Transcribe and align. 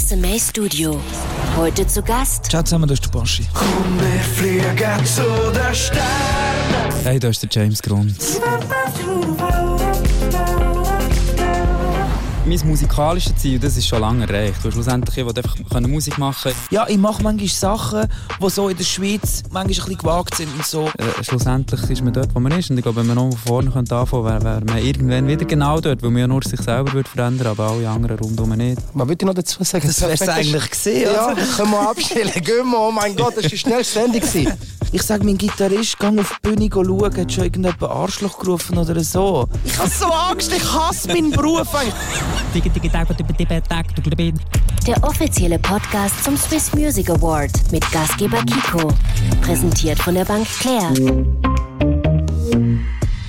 SMA 0.00 0.38
Studio. 0.38 0.98
Heute 1.58 1.86
zu 1.86 2.02
Gast. 2.02 2.46
Ciao 2.46 2.62
zusammen, 2.62 2.88
das 2.88 3.00
ist 3.00 3.04
der 3.04 3.18
Baschi. 3.18 3.46
Komm, 3.52 3.98
wir 3.98 4.20
fliegen 4.20 5.04
zu 5.04 5.22
den 5.52 5.74
Sternen. 5.74 7.04
Hey, 7.04 7.18
da 7.18 7.28
ist 7.28 7.42
der 7.42 7.50
James 7.52 7.82
Grunz. 7.82 8.40
Mein 12.50 12.66
musikalisches 12.66 13.36
Ziel, 13.36 13.60
das 13.60 13.76
ist 13.76 13.86
schon 13.86 14.00
lange 14.00 14.26
erreicht. 14.26 14.64
Und 14.64 14.72
schlussendlich, 14.72 15.16
ich 15.16 15.24
wollte 15.24 15.40
einfach 15.40 15.80
Musik 15.82 16.18
machen 16.18 16.50
Ja, 16.72 16.84
ich 16.88 16.98
mache 16.98 17.22
manchmal 17.22 17.46
Sachen, 17.46 18.08
die 18.42 18.50
so 18.50 18.68
in 18.68 18.76
der 18.76 18.82
Schweiz 18.82 19.44
manchmal 19.52 19.62
ein 19.62 19.68
bisschen 19.68 19.98
gewagt 19.98 20.34
sind 20.34 20.52
und 20.56 20.66
so. 20.66 20.88
Äh, 20.98 21.22
schlussendlich 21.22 21.88
ist 21.88 22.02
man 22.02 22.12
dort, 22.12 22.34
wo 22.34 22.40
man 22.40 22.50
ist. 22.50 22.68
Und 22.68 22.78
ich 22.78 22.82
glaube, 22.82 22.98
wenn 22.98 23.06
man 23.06 23.14
noch 23.14 23.38
vorne 23.38 23.70
könnte 23.70 23.94
anfangen 23.94 24.24
wäre 24.24 24.42
wär 24.42 24.60
man 24.64 24.78
irgendwann 24.78 25.28
wieder 25.28 25.44
genau 25.44 25.80
dort, 25.80 26.02
weil 26.02 26.10
man 26.10 26.22
ja 26.22 26.26
nur 26.26 26.42
sich 26.42 26.60
selber 26.60 26.92
würde 26.92 27.08
verändern 27.08 27.46
aber 27.46 27.68
alle 27.70 27.88
anderen 27.88 28.18
rundherum 28.18 28.50
nicht. 28.56 28.82
Was 28.94 29.06
würde 29.06 29.22
ich 29.22 29.26
noch 29.28 29.34
dazu 29.34 29.62
sagen? 29.62 29.86
Das 29.86 30.00
wär's 30.00 30.28
eigentlich 30.28 30.70
gesehen. 30.70 31.02
Ja, 31.02 31.26
also. 31.26 31.56
können 31.56 31.70
wir 31.70 31.88
abstellen. 31.88 32.32
Gehen 32.34 32.66
wir. 32.68 32.80
Oh 32.80 32.90
mein 32.90 33.14
Gott, 33.14 33.36
das 33.36 33.44
war 33.44 33.50
die 33.50 33.58
schnellste 33.58 34.00
Sendung. 34.00 34.22
Ich 34.92 35.02
sage, 35.02 35.24
mein 35.24 35.38
Gitarrist, 35.38 36.00
geh 36.00 36.18
auf 36.18 36.40
die 36.44 36.48
Bühne 36.48 36.68
schauen, 36.68 37.16
hat 37.16 37.32
schon 37.32 37.44
irgendjemand 37.44 37.80
Arschloch 37.84 38.40
gerufen 38.40 38.76
oder 38.76 38.98
so. 39.04 39.48
Ich 39.64 39.78
habe 39.78 39.88
so 39.88 40.06
Angst, 40.06 40.52
ich 40.52 40.64
hasse 40.64 41.06
meinen 41.06 41.30
Beruf. 41.30 41.68
Der 44.86 45.04
offizielle 45.04 45.58
Podcast 45.58 46.24
zum 46.24 46.36
Swiss 46.36 46.72
Music 46.74 47.10
Award 47.10 47.50
mit 47.70 47.88
Gastgeber 47.92 48.42
Kiko. 48.44 48.92
Präsentiert 49.42 49.98
von 49.98 50.14
der 50.14 50.24
Bank 50.24 50.46
Claire. 50.58 50.92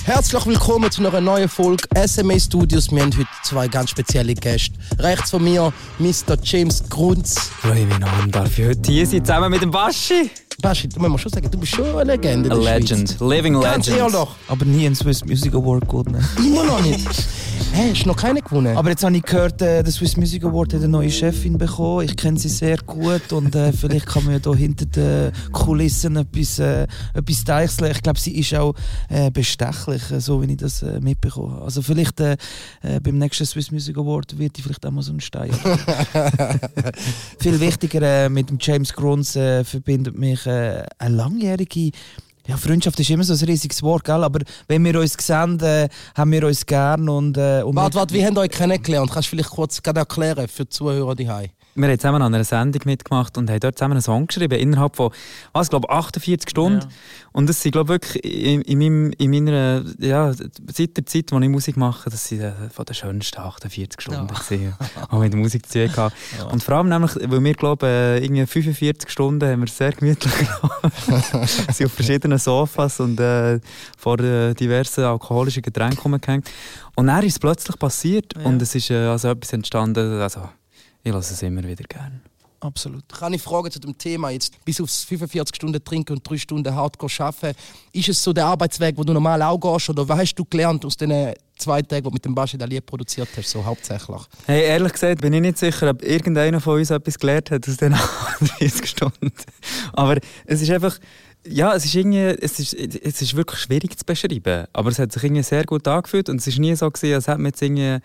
Herzlich 0.06 0.46
willkommen 0.46 0.90
zu 0.90 1.06
einer 1.06 1.22
neuen 1.22 1.50
Folge 1.50 1.84
SMA 2.08 2.40
Studios. 2.40 2.90
Wir 2.92 3.02
haben 3.04 3.12
heute 3.16 3.28
zwei 3.44 3.68
ganz 3.68 3.92
spezielle 3.92 4.34
Gäste. 4.34 4.72
Rechts 4.98 5.30
von 5.32 5.44
mir 5.44 5.72
Mr. 6.00 6.38
James 6.44 6.84
Grunz. 6.90 7.36
Freue 7.62 7.86
mich 7.86 8.00
noch, 8.00 8.08
darf 8.30 8.58
ich 8.58 8.66
heute 8.66 8.92
hier 8.92 9.06
sein, 9.06 9.24
zusammen 9.24 9.52
mit 9.52 9.62
dem 9.62 9.72
Baschi. 9.72 10.32
Baschi, 10.62 10.88
du 10.90 11.00
musst 11.00 11.24
schon 11.24 11.32
sagen, 11.32 11.50
du 11.50 11.58
bist 11.58 11.74
schon 11.76 11.86
eine 11.96 12.14
Legende. 12.14 12.52
A 12.52 12.56
legend, 12.56 13.10
Schweiz. 13.10 13.30
living 13.30 13.60
Ganz 13.60 13.88
legend. 13.88 14.14
ehrlich. 14.14 14.30
Aber 14.48 14.66
nie 14.66 14.86
einen 14.86 14.96
Swiss 14.96 15.24
Music 15.26 15.54
Award 15.54 15.88
gewonnen. 15.88 16.26
Immer 16.38 16.64
noch 16.64 16.82
nicht. 16.82 17.08
Hä, 17.74 17.92
hast 17.92 18.04
du 18.04 18.10
noch 18.10 18.18
keine 18.18 18.42
gewonnen? 18.42 18.76
Aber 18.76 18.90
jetzt 18.90 19.02
habe 19.04 19.16
ich 19.16 19.24
gehört, 19.24 19.62
äh, 19.62 19.82
der 19.82 19.94
Swiss 19.94 20.18
Music 20.18 20.44
Award 20.44 20.74
hat 20.74 20.82
eine 20.82 20.90
neue 20.90 21.10
Chefin 21.10 21.58
bekommen. 21.58 22.04
Ich 22.04 22.18
kenne 22.18 22.38
sie 22.38 22.50
sehr 22.50 22.78
gut 22.80 23.32
und 23.32 23.56
äh, 23.56 23.72
vielleicht 23.72 24.08
kann 24.08 24.26
man 24.26 24.34
ja 24.34 24.40
da 24.40 24.54
hinter 24.54 24.86
den 24.86 25.32
Kulissen 25.54 26.18
etwas, 26.18 26.60
äh, 26.60 26.86
etwas 27.14 27.44
deichseln. 27.46 27.92
Ich 27.92 28.02
glaube, 28.02 28.20
sie 28.20 28.38
ist 28.38 28.54
auch 28.56 28.76
äh, 29.08 29.32
bestechlich, 29.32 30.12
äh, 30.12 30.20
so 30.20 30.42
wie 30.42 30.52
ich 30.52 30.58
das 30.58 30.84
äh, 30.84 31.00
mitbekommen 31.00 31.54
habe. 31.54 31.64
Also 31.64 31.82
vielleicht 31.82 32.20
äh, 32.20 32.36
äh, 32.82 33.00
beim 33.00 33.18
nächsten 33.18 33.46
Swiss 33.46 33.72
Music 33.72 33.98
Award 33.98 34.38
wird 34.38 34.58
ich 34.58 34.66
vielleicht 34.66 34.86
auch 34.86 34.92
mal 34.92 35.02
so 35.02 35.12
einen 35.12 35.22
Stein. 35.22 35.52
Viel 37.40 37.58
wichtiger, 37.62 38.02
äh, 38.02 38.28
mit 38.28 38.50
dem 38.50 38.58
James 38.60 38.92
Grunz 38.92 39.38
äh, 39.38 39.64
verbindet 39.64 40.20
mich 40.20 40.46
äh, 40.46 40.84
eine 41.00 41.16
langjährige 41.16 41.92
ja, 42.48 42.58
Freundschaft 42.58 43.00
ist 43.00 43.10
immer 43.10 43.24
so 43.24 43.34
ein 43.34 43.50
riesiges 43.50 43.84
Wort, 43.84 44.04
gell? 44.04 44.24
aber 44.24 44.40
wenn 44.68 44.84
wir 44.84 45.00
uns 45.00 45.14
sehen, 45.20 45.60
äh, 45.60 45.88
haben 46.16 46.32
wir 46.32 46.46
uns 46.46 46.66
gern 46.66 47.08
und... 47.08 47.38
Äh, 47.38 47.62
und 47.64 47.76
Warte, 47.76 47.96
warte, 47.96 48.14
wie 48.14 48.26
habt 48.26 48.38
ihr 48.38 48.42
euch 48.42 48.50
kennengelernt? 48.50 49.12
Kannst 49.12 49.28
du 49.28 49.32
vielleicht 49.32 49.52
kurz 49.52 49.80
erklären 49.84 50.48
für 50.48 50.64
die 50.66 50.70
Zuhörer 50.70 51.16
die 51.16 51.30
wir 51.76 51.88
haben 51.88 52.00
zusammen 52.00 52.22
an 52.22 52.34
einer 52.34 52.44
Sendung 52.44 52.82
mitgemacht 52.86 53.38
und 53.38 53.50
haben 53.50 53.60
dort 53.60 53.78
zusammen 53.78 53.94
einen 53.94 54.02
Song 54.02 54.28
geschrieben, 54.28 54.60
innerhalb 54.60 54.96
von, 54.96 55.12
was, 55.54 55.70
glaube 55.70 55.90
48 55.90 56.50
Stunden. 56.50 56.82
Ja. 56.82 56.88
Und 57.34 57.48
das 57.48 57.62
sind, 57.62 57.72
glaube 57.72 57.90
wirklich 57.90 58.24
in, 58.26 58.62
in, 58.62 58.78
meinem, 58.78 59.14
in 59.18 59.32
meiner, 59.32 59.84
ja, 60.00 60.34
seit 60.34 60.98
der 60.98 61.06
Zeit, 61.06 61.32
wo 61.32 61.40
ich 61.40 61.50
Musik 61.50 61.78
mache, 61.78 62.10
das 62.10 62.28
sind 62.28 62.42
äh, 62.42 62.52
von 62.70 62.84
den 62.86 62.94
schönsten 62.94 63.40
48 63.40 64.02
Stunden 64.02 64.28
ja. 64.28 64.40
gewesen, 64.40 64.74
die 65.12 65.16
mit 65.16 65.36
Musik 65.36 65.66
zu 65.68 65.88
tun 65.88 65.96
hatte. 65.98 66.16
Ja. 66.38 66.46
Und 66.46 66.64
vor 66.64 66.76
allem 66.76 66.88
nämlich, 66.88 67.12
weil 67.16 67.44
wir, 67.44 67.54
glaube 67.54 67.88
äh, 67.88 68.24
irgendwie 68.24 68.46
45 68.46 69.10
Stunden 69.10 69.50
haben 69.50 69.62
wir 69.62 69.68
sehr 69.68 69.92
gemütlich 69.92 70.34
genommen. 70.38 71.48
sind 71.72 71.86
auf 71.86 71.94
verschiedenen 71.94 72.38
Sofas 72.38 73.00
und 73.00 73.20
äh, 73.20 73.60
vor 73.98 74.20
äh, 74.20 74.54
diversen 74.54 75.04
alkoholischen 75.04 75.62
Getränken 75.62 76.00
rumgehängt. 76.02 76.50
Und 76.96 77.08
dann 77.08 77.24
ist 77.24 77.34
es 77.34 77.40
plötzlich 77.40 77.78
passiert 77.78 78.34
und 78.44 78.62
es 78.62 78.76
ist 78.76 78.92
äh, 78.92 79.08
also 79.08 79.30
etwas 79.30 79.54
entstanden, 79.54 80.22
also 80.22 80.50
ich 81.04 81.12
lasse 81.12 81.34
es 81.34 81.42
immer 81.42 81.64
wieder 81.64 81.84
gerne. 81.84 82.22
Absolut. 82.62 83.10
Kann 83.10 83.34
ich 83.34 83.42
fragen 83.42 83.72
zu 83.72 83.80
dem 83.80 83.98
Thema 83.98 84.30
jetzt, 84.30 84.64
bis 84.64 84.80
aufs 84.80 85.04
45 85.06 85.56
Stunden 85.56 85.84
trinken 85.84 86.14
und 86.14 86.30
3 86.30 86.38
Stunden 86.38 86.76
Hardcore 86.76 87.12
arbeiten, 87.18 87.58
ist 87.92 88.10
es 88.10 88.24
so 88.24 88.34
der 88.34 88.46
Arbeitsweg, 88.46 88.96
wo 88.98 89.04
du 89.04 89.14
normal 89.14 89.42
auch 89.42 89.58
gehst 89.58 89.90
oder 89.90 90.08
was 90.08 90.20
hast 90.20 90.36
du 90.36 90.46
gelernt 90.46 90.86
aus 90.86 90.96
den 90.96 91.34
zwei 91.58 91.82
Tagen, 91.82 92.04
die 92.04 92.10
du 92.10 92.14
mit 92.14 92.26
dem 92.26 92.36
Baschi 92.36 92.58
Lied 92.58 92.86
produziert 92.86 93.30
hast, 93.36 93.50
so 93.50 93.66
hauptsächlich? 93.66 94.22
Hey, 94.46 94.64
ehrlich 94.64 94.94
gesagt 94.94 95.22
bin 95.22 95.34
ich 95.34 95.42
nicht 95.42 95.58
sicher, 95.58 95.90
ob 95.90 96.04
irgendeiner 96.04 96.62
von 96.62 96.78
uns 96.78 96.92
etwas 96.92 97.18
gelernt 97.18 97.50
hat 97.50 97.68
aus 97.68 97.78
den 97.78 97.96
30 98.60 98.86
Stunden. 98.90 99.32
Aber 99.94 100.18
es 100.46 100.62
ist 100.62 100.70
einfach, 100.70 101.00
ja, 101.48 101.74
es 101.76 101.86
ist, 101.86 101.96
irgendwie, 101.96 102.20
es, 102.20 102.60
ist, 102.60 102.74
es 102.74 103.22
ist 103.22 103.36
wirklich 103.36 103.60
schwierig 103.60 103.98
zu 103.98 104.06
beschreiben, 104.06 104.68
aber 104.74 104.90
es 104.90 105.00
hat 105.00 105.12
sich 105.12 105.24
irgendwie 105.24 105.44
sehr 105.44 105.64
gut 105.66 105.88
angefühlt 105.88 106.30
und 106.30 106.40
es 106.40 106.48
ist 106.48 106.60
nie 106.60 106.76
so 106.76 106.90
gewesen, 106.90 107.16
als 107.16 107.28
hätte 107.28 107.40
man 107.40 107.48
jetzt 107.48 107.62
irgendwie 107.62 108.00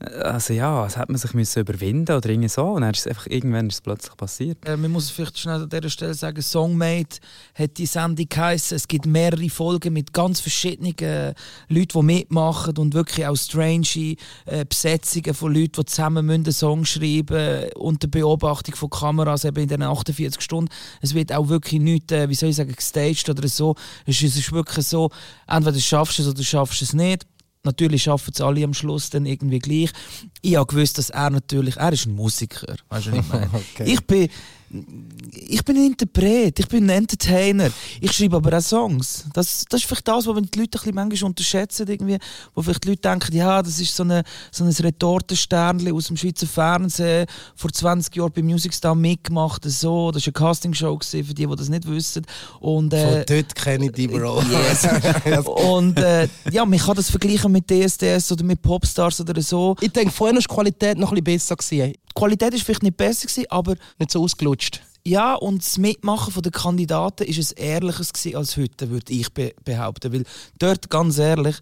also 0.00 0.54
ja, 0.54 0.86
es 0.86 0.96
hat 0.96 1.10
man 1.10 1.18
sich 1.18 1.34
müssen 1.34 1.60
überwinden 1.60 2.16
oder 2.16 2.30
irgendwie 2.30 2.48
so. 2.48 2.64
Und 2.64 2.82
dann 2.82 2.92
ist 2.92 3.00
es 3.00 3.06
einfach, 3.06 3.26
irgendwann 3.26 3.68
ist 3.68 3.74
es 3.74 3.80
plötzlich 3.82 4.16
passiert. 4.16 4.56
Äh, 4.66 4.76
man 4.78 4.90
muss 4.90 5.10
vielleicht 5.10 5.38
schnell 5.38 5.62
an 5.62 5.68
dieser 5.68 5.90
Stelle 5.90 6.14
sagen, 6.14 6.40
Songmate 6.40 7.18
hat 7.54 7.76
die 7.76 7.84
Sendung 7.84 8.26
geheißen. 8.26 8.76
Es 8.76 8.88
gibt 8.88 9.04
mehrere 9.04 9.50
Folgen 9.50 9.92
mit 9.92 10.14
ganz 10.14 10.40
verschiedenen 10.40 10.96
äh, 11.00 11.34
Leuten, 11.68 11.98
die 11.98 12.02
mitmachen 12.02 12.78
und 12.78 12.94
wirklich 12.94 13.26
auch 13.26 13.36
strange 13.36 14.16
äh, 14.46 14.64
Besetzungen 14.66 15.34
von 15.34 15.52
Leuten, 15.52 15.80
die 15.80 15.84
zusammen 15.84 16.30
einen 16.30 16.50
Song 16.50 16.86
schreiben 16.86 17.70
unter 17.74 18.08
Beobachtung 18.08 18.76
von 18.76 18.88
Kameras 18.88 19.44
eben 19.44 19.62
in 19.62 19.68
den 19.68 19.82
48 19.82 20.40
Stunden. 20.40 20.72
Es 21.02 21.14
wird 21.14 21.30
auch 21.30 21.48
wirklich 21.48 21.80
nicht, 21.80 22.10
äh, 22.10 22.26
wie 22.30 22.34
soll 22.34 22.48
ich 22.48 22.56
sagen, 22.56 22.74
gestaged 22.80 23.28
oder 23.28 23.46
so. 23.48 23.74
Es 24.06 24.22
ist, 24.22 24.52
wirklich 24.52 24.86
so, 24.86 25.10
entweder 25.46 25.78
schaffst 25.78 26.18
du 26.18 26.22
es 26.22 26.28
oder 26.28 26.42
schaffst 26.42 26.80
du 26.80 26.84
es 26.84 26.92
nicht. 26.92 27.26
Natürlich 27.62 28.04
schaffen 28.04 28.32
es 28.34 28.40
alle 28.40 28.64
am 28.64 28.72
Schluss 28.72 29.10
dann 29.10 29.26
irgendwie 29.26 29.58
gleich. 29.58 29.90
Ich 30.40 30.56
habe 30.56 30.66
gewusst, 30.66 30.96
dass 30.96 31.10
er 31.10 31.30
natürlich, 31.30 31.76
er 31.76 31.92
ist 31.92 32.06
ein 32.06 32.14
Musiker, 32.14 32.74
weißt 32.88 33.06
du, 33.06 33.12
was 33.12 33.18
ich 33.18 33.28
meine? 33.28 33.50
okay. 33.52 33.84
Ich 33.84 34.00
bin 34.06 34.28
ich 35.32 35.64
bin 35.64 35.76
ein 35.76 35.86
Interpret, 35.86 36.58
ich 36.58 36.68
bin 36.68 36.84
ein 36.84 36.90
Entertainer. 36.90 37.70
Ich 38.00 38.12
schreibe 38.12 38.36
aber 38.36 38.56
auch 38.56 38.62
Songs. 38.62 39.24
Das, 39.32 39.64
das 39.68 39.80
ist 39.80 39.86
vielleicht 39.86 40.06
das, 40.06 40.26
was 40.26 40.36
die 40.36 40.58
Leute 40.58 40.60
ein 40.60 40.68
bisschen 40.70 40.94
manchmal 40.94 41.28
unterschätzen, 41.28 41.88
irgendwie, 41.88 42.18
wo 42.54 42.62
vielleicht 42.62 42.84
die 42.84 42.90
Leute 42.90 43.00
denken, 43.00 43.34
ja, 43.34 43.62
das 43.62 43.80
ist 43.80 43.96
so, 43.96 44.04
eine, 44.04 44.22
so 44.52 44.64
ein 44.64 44.70
Retortensternchen 44.70 45.92
aus 45.92 46.06
dem 46.06 46.16
Schweizer 46.16 46.46
Fernsehen, 46.46 47.26
vor 47.56 47.72
20 47.72 48.14
Jahren 48.14 48.32
bei 48.32 48.42
Music 48.42 48.72
Star 48.72 48.94
mitgemacht, 48.94 49.64
so. 49.64 50.12
Das 50.12 50.24
war 50.24 50.32
eine 50.36 50.46
Castingshow 50.46 50.98
für 51.02 51.22
die, 51.22 51.46
die 51.46 51.56
das 51.56 51.68
nicht 51.68 51.88
wissen. 51.88 52.24
Und, 52.60 52.92
äh, 52.94 53.24
Von 53.24 53.36
dort 53.36 53.54
kenne 53.56 53.86
ich 53.86 53.92
die, 53.92 54.06
Bro. 54.06 54.42
Yes. 54.50 55.46
Und 55.46 55.98
äh, 55.98 56.28
ja, 56.50 56.64
man 56.64 56.78
kann 56.78 56.94
das 56.94 57.10
vergleichen 57.10 57.50
mit 57.50 57.68
DSDS 57.68 58.32
oder 58.32 58.44
mit 58.44 58.60
Popstars 58.62 59.20
oder 59.20 59.40
so. 59.42 59.76
Ich 59.80 59.92
denke, 59.92 60.12
vorher 60.12 60.34
war 60.34 60.40
die 60.40 60.46
Qualität 60.46 60.98
noch 60.98 61.12
ein 61.12 61.22
bisschen 61.22 61.56
besser. 61.56 61.56
Gewesen. 61.56 61.94
Die 62.10 62.14
Qualität 62.14 62.52
war 62.52 62.60
vielleicht 62.60 62.82
nicht 62.82 62.96
besser, 62.96 63.26
gewesen, 63.26 63.46
aber... 63.50 63.76
Nicht 63.98 64.10
so 64.10 64.22
ausgelutscht. 64.22 64.82
Ja, 65.06 65.34
und 65.34 65.64
das 65.64 65.78
Mitmachen 65.78 66.42
der 66.42 66.52
Kandidaten 66.52 67.26
war 67.26 67.34
ein 67.34 67.56
ehrliches 67.56 68.12
als 68.34 68.56
heute, 68.56 68.90
würde 68.90 69.12
ich 69.12 69.32
be 69.32 69.54
behaupten. 69.64 70.12
Weil 70.12 70.24
dort, 70.58 70.90
ganz 70.90 71.18
ehrlich, 71.18 71.56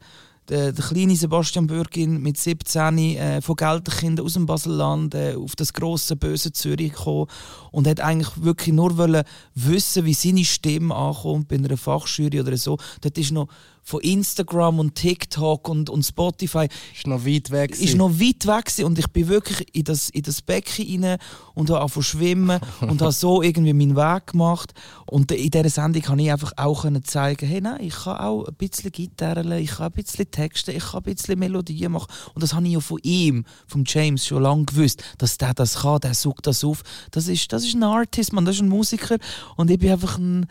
der, 0.48 0.72
der 0.72 0.84
kleine 0.84 1.14
Sebastian 1.14 1.66
Bürgin 1.66 2.20
mit 2.22 2.38
17 2.38 2.98
äh, 2.98 3.42
von 3.42 3.56
Gelderkindern 3.56 4.24
aus 4.24 4.32
dem 4.32 4.46
Baselland 4.46 5.14
äh, 5.14 5.34
auf 5.34 5.54
das 5.56 5.72
grosse 5.72 6.16
böse 6.16 6.52
Zürich 6.52 6.92
gekommen 6.92 7.26
und 7.70 7.86
hat 7.86 8.00
eigentlich 8.00 8.30
wirklich 8.42 8.74
nur 8.74 8.96
wollen 8.96 9.24
wissen, 9.54 10.04
wie 10.04 10.14
seine 10.14 10.44
Stimme 10.44 10.94
ankommt 10.94 11.48
bei 11.48 11.56
einer 11.56 11.76
Fachjury 11.76 12.40
oder 12.40 12.56
so. 12.56 12.78
Dort 13.02 13.18
ist 13.18 13.30
noch 13.30 13.48
von 13.88 14.02
Instagram 14.02 14.80
und 14.80 14.96
TikTok 14.96 15.66
und, 15.66 15.88
und 15.88 16.02
Spotify. 16.02 16.68
Ist 16.94 17.06
noch 17.06 17.24
weit 17.24 17.50
weg. 17.50 17.70
Ist 17.70 17.96
noch 17.96 18.10
weit 18.20 18.46
weg 18.46 18.84
und 18.84 18.98
ich 18.98 19.06
bin 19.06 19.28
wirklich 19.28 19.66
in 19.74 19.84
das, 19.84 20.10
in 20.10 20.20
das 20.20 20.42
Becken 20.42 21.04
rein 21.04 21.18
und 21.54 21.70
habe 21.70 21.80
angefangen 21.80 22.04
schwimmen 22.04 22.60
und 22.82 23.00
habe 23.00 23.12
so 23.12 23.40
irgendwie 23.40 23.72
meinen 23.72 23.96
Weg 23.96 24.26
gemacht. 24.26 24.74
Und 25.06 25.32
in 25.32 25.50
dieser 25.50 25.70
Sendung 25.70 26.02
konnte 26.02 26.22
ich 26.22 26.30
einfach 26.30 26.52
auch 26.58 26.84
zeigen, 27.04 27.46
hey, 27.46 27.62
nein, 27.62 27.78
ich 27.80 27.94
kann 27.94 28.18
auch 28.18 28.44
ein 28.46 28.54
bisschen 28.56 28.92
Gitarre, 28.92 29.58
ich 29.58 29.70
kann 29.70 29.86
ein 29.86 29.92
bisschen 29.92 30.30
Texte, 30.30 30.70
ich 30.72 30.84
kann 30.84 31.02
ein 31.02 31.14
bisschen 31.14 31.38
Melodien 31.38 31.92
machen. 31.92 32.12
Und 32.34 32.42
das 32.42 32.52
habe 32.52 32.66
ich 32.66 32.74
ja 32.74 32.80
von 32.80 32.98
ihm, 33.02 33.46
von 33.66 33.84
James, 33.86 34.26
schon 34.26 34.42
lange 34.42 34.66
gewusst, 34.66 35.02
dass 35.16 35.38
der 35.38 35.54
das 35.54 35.76
kann, 35.80 36.00
der 36.00 36.12
sucht 36.12 36.46
das 36.46 36.62
auf. 36.62 36.82
Das 37.10 37.26
ist, 37.26 37.50
das 37.54 37.64
ist 37.64 37.74
ein 37.74 37.84
Artist, 37.84 38.34
man, 38.34 38.44
das 38.44 38.56
ist 38.56 38.60
ein 38.60 38.68
Musiker 38.68 39.16
und 39.56 39.70
ich 39.70 39.78
bin 39.78 39.92
einfach 39.92 40.18
ein 40.18 40.46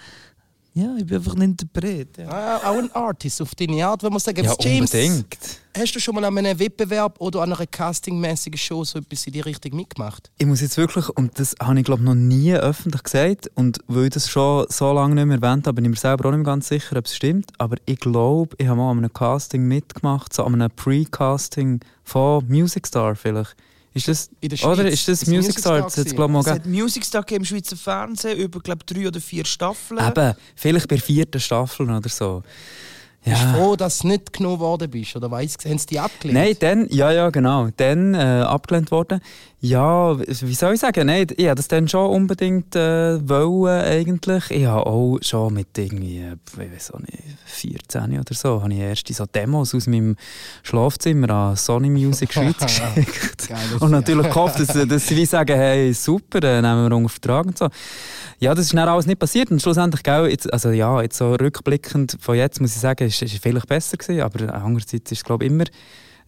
ja, 0.78 0.96
ich 0.96 1.06
bin 1.08 1.18
einfach 1.18 1.36
ein 1.36 1.42
Interpret. 1.42 2.18
Ja. 2.18 2.30
Ah, 2.30 2.70
auch 2.70 2.78
ein 2.78 2.92
Artist 2.92 3.42
auf 3.42 3.56
deine 3.56 3.84
Art, 3.86 4.04
wenn 4.04 4.12
man 4.12 4.20
sagen, 4.20 4.44
ja, 4.44 4.54
James, 4.60 4.94
unbedingt. 4.94 5.38
Hast 5.76 5.96
du 5.96 6.00
schon 6.00 6.14
mal 6.14 6.24
an 6.24 6.38
einem 6.38 6.60
Wettbewerb 6.60 7.20
oder 7.20 7.42
an 7.42 7.52
einer 7.52 7.66
castingmäßigen 7.66 8.58
Show 8.60 8.84
so 8.84 9.00
etwas 9.00 9.26
in 9.26 9.34
die 9.34 9.40
Richtung 9.40 9.76
mitgemacht? 9.76 10.30
Ich 10.38 10.46
muss 10.46 10.62
jetzt 10.62 10.78
wirklich, 10.78 11.10
und 11.10 11.40
das 11.40 11.56
habe 11.60 11.80
ich 11.80 11.86
glaube 11.86 12.04
noch 12.04 12.14
nie 12.14 12.54
öffentlich 12.54 13.02
gesagt, 13.04 13.50
und 13.56 13.80
weil 13.88 14.06
ich 14.06 14.10
das 14.12 14.30
schon 14.30 14.68
so 14.70 14.94
lange 14.94 15.16
nicht 15.16 15.26
mehr 15.26 15.42
erwähnt 15.42 15.66
habe, 15.66 15.76
bin 15.76 15.86
ich 15.86 15.92
mir 15.92 15.98
selber 15.98 16.30
auch 16.30 16.32
nicht 16.32 16.46
mehr 16.46 16.54
ganz 16.54 16.68
sicher, 16.68 16.96
ob 16.96 17.06
es 17.06 17.16
stimmt, 17.16 17.52
aber 17.58 17.78
ich 17.86 18.00
glaube, 18.00 18.56
ich 18.60 18.68
habe 18.68 18.78
mal 18.78 18.92
an 18.92 19.00
einem 19.00 19.14
Casting 19.14 19.64
mitgemacht, 19.64 20.32
so 20.32 20.44
an 20.44 20.54
einem 20.54 20.70
Pre-Casting 20.70 21.80
von 22.04 22.48
Music 22.48 22.86
Star 22.86 23.16
vielleicht. 23.16 23.56
Ist 23.98 24.08
das, 24.08 24.30
In 24.40 24.50
der 24.50 24.64
oder 24.66 24.90
ist 24.90 25.08
das 25.08 25.26
Music 25.26 25.36
Music 25.38 25.60
Star 25.60 25.78
Stars? 25.80 25.96
Jetzt 25.96 26.06
gewesen? 26.06 26.16
glaub 26.16 26.32
mal 26.32 26.40
Es 26.40 26.48
hat 26.48 26.66
Music 26.66 27.06
Star 27.06 27.32
im 27.32 27.46
Schweizer 27.46 27.76
Fernsehen 27.76 28.38
über 28.38 28.60
glaub, 28.60 28.86
drei 28.86 29.08
oder 29.08 29.20
vier 29.20 29.46
Staffeln. 29.46 30.00
Eben, 30.00 30.34
vielleicht 30.56 30.88
bei 30.88 30.96
der 30.96 31.04
vierten 31.04 31.40
Staffel 31.40 31.90
oder 31.90 32.10
so. 32.10 32.44
Bist 33.24 33.42
du 33.42 33.46
Ja. 33.46 33.54
froh, 33.54 33.76
dass 33.76 34.00
du 34.00 34.08
nicht 34.08 34.32
genommen 34.32 34.60
worden 34.60 34.90
bist? 34.90 35.16
Oder 35.16 35.30
weiss, 35.30 35.56
haben 35.66 35.78
sie 35.78 35.88
dich 35.88 36.00
abgelehnt? 36.00 36.40
Nein, 36.40 36.56
dann, 36.60 36.88
ja, 36.90 37.12
ja, 37.12 37.30
genau. 37.30 37.68
Dann 37.76 38.14
äh, 38.14 38.18
abgelehnt 38.18 38.90
worden. 38.92 39.20
Ja, 39.60 40.18
wie 40.20 40.54
soll 40.54 40.76
ich 40.76 40.80
sagen? 40.80 41.08
Nein, 41.08 41.26
ich 41.36 41.44
wollte 41.46 41.56
das 41.56 41.68
dann 41.68 41.88
schon 41.88 42.10
unbedingt 42.12 42.76
äh, 42.76 43.28
wollen, 43.28 43.82
eigentlich. 43.84 44.52
Ich 44.52 44.66
habe 44.68 44.86
auch 44.86 45.18
schon 45.22 45.56
mit 45.56 45.76
irgendwie, 45.78 46.20
äh, 46.20 46.36
ich 46.54 46.72
weiß 46.74 46.92
auch 46.92 47.00
nicht, 47.00 47.18
14 47.46 48.20
oder 48.20 48.34
so, 48.36 48.62
habe 48.62 48.72
ich 48.72 48.80
erst 48.80 49.14
so 49.14 49.26
Demos 49.26 49.74
aus 49.74 49.88
meinem 49.88 50.16
Schlafzimmer 50.62 51.30
an 51.32 51.56
Sony 51.56 51.90
Music 51.90 52.32
Schweiz 52.34 52.56
geschickt. 52.60 53.48
Geiles 53.50 53.82
Und 53.82 53.92
natürlich 53.92 54.28
gehofft, 54.28 54.60
dass, 54.60 54.68
dass 54.88 55.08
sie 55.08 55.16
wie 55.18 55.26
sagen, 55.26 55.58
hey, 55.58 55.92
super, 55.92 56.42
äh, 56.44 56.62
nehmen 56.62 56.88
wir 56.90 56.96
unter 56.96 57.10
Vertrag 57.10 57.48
und 57.48 57.58
so. 57.58 57.68
Ja, 58.40 58.54
das 58.54 58.66
ist 58.66 58.74
dann 58.74 58.88
alles 58.88 59.08
nicht 59.08 59.18
passiert 59.18 59.50
und 59.50 59.62
schlussendlich, 59.62 60.04
gell, 60.04 60.28
jetzt, 60.28 60.52
also 60.54 60.70
ja, 60.70 61.02
jetzt 61.02 61.18
so 61.18 61.34
rückblickend 61.34 62.18
von 62.20 62.36
jetzt 62.36 62.62
muss 62.62 62.76
ich 62.76 62.82
sagen, 62.82 63.08
ist, 63.08 63.20
ist 63.22 63.42
vielleicht 63.42 63.68
besser 63.68 63.98
gewesen, 63.98 64.22
aber 64.22 64.54
andererseits 64.54 65.12
ist 65.12 65.20
es 65.20 65.24
glaube 65.24 65.46
ich 65.46 65.52
immer, 65.52 65.64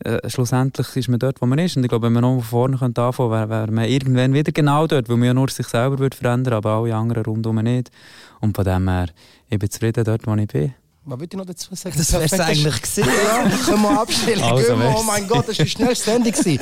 äh, 0.04 0.28
schlussendlich 0.28 0.96
ist 0.96 1.08
man 1.08 1.20
dort, 1.20 1.40
wo 1.40 1.46
man 1.46 1.60
ist 1.60 1.78
und 1.78 1.84
ich 1.84 1.90
glaube, 1.90 2.08
wenn 2.08 2.14
man 2.14 2.24
noch 2.24 2.36
von 2.36 2.44
vorne 2.44 2.78
könnte 2.78 3.02
anfangen, 3.04 3.32
wäre 3.32 3.50
wär 3.50 3.72
man 3.72 3.86
irgendwann 3.86 4.34
wieder 4.34 4.52
genau 4.52 4.88
dort, 4.88 5.08
weil 5.08 5.18
man 5.18 5.28
ja 5.28 5.34
nur 5.34 5.50
sich 5.50 5.68
selber 5.68 6.00
würde 6.00 6.18
verändern, 6.18 6.56
aber 6.56 6.72
alle 6.72 6.96
anderen 6.96 7.26
rundum 7.26 7.58
nicht. 7.58 7.92
Und 8.40 8.56
von 8.56 8.66
dem 8.66 8.88
her, 8.88 9.10
ich 9.50 9.60
bin 9.60 9.70
zufrieden 9.70 10.04
dort, 10.04 10.26
wo 10.26 10.34
ich 10.36 10.48
bin. 10.48 10.74
Was 11.06 11.20
würde 11.20 11.30
ich 11.34 11.38
noch 11.38 11.46
dazu 11.46 11.76
sagen? 11.76 11.96
das 11.98 12.14
wäre 12.14 12.24
es 12.24 12.40
eigentlich 12.40 12.82
gewesen. 12.82 13.04
Ja, 13.06 13.50
können 13.66 13.82
wir 13.82 14.02
abstellen. 14.02 14.44
Also, 14.44 14.68
Gehen 14.68 14.80
wir. 14.80 14.96
Oh 14.98 15.04
mein 15.04 15.28
Gott, 15.28 15.48
das 15.48 15.60
war 15.60 15.96
Sendung. 15.96 16.32
gewesen. 16.32 16.60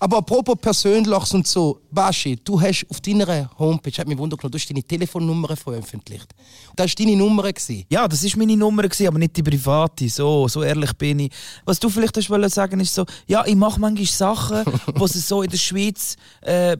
Aber 0.00 0.18
apropos 0.18 0.56
Persönliches 0.60 1.34
und 1.34 1.46
so, 1.46 1.80
Baschi, 1.90 2.36
du 2.44 2.60
hast 2.60 2.86
auf 2.88 3.00
deiner 3.00 3.50
Homepage, 3.58 3.92
hat 3.98 4.06
mich 4.06 4.16
wundert, 4.18 4.42
du 4.42 4.48
hast 4.52 4.70
deine 4.70 4.82
Telefonnummer 4.82 5.56
veröffentlicht. 5.56 6.32
Das 6.76 6.90
war 6.90 6.94
deine 7.04 7.16
Nummer. 7.16 7.42
Gewesen. 7.52 7.84
Ja, 7.88 8.06
das 8.06 8.22
war 8.24 8.30
meine 8.38 8.56
Nummer, 8.56 8.82
gewesen, 8.82 9.06
aber 9.08 9.18
nicht 9.18 9.36
die 9.36 9.42
private. 9.42 10.08
So, 10.08 10.46
so 10.48 10.62
ehrlich 10.62 10.92
bin 10.94 11.20
ich. 11.20 11.32
Was 11.64 11.80
du 11.80 11.88
vielleicht 11.88 12.16
hast 12.16 12.30
wollen 12.30 12.48
sagen, 12.48 12.78
ist 12.80 12.94
so, 12.94 13.04
ja, 13.26 13.44
ich 13.46 13.56
mache 13.56 13.80
manchmal 13.80 14.06
Sachen, 14.06 14.64
es 15.04 15.28
so 15.28 15.42
in 15.42 15.50
der 15.50 15.56
Schweiz, 15.58 16.16
äh, 16.42 16.76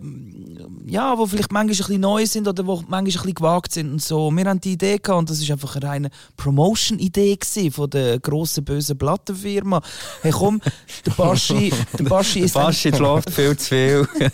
ja, 0.87 1.17
wo 1.19 1.27
vielleicht 1.27 1.51
manchmal 1.51 1.75
ein 1.75 1.79
bisschen 1.79 2.01
neu 2.01 2.27
sind 2.27 2.47
oder 2.47 2.67
wo 2.67 2.77
manchmal 2.77 2.99
ein 3.01 3.05
bisschen 3.05 3.35
gewagt 3.35 3.73
sind 3.73 3.91
und 3.93 4.03
so. 4.03 4.31
Wir 4.31 4.45
haben 4.45 4.61
die 4.61 4.73
Idee 4.73 4.99
gehabt 4.99 5.19
und 5.19 5.31
das 5.31 5.41
ist 5.41 5.51
einfach 5.51 5.75
eine 5.77 5.87
reine 5.89 6.11
Promotion-Idee 6.37 7.37
gewesen 7.37 7.73
von 7.73 7.91
der 7.91 8.21
grossen 8.21 8.65
bösen 8.65 8.97
Plattenfirma. 8.99 9.81
Hey, 10.23 10.33
komm, 10.33 10.61
der 11.07 11.13
Baschi, 11.13 11.73
der 11.99 12.05
Baschi 12.05 12.41
ist 12.41 12.57
ein- 12.57 12.63
Baschi 12.65 12.91
schläft 13.13 13.31
viel 13.31 13.57
zu 13.57 13.69
viel. 13.69 14.09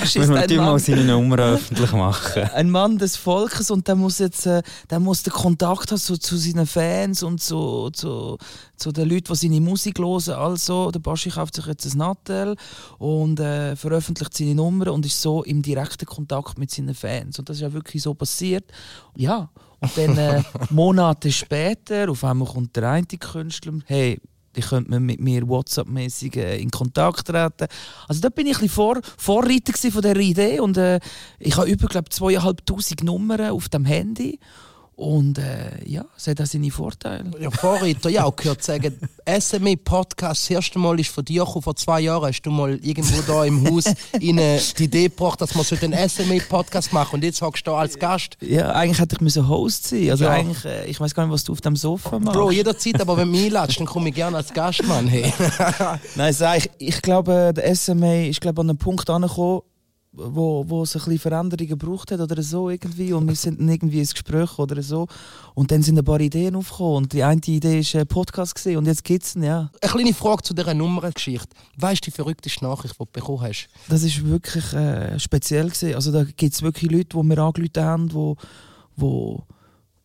Müssen 0.00 0.34
wir 0.34 0.40
ein 0.40 0.56
mal 0.56 0.78
seine 0.78 1.04
Nummer 1.04 1.38
öffentlich 1.38 1.92
machen. 1.92 2.44
ein 2.54 2.70
Mann 2.70 2.98
des 2.98 3.16
Volkes 3.16 3.70
und 3.70 3.86
der 3.88 3.96
muss 3.96 4.18
jetzt 4.18 4.46
äh, 4.46 4.62
der 4.90 5.00
muss 5.00 5.22
den 5.22 5.32
Kontakt 5.32 5.90
haben 5.90 5.98
so, 5.98 6.16
zu 6.16 6.36
seinen 6.36 6.66
Fans 6.66 7.22
und 7.22 7.40
zu, 7.40 7.90
zu, 7.90 8.38
zu 8.76 8.92
den 8.92 9.08
Leuten, 9.08 9.32
die 9.32 9.36
seine 9.36 9.60
Musik 9.60 9.98
hören. 9.98 10.34
Also, 10.34 10.90
der 10.90 11.00
Baschi 11.00 11.30
kauft 11.30 11.54
sich 11.54 11.66
jetzt 11.66 11.86
ein 11.86 11.98
Nattel 11.98 12.56
und 12.98 13.40
äh, 13.40 13.76
veröffentlicht 13.76 14.36
seine 14.36 14.54
Nummer 14.54 14.92
und 14.92 15.06
ist 15.06 15.20
so 15.20 15.42
im 15.44 15.62
direkten 15.62 16.06
Kontakt 16.06 16.58
mit 16.58 16.70
seinen 16.70 16.94
Fans. 16.94 17.38
Und 17.38 17.48
das 17.48 17.56
ist 17.56 17.62
ja 17.62 17.72
wirklich 17.72 18.02
so 18.02 18.14
passiert. 18.14 18.64
Ja, 19.16 19.50
und 19.80 19.96
dann 19.96 20.18
äh, 20.18 20.42
Monate 20.70 21.30
später, 21.32 22.10
auf 22.10 22.24
einmal 22.24 22.48
kommt 22.48 22.74
der 22.76 22.90
eine 22.90 23.06
Künstler, 23.06 23.74
hey, 23.86 24.20
die 24.58 24.62
könnte 24.62 24.90
man 24.90 25.04
mit 25.04 25.20
mir 25.20 25.48
WhatsApp-mäßig 25.48 26.36
äh, 26.36 26.60
in 26.60 26.70
Kontakt 26.70 27.26
treten. 27.26 27.68
Also 28.08 28.20
da 28.20 28.28
bin 28.28 28.46
ich 28.46 28.56
ein 28.56 28.62
bisschen 28.62 28.74
vor, 28.74 29.00
Vorreiter 29.16 29.72
von 29.90 30.02
dieser 30.02 30.16
Idee 30.16 30.60
und 30.60 30.76
äh, 30.76 31.00
ich 31.38 31.56
habe 31.56 31.70
über 31.70 31.86
glaube 31.86 32.10
zweieinhalbtausend 32.10 33.04
Nummern 33.04 33.50
auf 33.50 33.68
dem 33.68 33.84
Handy 33.84 34.38
und 34.98 35.38
äh, 35.38 35.70
ja, 35.86 36.04
es 36.16 36.26
hat 36.26 36.40
auch 36.40 36.46
seine 36.46 36.72
Vorteile. 36.72 37.30
Ja, 37.40 37.52
Vorreiter, 37.52 38.10
ja, 38.10 38.24
auch 38.24 38.34
gehört 38.34 38.64
sagen, 38.64 38.98
SME 39.40 39.76
Podcast, 39.76 40.42
das 40.42 40.50
erste 40.50 40.80
Mal 40.80 40.98
ist 40.98 41.10
von 41.10 41.24
dir 41.24 41.44
gekommen, 41.44 41.62
vor 41.62 41.76
zwei 41.76 42.00
Jahren 42.00 42.26
hast 42.26 42.42
du 42.42 42.50
mal 42.50 42.74
irgendwo 42.82 43.22
da 43.22 43.44
im 43.44 43.64
Haus 43.70 43.84
ihnen 44.20 44.58
die 44.76 44.84
Idee 44.84 45.04
gebracht, 45.04 45.40
dass 45.40 45.54
man 45.54 45.64
so 45.64 45.76
den 45.76 45.94
SME 46.08 46.40
Podcast 46.40 46.92
machen 46.92 47.14
und 47.14 47.22
jetzt 47.22 47.40
hockst 47.40 47.64
du 47.64 47.70
da 47.70 47.76
als 47.78 47.96
Gast. 47.96 48.36
Ja, 48.40 48.72
eigentlich 48.72 48.98
hätte 48.98 49.14
ich 49.14 49.20
müssen 49.20 49.48
Host 49.48 49.86
sein. 49.86 50.10
Also 50.10 50.24
Ja. 50.24 50.30
eigentlich, 50.32 50.64
äh, 50.64 50.86
ich 50.86 50.98
weiß 51.00 51.14
gar 51.14 51.24
nicht, 51.24 51.32
was 51.32 51.44
du 51.44 51.52
auf 51.52 51.60
dem 51.60 51.76
Sofa 51.76 52.18
machst. 52.18 52.36
Bro, 52.36 52.50
jederzeit, 52.50 53.00
aber 53.00 53.16
wenn 53.16 53.28
du 53.28 53.38
mich 53.38 53.44
einladest, 53.46 53.78
dann 53.78 53.86
komme 53.86 54.08
ich 54.08 54.16
gerne 54.16 54.36
als 54.38 54.52
Gast, 54.52 54.82
Mann. 54.84 55.06
Hey. 55.06 55.32
Nein, 56.16 56.32
sag 56.32 56.58
ich, 56.58 56.70
ich 56.78 57.02
glaube, 57.02 57.52
der 57.56 57.72
SMA 57.76 58.22
ist 58.24 58.40
glaube 58.40 58.62
an 58.62 58.70
einen 58.70 58.78
Punkt 58.78 59.08
angekommen, 59.08 59.60
wo, 60.18 60.64
wo 60.68 60.82
es 60.82 60.94
ein 60.94 61.00
bisschen 61.00 61.18
Veränderungen 61.18 61.68
gebraucht 61.68 62.10
hat 62.10 62.20
oder 62.20 62.42
so 62.42 62.70
irgendwie 62.70 63.12
und 63.12 63.28
wir 63.28 63.34
sind 63.34 63.60
dann 63.60 63.68
irgendwie 63.68 64.00
ins 64.00 64.12
Gespräch 64.12 64.58
oder 64.58 64.82
so 64.82 65.06
und 65.54 65.70
dann 65.70 65.82
sind 65.82 65.98
ein 65.98 66.04
paar 66.04 66.20
Ideen 66.20 66.56
aufgekommen 66.56 66.96
und 66.96 67.12
die 67.12 67.22
eine 67.22 67.40
Idee 67.46 67.80
war 67.80 68.00
ein 68.00 68.06
Podcast 68.06 68.54
gewesen, 68.54 68.78
und 68.78 68.86
jetzt 68.86 69.04
gibt 69.04 69.24
es 69.24 69.36
ihn, 69.36 69.44
ja. 69.44 69.70
Eine 69.80 69.92
kleine 69.92 70.14
Frage 70.14 70.42
zu 70.42 70.54
dieser 70.54 70.74
Nummerngeschichte. 70.74 71.48
Weißt 71.76 72.06
du 72.06 72.10
die 72.10 72.16
verrückteste 72.16 72.64
Nachricht, 72.64 72.94
die 72.94 73.04
du 73.04 73.10
bekommen 73.12 73.42
hast? 73.42 73.68
Das 73.88 74.02
ist 74.02 74.24
wirklich 74.24 74.72
äh, 74.72 75.18
speziell 75.18 75.66
gewesen. 75.66 75.94
Also 75.94 76.12
da 76.12 76.24
gibt 76.24 76.54
es 76.54 76.62
wirklich 76.62 76.90
Leute, 76.90 77.16
die 77.16 77.22
mir 77.22 77.38
angerufen 77.38 77.84
haben, 77.84 78.12
wo, 78.12 78.36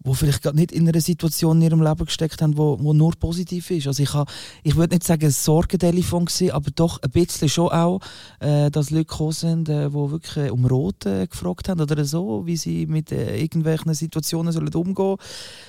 wo 0.04 0.14
vielleicht 0.14 0.44
gerade 0.44 0.58
nicht 0.58 0.72
in 0.72 0.88
einer 0.88 1.00
Situation 1.00 1.58
in 1.58 1.64
ihrem 1.64 1.82
Leben 1.82 2.06
gesteckt 2.06 2.42
haben, 2.42 2.58
wo, 2.58 2.78
wo 2.80 2.94
nur 2.94 3.14
positiv 3.16 3.72
ist. 3.72 3.88
Also 3.88 4.04
ich, 4.04 4.14
ha, 4.14 4.26
ich 4.64 4.76
würde 4.76 4.96
nicht 4.96 5.06
sagen, 5.06 5.26
ein 5.26 5.32
Sorgentelefon 5.32 6.26
gewesen, 6.26 6.52
aber 6.52 6.72
doch 6.72 7.02
ein 7.02 7.10
bisschen 7.12 7.50
schon 7.50 7.70
auch, 7.70 8.00
äh, 8.40 8.70
dass 8.70 8.90
Leute 8.90 9.06
gekommen 9.06 9.32
sind, 9.32 9.70
äh, 9.70 9.90
die 9.90 9.94
wirklich 9.94 10.38
äh, 10.38 10.50
um 10.50 10.66
Rot 10.66 11.06
äh, 11.06 11.28
gefragt 11.28 11.70
haben 11.70 11.82
oder 11.82 12.04
so, 12.06 12.46
wie 12.46 12.58
sie 12.58 12.86
mit 12.86 13.12
äh, 13.12 13.40
irgendwelchen 13.40 13.94
Situationen 13.94 14.52
sollen 14.52 14.74
umgehen 14.74 15.18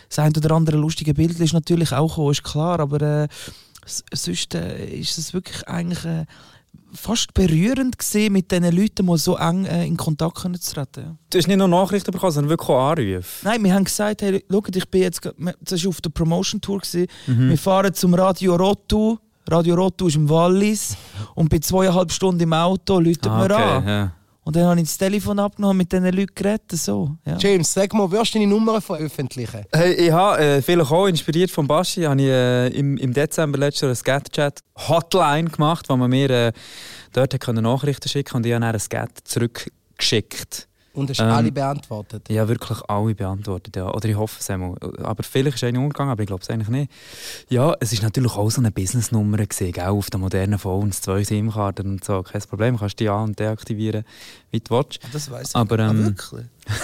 Das 0.09 0.19
ein 0.19 0.37
oder 0.37 0.55
andere 0.55 0.77
lustige 0.77 1.15
Bild 1.15 1.39
ist 1.39 1.53
natürlich 1.53 1.93
auch 1.93 2.09
gekommen, 2.09 2.33
ist 2.33 2.43
klar, 2.43 2.81
aber 2.81 3.01
äh, 3.03 3.29
sonst 3.87 4.55
äh, 4.55 4.87
ist 4.87 5.19
es 5.19 5.33
wirklich 5.33 5.67
eigentlich... 5.69 6.27
Fast 6.95 7.35
berührend 7.35 7.99
gesehen, 7.99 8.33
mit 8.33 8.51
diesen 8.51 8.71
Leuten 8.77 9.07
mal 9.07 9.19
so 9.19 9.37
eng 9.37 9.65
äh, 9.65 9.87
in 9.87 9.97
Kontakt 9.97 10.37
können 10.43 10.61
zu 10.61 10.75
treten. 10.75 11.19
Du 11.31 11.39
hast 11.39 11.47
nicht 11.49 11.57
nur 11.57 11.69
Nachrichten 11.69 12.11
bekommen, 12.13 12.33
sondern 12.33 12.51
wirklich 12.51 12.69
auch 12.69 12.91
Anrufe. 12.91 13.23
Nein, 13.45 13.63
wir 13.65 13.75
haben 13.75 13.85
gesagt, 13.85 14.23
hey, 14.23 14.45
schaut, 14.51 14.77
ich 14.77 14.89
bin 14.89 15.03
jetzt, 15.03 15.21
das 15.61 15.83
war 15.85 15.89
auf 15.89 16.01
der 16.01 16.11
Promotion 16.11 16.61
Tour, 16.61 16.79
gewesen. 16.81 17.07
wir 17.27 17.59
fahren 17.59 17.93
zum 17.95 18.15
Radio 18.15 18.55
Rotu, 18.57 19.17
Radio 19.49 19.75
Rotu 19.75 20.07
ist 20.07 20.17
im 20.17 20.29
Wallis 20.29 20.97
und 21.35 21.51
bei 21.51 21.59
zweieinhalb 21.59 22.11
Stunden 22.13 22.41
im 22.41 22.53
Auto 22.53 22.99
läutet 22.99 23.27
Ah, 23.27 23.39
mir 23.47 23.57
an. 23.57 23.79
okay, 23.83 23.89
ja. 23.91 24.13
Und 24.45 24.57
dann 24.57 24.67
habe 24.67 24.79
ich 24.79 24.87
das 24.87 24.99
Telefon 24.99 25.39
abgenommen 25.39 25.79
mit 25.79 25.91
diesen 25.91 26.05
Leuten 26.05 26.35
geredet, 26.35 26.71
so. 26.73 27.17
Ja. 27.25 27.39
James, 27.39 27.73
sag 27.73 27.95
mal, 27.95 28.11
wirst 28.11 28.35
du 28.35 28.39
deine 28.39 28.51
Nummer 28.51 28.81
veröffentlichen? 28.81 29.65
Hey, 29.73 29.95
ich 29.95 30.13
habe 30.13 30.39
äh, 30.39 30.63
vielleicht 30.63 30.91
auch 30.91 31.07
inspiriert 31.07 31.51
von 31.51 31.67
Baschi, 31.67 32.03
habe 32.03 32.21
ich 32.21 32.29
äh, 32.29 32.69
im, 32.69 32.99
im 32.99 33.15
Dezember 33.15 33.59
letztes 33.59 33.81
Jahr 33.81 33.89
eine 33.89 33.97
Scat-Chat 33.97 34.61
Hotline 34.89 35.49
gemacht, 35.49 35.87
wo 35.89 35.97
man 35.97 36.11
mir 36.11 36.29
äh, 36.29 36.53
dort 37.15 37.33
hat 37.33 37.55
Nachrichten 37.55 38.09
schicken 38.09 38.37
und 38.37 38.45
ich 38.45 38.53
habe 38.53 38.61
dann 38.61 38.69
einen 38.71 38.81
Scat 38.81 39.11
zurückgeschickt. 39.25 40.69
Und 40.95 41.11
hast 41.11 41.19
Ähm, 41.21 41.27
alle 41.29 41.51
beantwortet? 41.53 42.29
Habe 42.31 42.49
wirklich 42.49 42.79
alle 42.89 43.15
beantwortet, 43.15 43.75
ja. 43.77 43.93
Oder 43.93 44.09
ich 44.09 44.17
hoffe 44.17 44.37
es 44.41 44.49
einmal. 44.49 44.77
Aber 45.03 45.23
vielleicht 45.25 45.57
ist 45.57 45.65
eine 45.65 45.79
umgegangen, 45.81 46.11
aber 46.13 46.23
ich 46.23 46.29
glaube 46.29 46.43
es 46.43 46.49
eigentlich 46.51 46.69
nicht. 46.69 46.91
Ja, 47.49 47.75
es 47.81 47.93
war 47.97 48.05
natürlich 48.05 48.33
auch 48.37 48.49
so 48.51 48.61
eine 48.61 48.71
Businessnummer, 48.71 49.39
gewesen, 49.39 49.73
gell? 49.73 49.85
auf 49.87 50.09
den 50.11 50.21
modernen 50.21 50.59
Phones, 50.59 51.01
zwei 51.01 51.25
SIM-Karten 51.25 51.89
und 51.91 52.05
so. 52.05 52.23
Kein 52.23 52.41
Problem, 52.43 52.79
kannst 52.79 53.01
die 53.01 53.09
an- 53.09 53.25
und 53.25 53.39
deaktivieren, 53.39 54.05
wie 54.53 54.61
du 54.61 54.71
willst. 54.77 55.01
Das 55.13 55.31
weiß 55.31 55.49
ich. 55.51 55.57
Aber, 55.57 55.79
ähm, 55.81 55.91
ah, 55.91 56.05
wirklich? 56.05 56.47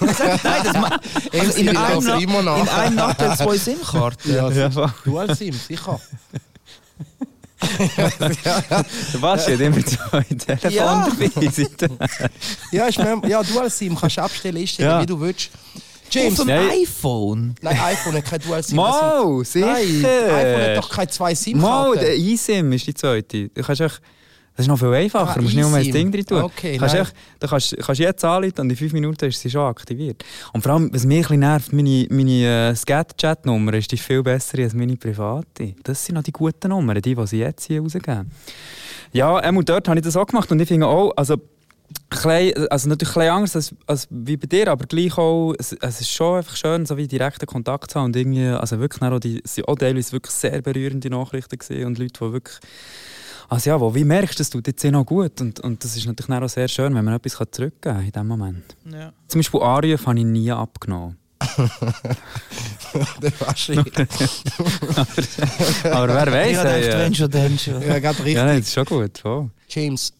Nein, 0.00 0.62
das 0.64 0.72
ma- 0.74 1.00
also 1.40 1.58
in, 1.58 1.68
ich 1.68 1.78
einem, 1.78 2.20
in 2.28 2.68
einem 2.68 2.94
Nachteil 2.96 3.36
zwei 3.36 3.56
SIM-Karten. 3.58 4.34
Ja, 4.34 4.50
Ja, 4.50 4.68
du 5.04 5.18
als 5.18 5.38
Sim, 5.38 5.52
sicher. 5.52 6.00
Der 7.60 9.18
Baschi 9.20 9.52
hat 9.52 9.60
immer 9.60 9.84
zwei 9.84 10.22
Telefone 10.22 10.74
Ja. 10.74 11.08
dabei. 11.08 11.50
seit- 11.50 11.90
Ja, 12.72 12.86
ist 12.86 12.98
mir, 12.98 13.20
ja, 13.28 13.42
du 13.42 13.58
als 13.60 13.78
Sim 13.78 13.96
kannst 13.98 14.18
abstellen, 14.18 14.56
einstellen, 14.58 14.90
Ja. 14.90 15.02
wie 15.02 15.06
du 15.06 15.18
willst. 15.20 15.50
Auf 15.54 16.12
James, 16.12 16.36
dem 16.38 16.46
Nein. 16.46 16.68
iPhone. 16.82 17.54
nein, 17.62 17.78
iPhone 17.80 18.14
hat 18.14 18.24
kein 18.24 18.40
Dual 18.40 18.62
SIM. 18.62 18.76
Mal, 18.76 19.44
sicher. 19.44 19.66
Nein, 19.66 20.04
iPhone 20.04 20.62
hat 20.62 20.76
doch 20.76 20.88
keine 20.90 21.08
zwei 21.08 21.34
SIM-Karten. 21.34 22.00
der 22.00 22.16
eSIM 22.16 22.72
ist 22.72 22.86
die 22.86 22.94
zweite. 22.94 23.48
Du 23.48 23.62
kannst 23.62 23.80
echt, 23.80 24.00
das 24.56 24.64
ist 24.64 24.68
noch 24.68 24.78
viel 24.78 24.88
einfacher. 24.88 25.32
Ah, 25.32 25.34
du 25.34 25.42
musst 25.42 25.54
nicht 25.54 25.68
mehr 25.68 25.76
ein. 25.76 25.92
Ding 25.92 26.10
drin 26.10 26.24
tun. 26.24 26.42
Okay, 26.42 26.78
kannst 26.78 26.94
echt, 26.94 27.14
du 27.40 27.46
kannst, 27.46 27.76
kannst 27.76 28.00
jetzt 28.00 28.24
anrufen 28.24 28.60
und 28.60 28.70
in 28.70 28.76
fünf 28.76 28.92
Minuten 28.94 29.26
ist 29.26 29.38
sie 29.38 29.50
schon 29.50 29.68
aktiviert. 29.68 30.24
Und 30.54 30.62
vor 30.62 30.72
allem, 30.72 30.90
was 30.94 31.04
mich 31.04 31.18
ein 31.18 31.22
bisschen 31.22 31.40
nervt, 31.40 31.72
meine, 31.74 32.06
meine 32.08 32.70
äh, 32.70 32.74
Scat-Chat-Nummer 32.74 33.74
ist 33.74 33.92
die 33.92 33.98
viel 33.98 34.22
besser 34.22 34.58
als 34.60 34.72
meine 34.72 34.96
private. 34.96 35.74
Das 35.82 36.02
sind 36.02 36.14
noch 36.14 36.22
die 36.22 36.32
guten 36.32 36.70
Nummern, 36.70 37.02
die, 37.02 37.14
die 37.14 37.26
sie 37.26 37.40
jetzt 37.40 37.66
hier 37.66 37.82
rausgeben. 37.82 38.30
Ja, 39.12 39.42
ähm, 39.44 39.58
und 39.58 39.68
dort 39.68 39.88
habe 39.88 39.98
ich 39.98 40.04
das 40.04 40.16
auch 40.16 40.26
gemacht 40.26 40.50
und 40.50 40.58
ich 40.58 40.68
finde 40.68 40.86
auch, 40.86 41.12
also, 41.16 41.36
klein, 42.08 42.54
also 42.70 42.88
natürlich 42.88 43.14
ein 43.16 43.28
anders 43.28 43.56
als, 43.56 43.74
als 43.86 44.08
wie 44.08 44.38
bei 44.38 44.46
dir, 44.46 44.68
aber 44.68 44.86
gleich 44.86 45.18
auch, 45.18 45.52
es, 45.58 45.74
es 45.74 46.00
ist 46.00 46.10
schon 46.10 46.38
einfach 46.38 46.56
schön, 46.56 46.86
so 46.86 46.96
wie 46.96 47.06
direkten 47.06 47.46
Kontakt 47.46 47.90
zu 47.90 47.98
haben 47.98 48.06
und 48.06 48.16
irgendwie, 48.16 48.46
also 48.46 48.80
wirklich 48.80 49.02
auch 49.02 49.20
die, 49.20 49.42
es 49.44 49.62
auch 49.66 49.76
teilweise 49.76 50.12
wirklich 50.12 50.34
sehr 50.34 50.62
berührende 50.62 51.10
Nachrichten 51.10 51.58
gesehen 51.58 51.88
und 51.88 51.98
Leute, 51.98 52.24
die 52.24 52.32
wirklich 52.32 52.58
Also 53.48 53.70
ja, 53.70 53.80
wo, 53.80 53.94
wie 53.94 54.04
merkst 54.04 54.38
du, 54.38 54.40
das 54.40 54.50
tut 54.50 54.66
jetzt 54.66 54.84
eh 54.84 54.90
noch 54.90 55.04
gut 55.04 55.40
und, 55.40 55.60
und 55.60 55.84
das 55.84 55.96
ist 55.96 56.04
natürlich 56.06 56.42
auch 56.42 56.48
sehr 56.48 56.66
schön, 56.68 56.94
wenn 56.94 57.04
man 57.04 57.14
etwas 57.14 57.32
zurückgeben 57.50 57.80
kann 57.80 58.04
in 58.04 58.10
dem 58.10 58.26
Moment. 58.26 58.76
Ja. 58.90 59.12
Zum 59.28 59.38
Beispiel 59.38 59.60
Arien 59.60 59.98
habe 60.04 60.18
ich 60.18 60.24
nie 60.24 60.50
abgenommen. 60.50 61.16
Der 63.20 63.32
Waschi. 63.40 63.78
Aber 65.90 66.08
wer 66.08 66.32
weiß, 66.32 66.56
dachte, 66.56 66.88
äh, 66.90 66.98
wenn 66.98 67.14
schon, 67.14 67.30
dann 67.30 67.58
schon. 67.58 67.82
Ja, 67.82 67.98
gerade 67.98 68.18
richtig. 68.18 68.36
ja, 68.36 68.44
nein, 68.46 68.58
das 68.58 68.68
ist 68.68 68.74
schon 68.74 68.86
gut. 68.86 69.18
Voll. 69.18 69.50
James, 69.68 70.14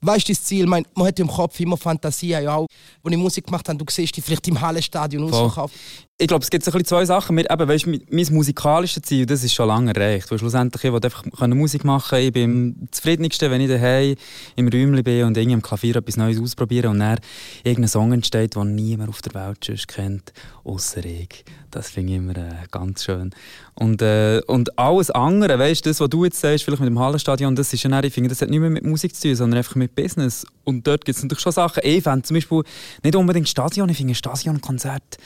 weißt 0.00 0.28
du 0.28 0.32
das 0.32 0.44
Ziel? 0.44 0.66
Mein, 0.66 0.86
man 0.94 1.08
hat 1.08 1.18
im 1.18 1.26
Kopf 1.28 1.58
immer 1.58 1.76
Fantasie, 1.76 2.28
ja 2.28 2.54
auch, 2.54 2.68
als 3.02 3.12
ich 3.12 3.18
Musik 3.18 3.46
gemacht 3.46 3.68
habe, 3.68 3.78
du 3.78 3.84
siehst 3.90 4.16
die 4.16 4.22
vielleicht 4.22 4.46
im 4.48 4.60
Hallenstadion 4.60 5.24
ausverkauft. 5.24 5.74
Ich 6.22 6.28
glaube, 6.28 6.42
es 6.42 6.50
gibt 6.50 6.62
so 6.62 6.70
ein 6.70 6.84
zwei 6.84 7.06
Sachen. 7.06 7.34
Mir, 7.34 7.50
eben, 7.50 7.66
weißt, 7.66 7.86
mein, 7.86 8.02
mein 8.10 8.26
musikalisches 8.30 9.02
Ziel, 9.04 9.24
das 9.24 9.42
ist 9.42 9.54
schon 9.54 9.68
lange 9.68 9.94
erreicht. 9.94 10.30
Weil 10.30 10.38
schlussendlich, 10.38 10.84
ich 10.84 10.92
will 10.92 11.00
einfach 11.02 11.24
Musik 11.48 11.82
machen 11.82 12.18
Ich 12.18 12.30
bin 12.30 12.44
am 12.44 12.88
zufriedensten, 12.90 13.50
wenn 13.50 13.62
ich 13.62 13.70
daheim 13.70 14.16
im 14.54 14.68
Räumchen 14.68 15.02
bin 15.02 15.24
und 15.24 15.38
irgendwie 15.38 15.54
am 15.54 15.62
Klavier 15.62 15.96
etwas 15.96 16.18
Neues 16.18 16.38
ausprobiere 16.38 16.90
und 16.90 16.98
dann 16.98 17.20
irgendein 17.64 17.88
Song 17.88 18.12
entsteht, 18.12 18.54
den 18.54 18.74
niemand 18.74 19.08
auf 19.08 19.22
der 19.22 19.32
Welt 19.32 19.64
sonst 19.64 19.88
kennt, 19.88 20.34
außer 20.62 21.02
ich. 21.06 21.42
Das 21.70 21.88
finde 21.88 22.12
ich 22.12 22.18
immer 22.18 22.36
äh, 22.36 22.66
ganz 22.70 23.04
schön. 23.04 23.30
Und, 23.74 24.02
äh, 24.02 24.42
und 24.46 24.78
alles 24.78 25.10
andere, 25.10 25.58
weißt 25.58 25.86
das, 25.86 26.00
was 26.00 26.10
du 26.10 26.24
jetzt 26.24 26.38
sagst, 26.38 26.64
vielleicht 26.64 26.82
mit 26.82 26.90
dem 26.90 26.98
Hallenstadion, 26.98 27.56
das 27.56 27.72
ist 27.72 27.82
dann, 27.82 28.04
ich 28.04 28.12
finde, 28.12 28.28
das 28.28 28.42
hat 28.42 28.50
nicht 28.50 28.60
mehr 28.60 28.68
mit 28.68 28.84
Musik 28.84 29.14
zu 29.14 29.22
tun, 29.22 29.36
sondern 29.36 29.56
einfach 29.56 29.76
mit 29.76 29.94
Business. 29.94 30.44
Und 30.70 30.86
dort 30.86 31.04
gibt 31.04 31.16
es 31.16 31.22
natürlich 31.22 31.42
schon 31.42 31.52
Sachen. 31.52 31.80
Ich 31.84 32.02
fände 32.02 32.22
zum 32.22 32.36
Beispiel 32.36 32.62
nicht 33.02 33.16
unbedingt 33.16 33.48
Stadion, 33.48 33.88
ich 33.88 33.96
finde 33.96 34.14
Stadionkonzert 34.14 35.18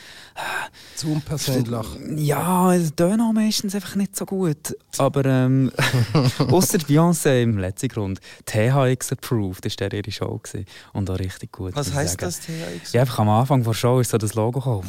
Zu 0.97 1.13
unpersönlich. 1.13 1.87
ja, 2.17 2.77
tönt 2.97 3.21
auch 3.21 3.33
meistens 3.33 3.75
einfach 3.75 3.95
nicht 3.95 4.17
so 4.17 4.25
gut. 4.27 4.77
Aber 4.99 5.25
ähm, 5.25 5.71
außer 6.39 6.79
Beyoncé 6.79 7.43
im 7.43 7.59
letzten 7.59 7.89
Grund. 7.89 8.21
THX 8.47 9.13
Approved, 9.13 9.65
das 9.65 9.77
war 9.79 9.93
ihre 9.93 10.11
Show. 10.11 10.41
Gewesen. 10.43 10.65
Und 10.93 11.11
auch 11.11 11.19
richtig 11.19 11.53
gut. 11.53 11.77
Was 11.77 11.93
heisst 11.93 12.23
das, 12.23 12.41
THX? 12.41 12.93
Ja, 12.93 13.03
einfach 13.03 13.21
am 13.21 13.29
Anfang 13.29 13.63
der 13.63 13.75
Show 13.75 14.01
ist 14.01 14.11
so 14.11 14.19
das 14.19 14.35
Logo 14.35 14.59
gekommen. 14.61 14.89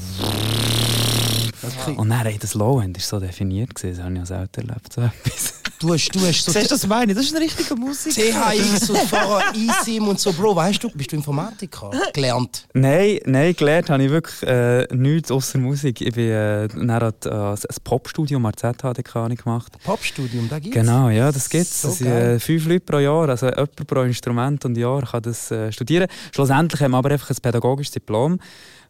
Und 1.97 2.09
dann, 2.09 2.25
ey, 2.25 2.37
das 2.37 2.53
Low-End 2.53 2.97
war 2.97 3.03
so 3.03 3.19
definiert. 3.19 3.75
Gewesen. 3.75 3.95
Das 3.97 4.03
habe 4.05 4.13
ich 4.13 4.19
ja 4.19 4.25
selten 4.25 4.67
erlebt. 4.69 4.93
So 4.93 5.01
etwas. 5.25 5.53
Du 5.79 5.93
hast, 5.93 6.09
du 6.15 6.19
hast 6.21 6.45
so 6.45 6.51
Siehst 6.51 6.71
du, 6.71 6.75
was 6.75 6.83
ich 6.83 6.89
meine? 6.89 7.13
Das 7.13 7.25
ist 7.25 7.35
eine 7.35 7.43
richtige 7.43 7.75
Musik. 7.75 8.13
THX 8.13 8.89
und 8.89 8.97
vorher 8.99 9.53
eSIM 9.53 10.07
und 10.07 10.19
so. 10.19 10.31
Bro, 10.31 10.55
weißt 10.55 10.81
du, 10.83 10.89
bist 10.89 11.11
du 11.11 11.17
Informatiker? 11.17 11.91
Gelernt. 12.13 12.65
nein, 12.73 13.19
nein, 13.25 13.53
gelernt 13.55 13.89
habe 13.89 14.03
ich 14.03 14.09
wirklich 14.09 14.41
äh, 14.43 14.87
nichts 14.95 15.31
außer 15.31 15.57
Musik. 15.57 15.99
Ich 16.01 16.13
bin 16.13 16.29
äh, 16.29 16.67
dann 16.69 16.91
hat, 16.91 17.25
äh, 17.25 17.29
ein 17.29 17.57
Popstudium 17.83 18.45
an 18.45 18.53
der 18.53 18.73
ZHDK 18.73 19.35
gemacht. 19.35 19.73
Popstudium, 19.83 20.47
da 20.47 20.59
gibt's. 20.59 20.75
Genau, 20.77 21.09
ja, 21.09 21.31
das 21.31 21.49
gibt 21.49 21.65
es. 21.65 21.81
So 21.81 21.89
das 21.89 21.97
sind 21.97 22.07
geil. 22.07 22.35
äh, 22.35 22.39
fünf 22.39 22.65
Leute 22.67 22.79
pro 22.79 22.99
Jahr, 22.99 23.29
also 23.29 23.47
jemand 23.47 23.87
pro 23.87 24.01
Instrument 24.03 24.63
und 24.65 24.77
Jahr 24.77 25.01
kann 25.05 25.23
das 25.23 25.51
äh, 25.51 25.71
studieren. 25.71 26.07
Schlussendlich 26.33 26.81
haben 26.81 26.91
wir 26.91 26.97
aber 26.97 27.11
einfach 27.11 27.29
ein 27.29 27.37
pädagogisches 27.41 27.91
Diplom. 27.91 28.39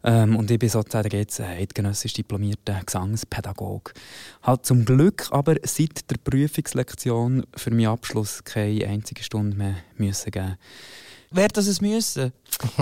Ähm, 0.06 0.36
und 0.36 0.52
ich 0.52 0.60
bin 0.60 0.70
sozusagen 0.70 1.10
jetzt 1.10 1.40
äh, 1.40 1.44
eidgenössisch 1.44 2.14
diplomierter 2.14 2.80
Gesangspädagoge. 2.86 3.92
Hat 4.44 4.66
zum 4.66 4.86
Glück 4.86 5.28
aber 5.32 5.56
seit 5.64 6.10
der 6.12 6.18
Prüfungslektion 6.24 7.46
für 7.56 7.72
meinen 7.72 7.88
Abschluss 7.88 8.44
keine 8.44 8.88
einzige 8.88 9.24
Stunde 9.24 9.58
mehr 9.58 9.76
müssen 9.98 10.30
geben. 10.30 10.58
Wer 11.32 11.48
das 11.48 11.66
es 11.66 11.82
müssen? 11.82 12.32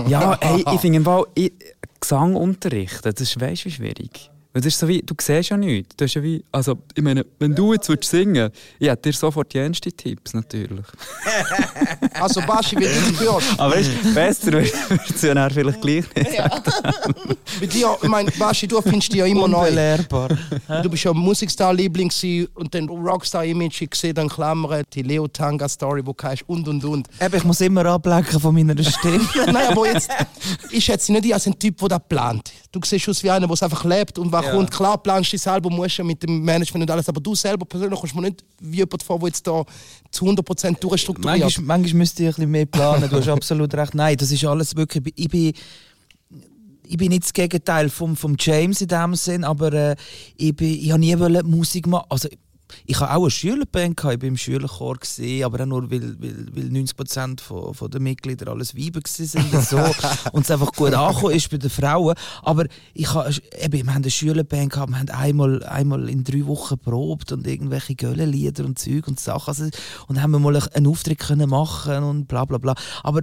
Ja, 0.08 0.38
hey, 0.42 0.66
ich 0.74 0.82
finde 0.82 0.98
im 0.98 1.06
Fall, 1.06 1.26
ich, 1.34 1.54
Gesang 2.00 2.36
unterrichten, 2.36 3.00
das 3.04 3.22
ist, 3.22 3.40
weißt 3.40 3.64
wie 3.66 3.72
schwierig. 3.72 4.30
Weil 4.54 4.62
Das 4.62 4.74
ist 4.74 4.80
so 4.80 4.88
wie, 4.88 5.02
du 5.02 5.16
siehst 5.20 5.50
ja 5.50 5.58
nichts. 5.58 5.96
Du 5.96 6.06
hast 6.06 6.14
ja 6.14 6.22
wie, 6.22 6.44
also, 6.52 6.78
ich 6.94 7.04
meine, 7.04 7.26
wenn 7.40 7.56
du 7.56 7.74
jetzt 7.74 7.90
würdest 7.90 8.12
singen 8.12 8.52
ich 8.80 8.88
hätte 8.88 9.10
dir 9.10 9.14
sofort 9.18 9.52
die 9.52 9.58
ernsten 9.58 9.96
Tipps, 9.96 10.34
natürlich. 10.34 10.86
Also, 12.14 12.42
Baschi, 12.42 12.78
wie 12.78 12.84
du 12.84 13.20
hörst. 13.20 13.60
Aber 13.60 13.76
weißt, 13.76 13.90
du, 14.04 14.14
besser 14.14 14.54
wird 14.54 14.74
es 15.10 15.22
ja 15.22 15.34
dann 15.34 15.50
vielleicht 15.50 15.82
gleich 15.82 16.06
nicht. 16.16 16.38
Bei 17.60 17.66
dir, 17.66 17.98
ich 18.02 18.10
meine, 18.10 18.32
Baschi, 18.32 18.68
du 18.68 18.82
findest 18.82 19.12
dich 19.12 19.20
ja 19.20 19.26
immer 19.26 19.48
neu. 19.48 19.68
Unbelehrbar. 19.68 20.30
Du 20.84 20.90
bist 20.90 21.04
ja 21.04 21.14
Musikstar-Liebling 21.14 22.12
und 22.54 22.76
dann 22.76 22.88
Rockstar-Image 22.88 23.82
ich 23.82 23.90
gesehen, 23.90 24.14
dann 24.14 24.30
Klammern, 24.30 24.84
die 24.94 25.02
Leo 25.02 25.28
Tanga-Story, 25.28 26.06
wo 26.06 26.14
du 26.14 26.24
hast 26.24 26.44
und 26.48 26.68
und 26.68 26.86
und. 26.86 27.08
Eben, 27.20 27.36
ich 27.36 27.44
muss 27.44 27.62
immer 27.62 27.86
ablenken 27.86 28.40
von 28.40 28.54
meiner 28.54 28.82
Stimme. 28.84 29.28
Nein, 29.48 29.68
aber 29.70 29.88
jetzt, 29.88 30.10
ich 30.70 30.86
schätze 30.86 31.12
dich 31.12 31.22
nicht 31.22 31.34
als 31.34 31.48
ein 31.48 31.58
Typ, 31.58 31.80
der 31.80 31.90
das 31.90 32.02
plant. 32.08 32.52
Du 32.72 32.80
siehst 32.84 33.10
aus 33.10 33.24
wie 33.24 33.32
einer, 33.32 33.48
der 33.48 33.54
es 33.54 33.64
einfach 33.64 33.84
lebt 33.84 34.20
und 34.20 34.32
was 34.32 34.43
Ja. 34.44 34.52
kommt. 34.52 34.72
Klar, 34.72 34.98
planst 34.98 35.34
du 35.34 35.38
selber, 35.38 35.70
musst 35.70 35.98
ja 35.98 36.04
mit 36.04 36.22
dem 36.24 36.44
Management 36.44 36.84
und 36.84 36.92
alles, 36.92 37.10
aber 37.10 37.22
du 37.22 37.36
selber 37.36 37.66
persönlich 37.66 38.00
kommst 38.00 38.16
mir 38.16 38.22
nicht 38.22 38.44
wie 38.60 38.78
jemand 38.78 39.04
vor, 39.04 39.20
der 39.20 39.28
jetzt 39.30 39.46
da 39.46 39.64
zu 40.12 40.26
100% 40.26 40.80
durchstrukturiert. 40.80 41.42
manchmal, 41.42 41.66
manchmal 41.66 41.98
müsste 41.98 42.24
ich 42.24 42.30
ein 42.30 42.36
bisschen 42.36 42.52
mehr 42.52 42.66
planen. 42.66 43.10
Du 43.10 43.18
hast 43.18 43.28
absolut 43.30 43.74
recht. 43.74 43.96
Nein, 43.96 44.18
das 44.18 44.32
ist 44.32 44.44
alles 44.46 44.76
wirklich. 44.76 45.14
Ich 45.16 45.30
bin, 45.30 45.54
ich 46.86 46.98
bin 46.98 47.10
nicht 47.10 47.24
das 47.24 47.34
Gegenteil 47.34 47.90
vom, 47.90 48.16
vom 48.16 48.36
James 48.40 48.82
in 48.82 48.88
dem 48.88 49.16
Sinn, 49.16 49.44
aber 49.44 49.74
äh, 49.74 49.96
ich, 50.38 50.56
bin, 50.56 50.68
ich 50.68 50.92
habe 50.92 51.00
nie 51.00 51.16
Musik 51.44 51.88
machen. 51.88 52.06
Also, 52.10 52.30
ich 52.86 53.00
habe 53.00 53.14
auch 53.14 53.22
eine 53.22 53.32
Schülerband, 53.32 53.98
gehabt, 53.98 54.16
ich 54.16 54.22
war 54.22 54.28
im 54.28 54.38
Schülerchor, 54.38 54.96
gewesen, 54.96 55.44
aber 55.44 55.62
auch 55.62 55.66
nur, 55.66 55.92
weil, 55.92 56.16
weil, 56.20 56.48
weil 56.52 56.66
90% 56.66 57.42
von, 57.42 57.74
von 57.74 57.92
den 57.92 58.04
Mitgliedern 58.04 58.50
alles 58.50 58.76
Weiber 58.76 59.02
waren 59.02 59.54
und, 59.54 59.66
so, 59.66 59.78
und 60.32 60.42
es 60.44 60.52
einfach 60.52 60.72
gut 60.74 60.94
angekommen 60.94 61.36
ist 61.36 61.50
bei 61.50 61.58
den 61.58 61.70
Frauen. 61.70 62.16
Aber 62.42 62.66
ich 62.94 63.14
habe, 63.14 63.34
eben, 63.62 63.74
wir 63.74 63.94
haben 63.94 64.04
eine 64.04 64.12
Schülerband, 64.12 64.74
gehabt, 64.74 64.92
wir 64.92 65.00
haben 65.00 65.10
einmal, 65.10 65.64
einmal 65.64 66.10
in 66.10 66.24
drei 66.24 66.46
Wochen 66.46 66.78
probt 66.78 67.32
und 67.32 67.48
irgendwelche 67.48 67.96
Göllenlieder 67.96 68.66
und 68.66 68.80
Zeug 68.80 69.08
und 69.08 69.20
Sachen. 69.20 69.50
Also, 69.50 69.70
und 70.08 70.22
haben 70.22 70.32
wir 70.32 70.40
mal 70.40 70.56
einen 70.74 70.88
Auftritt 70.88 71.20
können 71.20 71.50
machen 71.50 72.04
und 72.04 72.28
bla 72.28 72.46
bla 72.46 72.58
bla. 72.58 72.76
Aber 73.04 73.22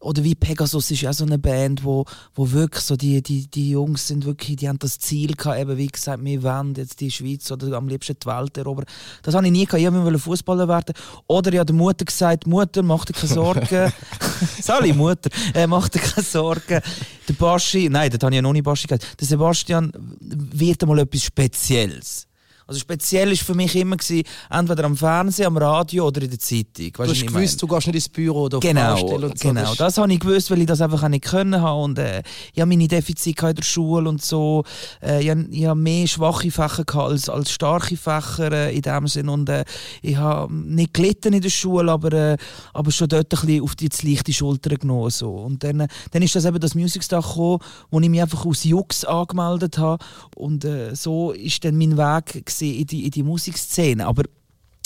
oder 0.00 0.22
wie 0.22 0.34
Pegasus 0.34 0.90
ist 0.90 1.02
ja 1.02 1.12
so 1.12 1.24
eine 1.24 1.38
Band, 1.38 1.84
wo, 1.84 2.04
wo 2.34 2.50
wirklich 2.52 2.84
so 2.84 2.96
die, 2.96 3.20
die, 3.22 3.48
die 3.48 3.70
Jungs 3.70 4.06
sind 4.06 4.24
wirklich, 4.24 4.56
die 4.56 4.68
haben 4.68 4.78
das 4.78 4.98
Ziel 4.98 5.34
gehabt, 5.34 5.58
eben 5.58 5.76
wie 5.76 5.88
gesagt, 5.88 6.24
wir 6.24 6.42
wollen 6.42 6.74
jetzt 6.76 7.00
die 7.00 7.10
Schweiz 7.10 7.50
oder 7.50 7.76
am 7.76 7.88
liebsten 7.88 8.16
die 8.22 8.26
Welt 8.26 8.56
erobern. 8.56 8.86
Das 9.22 9.34
habe 9.34 9.46
ich 9.46 9.52
nie 9.52 9.66
gehabt, 9.66 9.82
ich 9.82 9.92
wollte 9.92 10.18
Fußballer 10.18 10.68
werden. 10.68 10.94
Oder 11.26 11.52
ich 11.52 11.58
habe 11.58 11.66
der 11.66 11.74
Mutter 11.74 12.04
gesagt, 12.04 12.46
Mutter, 12.46 12.82
mach 12.82 13.04
dir 13.04 13.14
keine 13.14 13.32
Sorgen. 13.32 13.92
Sali, 14.62 14.92
Mutter, 14.92 15.30
äh, 15.54 15.66
mach 15.66 15.88
dir 15.88 16.00
keine 16.00 16.24
Sorgen. 16.24 16.80
Der 17.28 17.32
Baschi, 17.34 17.88
nein, 17.88 18.10
das 18.10 18.20
habe 18.22 18.32
ich 18.32 18.36
ja 18.36 18.42
noch 18.42 18.52
nicht 18.52 18.64
Baschi 18.64 18.86
gesagt, 18.86 19.20
der 19.20 19.26
Sebastian 19.26 19.92
wird 20.20 20.82
einmal 20.82 21.00
etwas 21.00 21.24
Spezielles. 21.24 22.27
Also 22.68 22.80
speziell 22.80 23.32
ist 23.32 23.42
für 23.44 23.54
mich 23.54 23.74
immer 23.76 23.96
gewesen, 23.96 24.24
entweder 24.50 24.84
am 24.84 24.94
Fernsehen, 24.94 25.46
am 25.46 25.56
Radio 25.56 26.06
oder 26.08 26.20
in 26.20 26.28
der 26.28 26.38
Zeitung. 26.38 26.92
Du 26.92 27.02
hast 27.04 27.26
gewusst, 27.26 27.62
du 27.62 27.66
gehst 27.66 27.86
nicht 27.86 27.96
ins 27.96 28.08
Büro 28.10 28.42
oder 28.42 28.58
auf 28.58 28.62
Genau, 28.62 28.94
Baustelle 28.94 29.26
und 29.30 29.38
so. 29.38 29.48
genau. 29.48 29.74
Das 29.74 29.96
habe 29.96 30.12
ich 30.12 30.20
gewusst, 30.20 30.50
weil 30.50 30.60
ich 30.60 30.66
das 30.66 30.82
einfach 30.82 31.02
auch 31.02 31.08
nicht 31.08 31.24
können 31.24 31.62
habe 31.62 31.80
und 31.80 31.98
äh, 31.98 32.22
ich 32.52 32.60
habe 32.60 32.68
meine 32.68 32.86
Defizite 32.86 33.48
in 33.48 33.54
der 33.54 33.62
Schule 33.62 34.06
und 34.10 34.22
so. 34.22 34.64
Äh, 35.02 35.22
ich 35.22 35.30
habe 35.30 35.46
ich 35.50 35.64
habe 35.64 35.80
mehr 35.80 36.06
schwache 36.06 36.50
Fächer 36.50 36.84
gehabt 36.84 37.10
als, 37.10 37.30
als 37.30 37.50
starke 37.50 37.96
Fächer 37.96 38.52
äh, 38.52 38.76
in 38.76 38.82
dem 38.82 39.08
Sinn 39.08 39.30
und 39.30 39.48
äh, 39.48 39.64
ich 40.02 40.18
habe 40.18 40.52
nicht 40.52 40.92
gelitten 40.92 41.32
in 41.32 41.40
der 41.40 41.48
Schule, 41.48 41.90
aber, 41.90 42.12
äh, 42.12 42.36
aber 42.74 42.90
schon 42.90 43.08
dort 43.08 43.32
ein 43.32 43.40
bisschen 43.46 43.62
auf 43.62 43.76
die 43.76 43.88
leichte 44.02 44.34
Schulter 44.34 44.76
genommen 44.76 45.08
so. 45.08 45.30
Und 45.30 45.64
dann, 45.64 45.80
äh, 45.80 45.88
dann 46.10 46.20
ist 46.20 46.34
das 46.36 46.44
eben 46.44 46.60
das 46.60 46.74
Musicstar 46.74 47.22
gekommen, 47.22 47.60
wo 47.90 47.98
ich 47.98 48.10
mich 48.10 48.20
einfach 48.20 48.44
aus 48.44 48.64
Jux 48.64 49.06
angemeldet 49.06 49.78
habe 49.78 50.04
und 50.36 50.66
äh, 50.66 50.94
so 50.94 51.32
ist 51.32 51.64
dann 51.64 51.78
mein 51.78 51.96
Weg 51.96 52.26
gewesen 52.44 52.57
in 52.60 52.86
die, 52.86 53.04
in 53.04 53.10
die 53.10 53.22
Musikszene. 53.22 54.06
Aber 54.06 54.22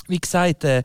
wie 0.09 0.21
gesagt, 0.21 0.65
äh, 0.65 0.83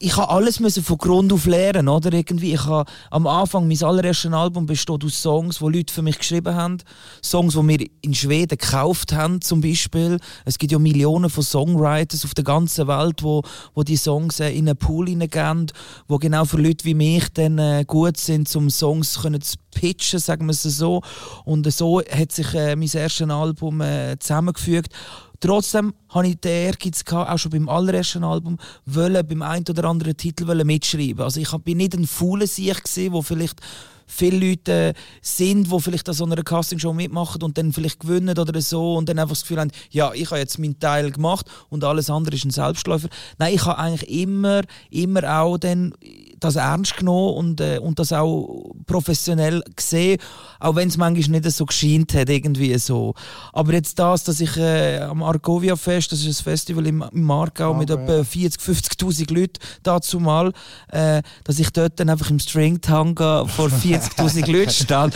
ich 0.00 0.16
habe 0.16 0.28
alles 0.28 0.58
müssen 0.60 0.82
von 0.82 0.98
Grund 0.98 1.32
auf 1.32 1.46
lernen, 1.46 1.88
oder? 1.88 2.12
Irgendwie, 2.12 2.52
ich 2.52 2.66
habe 2.66 2.90
am 3.10 3.26
Anfang 3.26 3.68
mein 3.68 3.82
allererstes 3.82 4.32
Album 4.32 4.66
besteht 4.66 5.04
aus 5.04 5.22
Songs, 5.22 5.58
die 5.60 5.64
Leute 5.64 5.94
für 5.94 6.02
mich 6.02 6.18
geschrieben 6.18 6.54
haben, 6.54 6.78
Songs, 7.22 7.54
die 7.54 7.68
wir 7.68 7.86
in 8.02 8.12
Schweden 8.12 8.58
gekauft 8.58 9.12
haben, 9.12 9.40
zum 9.40 9.60
Beispiel. 9.60 10.18
Es 10.44 10.58
gibt 10.58 10.72
ja 10.72 10.78
Millionen 10.78 11.30
von 11.30 11.44
Songwriters 11.44 12.24
auf 12.24 12.34
der 12.34 12.44
ganzen 12.44 12.88
Welt, 12.88 13.22
wo, 13.22 13.42
wo 13.74 13.82
die 13.82 13.96
Songs 13.96 14.40
äh, 14.40 14.50
in 14.50 14.68
einen 14.68 14.76
Pool 14.76 15.08
hineingehen, 15.08 15.72
wo 16.08 16.18
genau 16.18 16.44
für 16.44 16.60
Leute 16.60 16.84
wie 16.84 16.94
mich 16.94 17.32
dann 17.32 17.58
äh, 17.58 17.84
gut 17.86 18.16
sind, 18.16 18.54
um 18.56 18.70
Songs 18.70 19.22
können 19.22 19.40
zu 19.40 19.56
pitchen, 19.70 20.18
sagen 20.18 20.46
wir 20.46 20.50
es 20.50 20.62
so. 20.64 21.02
Und 21.44 21.72
so 21.72 22.02
hat 22.02 22.32
sich 22.32 22.52
äh, 22.54 22.76
mein 22.76 22.90
erstes 22.92 23.30
Album 23.30 23.80
äh, 23.80 24.18
zusammengefügt. 24.18 24.92
Trotzdem 25.40 25.94
hatte 26.08 26.28
ich 26.28 26.40
den 26.40 26.66
Ehrgeiz, 26.66 27.04
gehabt, 27.04 27.30
auch 27.30 27.38
schon 27.38 27.50
beim 27.52 27.68
allerersten 27.68 28.24
Album, 28.24 28.58
wollen, 28.86 29.26
beim 29.26 29.42
einen 29.42 29.64
oder 29.68 29.84
anderen 29.84 30.16
Titel 30.16 30.46
wollen 30.46 30.66
mitschreiben. 30.66 31.20
Also 31.20 31.40
ich 31.40 31.50
bin 31.58 31.78
nicht 31.78 31.94
ein 31.94 32.06
fauler 32.06 32.46
Sieg, 32.46 32.82
wo 33.10 33.22
vielleicht 33.22 33.60
viele 34.06 34.50
Leute 34.50 34.94
sind, 35.22 35.70
die 35.72 35.80
vielleicht 35.80 36.08
an 36.08 36.14
so 36.14 36.24
einer 36.24 36.42
Castingshow 36.42 36.92
mitmachen 36.92 37.42
und 37.42 37.58
dann 37.58 37.72
vielleicht 37.72 38.00
gewinnen 38.00 38.38
oder 38.38 38.60
so 38.60 38.94
und 38.94 39.08
dann 39.08 39.18
einfach 39.18 39.32
das 39.32 39.42
Gefühl 39.42 39.60
haben, 39.60 39.70
ja, 39.90 40.12
ich 40.12 40.30
habe 40.30 40.38
jetzt 40.38 40.58
meinen 40.58 40.78
Teil 40.78 41.10
gemacht 41.10 41.46
und 41.68 41.84
alles 41.84 42.10
andere 42.10 42.36
ist 42.36 42.44
ein 42.44 42.50
Selbstläufer. 42.50 43.08
Nein, 43.38 43.54
ich 43.54 43.64
habe 43.64 43.78
eigentlich 43.78 44.08
immer, 44.10 44.62
immer 44.90 45.40
auch 45.40 45.58
dann 45.58 45.94
das 46.44 46.56
ernst 46.56 46.96
genommen 46.96 47.34
und, 47.34 47.60
äh, 47.60 47.78
und 47.78 47.98
das 47.98 48.12
auch 48.12 48.72
professionell 48.86 49.62
gesehen, 49.74 50.18
auch 50.60 50.76
wenn 50.76 50.88
es 50.88 50.96
manchmal 50.96 51.40
nicht 51.40 51.50
so 51.50 51.66
gescheint 51.66 52.14
hat, 52.14 52.28
irgendwie 52.28 52.76
so. 52.78 53.14
Aber 53.52 53.72
jetzt 53.72 53.98
das, 53.98 54.24
dass 54.24 54.40
ich 54.40 54.56
äh, 54.56 54.98
am 55.00 55.22
Argovia 55.22 55.76
Fest, 55.76 56.12
das 56.12 56.24
ist 56.24 56.40
ein 56.40 56.44
Festival 56.44 56.86
im, 56.86 57.04
im 57.12 57.22
Markau 57.22 57.72
Ah, 57.72 57.76
mit 57.78 57.90
ja. 57.90 57.96
etwa 57.96 58.24
40, 58.24 58.60
50'000 58.60 59.32
Leuten 59.32 59.60
dazu 59.82 60.20
mal, 60.20 60.52
äh, 60.92 61.22
dass 61.44 61.58
ich 61.58 61.70
dort 61.70 61.98
dann 61.98 62.10
einfach 62.10 62.30
im 62.30 62.38
Stringtanga 62.38 63.46
vor 63.46 63.68
40'000 63.68 64.50
Leuten 64.50 64.70
stand, 64.70 65.14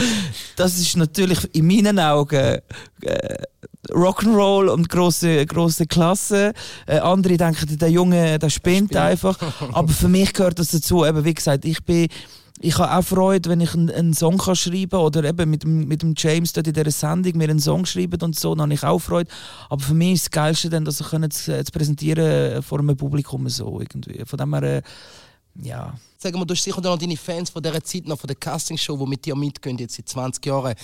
das 0.56 0.78
ist 0.78 0.96
natürlich 0.96 1.54
in 1.54 1.66
meinen 1.66 1.98
Augen 1.98 2.58
äh, 3.02 3.42
Rock'n'Roll 3.90 4.68
und 4.68 4.88
große 4.88 5.44
große 5.46 5.86
Klasse. 5.86 6.52
Äh, 6.86 6.98
andere 6.98 7.36
denken, 7.36 7.78
der 7.78 7.90
Junge, 7.90 8.38
der 8.38 8.50
spinnt 8.50 8.96
einfach. 8.96 9.38
Aber 9.72 9.88
für 9.88 10.08
mich 10.08 10.32
gehört 10.32 10.58
das 10.58 10.70
dazu. 10.70 11.04
Eben, 11.04 11.24
wie 11.24 11.34
gesagt, 11.34 11.64
ich 11.64 11.82
bin 11.84 12.08
ich 12.60 12.78
habe 12.78 12.92
auch 12.92 13.02
Freude, 13.02 13.50
wenn 13.50 13.60
ich 13.60 13.72
einen, 13.74 13.90
einen 13.90 14.14
Song 14.14 14.38
kann 14.38 14.56
schreiben 14.56 14.98
oder 14.98 15.24
eben 15.24 15.48
mit 15.48 15.62
dem, 15.62 15.86
mit 15.86 16.02
dem 16.02 16.14
James 16.16 16.52
dort 16.52 16.66
in 16.66 16.72
dieser 16.72 16.90
Sendung 16.90 17.36
mir 17.36 17.48
einen 17.48 17.60
Song 17.60 17.86
schreiben 17.86 18.20
und 18.20 18.36
so, 18.36 18.54
dann 18.54 18.62
habe 18.62 18.74
ich 18.74 18.82
auch 18.82 18.98
Freude. 18.98 19.30
Aber 19.68 19.80
für 19.80 19.94
mich 19.94 20.14
ist 20.14 20.24
das 20.26 20.30
Geilste 20.32 20.70
dann, 20.70 20.84
das 20.84 20.98
können 20.98 21.30
zu, 21.30 21.64
zu 21.64 21.72
präsentieren 21.72 22.62
vor 22.62 22.80
einem 22.80 22.96
Publikum 22.96 23.48
so 23.48 23.80
irgendwie. 23.80 24.24
Von 24.24 24.38
dem 24.38 24.54
her, 24.54 24.62
äh, 24.62 24.82
ja. 25.62 25.94
Sag 26.20 26.34
mal, 26.34 26.44
du 26.44 26.52
hast 26.52 26.64
sicher 26.64 26.80
noch 26.80 26.98
deine 26.98 27.16
Fans 27.16 27.48
von 27.48 27.62
dieser 27.62 27.80
Zeit 27.80 28.08
noch 28.08 28.18
von 28.18 28.26
der 28.26 28.34
Castingshow, 28.34 28.96
die 28.96 29.08
mit 29.08 29.24
dir 29.24 29.36
mitgehen, 29.36 29.78
jetzt 29.78 29.94
seit 29.94 30.08
20 30.08 30.44
Jahren. 30.46 30.74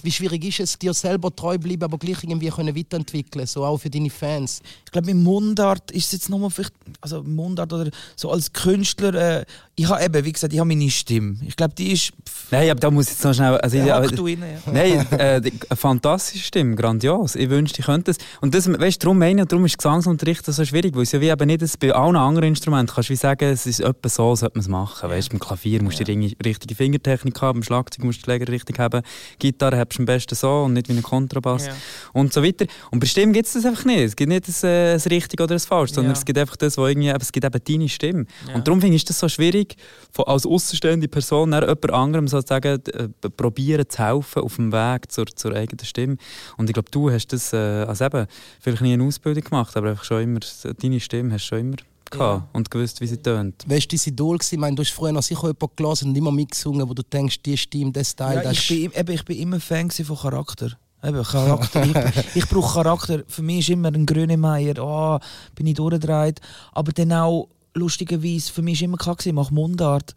Wie 0.00 0.12
schwierig 0.12 0.44
ist 0.44 0.60
es, 0.60 0.78
dir 0.78 0.94
selber 0.94 1.34
treu 1.34 1.58
bleiben, 1.58 1.82
aber 1.82 1.98
gleich 1.98 2.22
irgendwie 2.22 2.50
können 2.50 2.76
weiterentwickeln, 2.76 3.46
so 3.46 3.64
auch 3.64 3.78
für 3.78 3.90
deine 3.90 4.10
Fans? 4.10 4.62
Ich 4.84 4.92
glaube, 4.92 5.10
im 5.10 5.24
Mundart 5.24 5.90
ist 5.90 6.06
es 6.06 6.12
jetzt 6.12 6.30
nochmal 6.30 6.50
vielleicht, 6.50 6.74
also 7.00 7.24
Mundart 7.24 7.72
oder 7.72 7.90
so 8.14 8.30
als 8.30 8.52
Künstler, 8.52 9.40
äh, 9.40 9.44
ich 9.78 9.88
habe 9.88 10.04
eben, 10.04 10.24
wie 10.24 10.32
gesagt, 10.32 10.52
ich 10.54 10.58
habe 10.58 10.68
meine 10.68 10.88
Stimme. 10.88 11.36
Ich 11.44 11.54
glaube, 11.54 11.74
die 11.74 11.92
ist. 11.92 12.12
Pff, 12.26 12.50
Nein, 12.50 12.70
aber 12.70 12.80
da 12.80 12.90
muss 12.90 13.06
ich 13.06 13.12
jetzt 13.12 13.24
noch 13.24 13.34
schnell. 13.34 13.58
Also, 13.58 13.76
ja, 13.76 13.86
ja, 13.86 13.96
hack 13.96 14.16
du 14.16 14.24
rein, 14.24 14.40
ja. 14.40 14.72
Nein, 14.72 15.06
äh, 15.18 15.42
eine 15.68 15.76
fantastische 15.76 16.44
Stimme, 16.44 16.76
grandios. 16.76 17.34
Ich 17.34 17.50
wünschte, 17.50 17.80
ich 17.80 17.86
könnte 17.86 18.12
es. 18.12 18.18
Und 18.40 18.54
das, 18.54 18.66
weißt, 18.68 19.02
darum 19.02 19.18
meine 19.18 19.42
ich, 19.42 19.48
darum 19.48 19.66
ist 19.66 19.76
Gesangsunterricht 19.76 20.46
so 20.46 20.64
schwierig, 20.64 20.94
weil 20.94 21.02
es 21.02 21.12
ja 21.12 21.20
wie 21.20 21.28
eben 21.28 21.46
nicht, 21.46 21.78
bei 21.78 21.92
allen 21.92 22.16
anderen 22.16 22.48
Instrumenten 22.48 22.94
kannst 22.94 23.10
du 23.10 23.12
wie 23.12 23.16
sagen, 23.16 23.50
es 23.50 23.66
ist 23.66 23.80
etwa 23.80 24.08
so, 24.08 24.34
sollte 24.34 24.56
man 24.56 24.62
es 24.62 24.68
machen. 24.68 24.75
Weißt, 24.84 25.30
beim 25.30 25.38
Klavier 25.40 25.82
musst 25.82 25.98
du 26.00 26.04
die 26.04 26.12
ringi- 26.12 26.36
richtige 26.44 26.74
Fingertechnik 26.74 27.40
haben, 27.40 27.60
beim 27.60 27.62
Schlagzeug 27.62 28.04
musst 28.04 28.18
du 28.18 28.20
die 28.22 28.24
Schläger 28.24 28.52
richtig 28.52 28.78
haben, 28.78 29.02
Gitarre 29.38 29.78
hast 29.78 29.88
du 29.96 30.02
am 30.02 30.06
besten 30.06 30.34
so 30.34 30.62
und 30.64 30.74
nicht 30.74 30.88
wie 30.88 30.92
ein 30.92 31.02
Kontrabass 31.02 31.66
Ja. 31.66 31.72
und 32.12 32.32
so 32.32 32.42
weiter. 32.42 32.66
Und 32.90 33.00
bei 33.00 33.06
Stimme 33.06 33.32
gibt 33.32 33.46
es 33.46 33.54
das 33.54 33.64
einfach 33.64 33.84
nicht. 33.84 34.00
Es 34.00 34.16
gibt 34.16 34.28
nicht 34.28 34.46
das, 34.48 34.62
äh, 34.64 34.92
das 34.94 35.06
Richtig 35.10 35.40
oder 35.40 35.54
das 35.54 35.66
Falsch, 35.66 35.92
sondern 35.92 36.12
Ja. 36.12 36.18
es 36.18 36.24
gibt 36.24 36.38
einfach 36.38 36.56
das, 36.56 36.76
wo 36.78 36.86
irgendwie, 36.86 37.08
es 37.08 37.32
gibt 37.32 37.44
eben 37.46 37.60
deine 37.64 37.88
Stimme. 37.88 38.26
Und 38.54 38.66
darum 38.66 38.80
finde 38.80 38.96
ich 38.96 39.04
das 39.04 39.18
so 39.18 39.28
schwierig, 39.28 39.76
von, 40.12 40.26
als 40.26 40.44
außenstehende 40.46 41.08
Person 41.08 41.52
jemand 41.52 41.90
anderem 41.92 42.28
sozusagen 42.28 42.80
äh, 42.86 43.08
probieren 43.36 43.88
zu 43.88 44.02
helfen 44.02 44.42
auf 44.42 44.56
dem 44.56 44.72
Weg 44.72 45.10
zur, 45.12 45.26
zur 45.26 45.52
eigenen 45.54 45.84
Stimme. 45.84 46.16
Und 46.56 46.68
ich 46.68 46.74
glaube, 46.74 46.90
du 46.90 47.10
hast 47.10 47.28
das, 47.32 47.52
äh, 47.52 47.56
also 47.56 48.04
eben, 48.04 48.26
vielleicht 48.60 48.82
nie 48.82 48.92
eine 48.92 49.04
Ausbildung 49.04 49.44
gemacht, 49.44 49.76
aber 49.76 49.90
einfach 49.90 50.04
schon 50.04 50.22
immer, 50.22 50.40
deine 50.80 51.00
Stimme 51.00 51.32
hast 51.34 51.44
du 51.44 51.48
schon 51.48 51.58
immer 51.60 51.76
gehabt 52.18 52.54
und 52.54 52.70
gewusst, 52.70 53.00
wie 53.00 53.06
sie 53.06 53.16
tönt. 53.16 53.64
Wer 53.66 53.78
war 53.78 53.86
dein 53.88 54.00
Idol? 54.04 54.38
gewesen? 54.38 54.54
Ich 54.54 54.60
meine, 54.60 54.76
du 54.76 54.82
hast 54.82 54.90
früher 54.90 55.12
noch 55.12 55.22
sicher 55.22 55.48
jemanden 55.48 55.76
gelesen 55.76 56.08
und 56.08 56.16
immer 56.16 56.32
mitgesungen, 56.32 56.88
wo 56.88 56.94
du 56.94 57.02
denkst, 57.02 57.42
die 57.42 57.56
Stimme, 57.56 57.92
das 57.92 58.16
Teil, 58.16 58.36
Ja, 58.36 58.42
das 58.42 58.58
ich, 58.58 58.68
bin, 58.68 59.00
eben, 59.00 59.12
ich 59.12 59.24
bin 59.24 59.38
immer 59.38 59.60
Fan 59.60 59.90
von 59.90 60.16
Charakter. 60.16 60.70
Eben, 61.02 61.22
Charakter. 61.22 61.84
ich 61.84 62.36
ich 62.42 62.48
brauche 62.48 62.74
Charakter. 62.74 63.22
Für 63.28 63.42
mich 63.42 63.60
ist 63.60 63.70
immer 63.70 63.88
ein 63.88 64.06
Grönemeyer, 64.06 64.74
oh, 64.82 65.18
bin 65.54 65.66
ich 65.66 65.74
durchgedreht. 65.74 66.40
Aber 66.72 66.92
dann 66.92 67.12
auch, 67.12 67.48
lustigerweise, 67.74 68.52
für 68.52 68.62
mich 68.62 68.80
war 68.80 68.84
immer 68.86 68.96
klar, 68.96 69.16
mache 69.32 69.54
Mundart. 69.54 70.14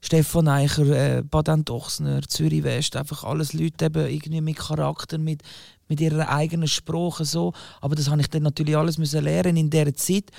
Stefan 0.00 0.46
Eicher, 0.46 0.86
äh, 0.86 1.22
Baden 1.22 1.64
Dochsner, 1.64 2.22
Zürich 2.22 2.62
West, 2.62 2.94
einfach 2.94 3.24
alles 3.24 3.52
Leute 3.52 3.86
eben 3.86 4.06
irgendwie 4.06 4.40
mit 4.40 4.56
Charakter, 4.56 5.18
mit, 5.18 5.42
mit 5.88 6.00
ihrer 6.00 6.28
eigenen 6.28 6.68
Sprache 6.68 7.24
so. 7.24 7.52
Aber 7.80 7.94
das 7.94 8.10
habe 8.10 8.20
ich 8.20 8.28
dann 8.28 8.42
natürlich 8.42 8.76
alles 8.76 8.98
müssen 8.98 9.24
lernen 9.24 9.56
in 9.56 9.70
dieser 9.70 9.94
Zeit. 9.94 10.30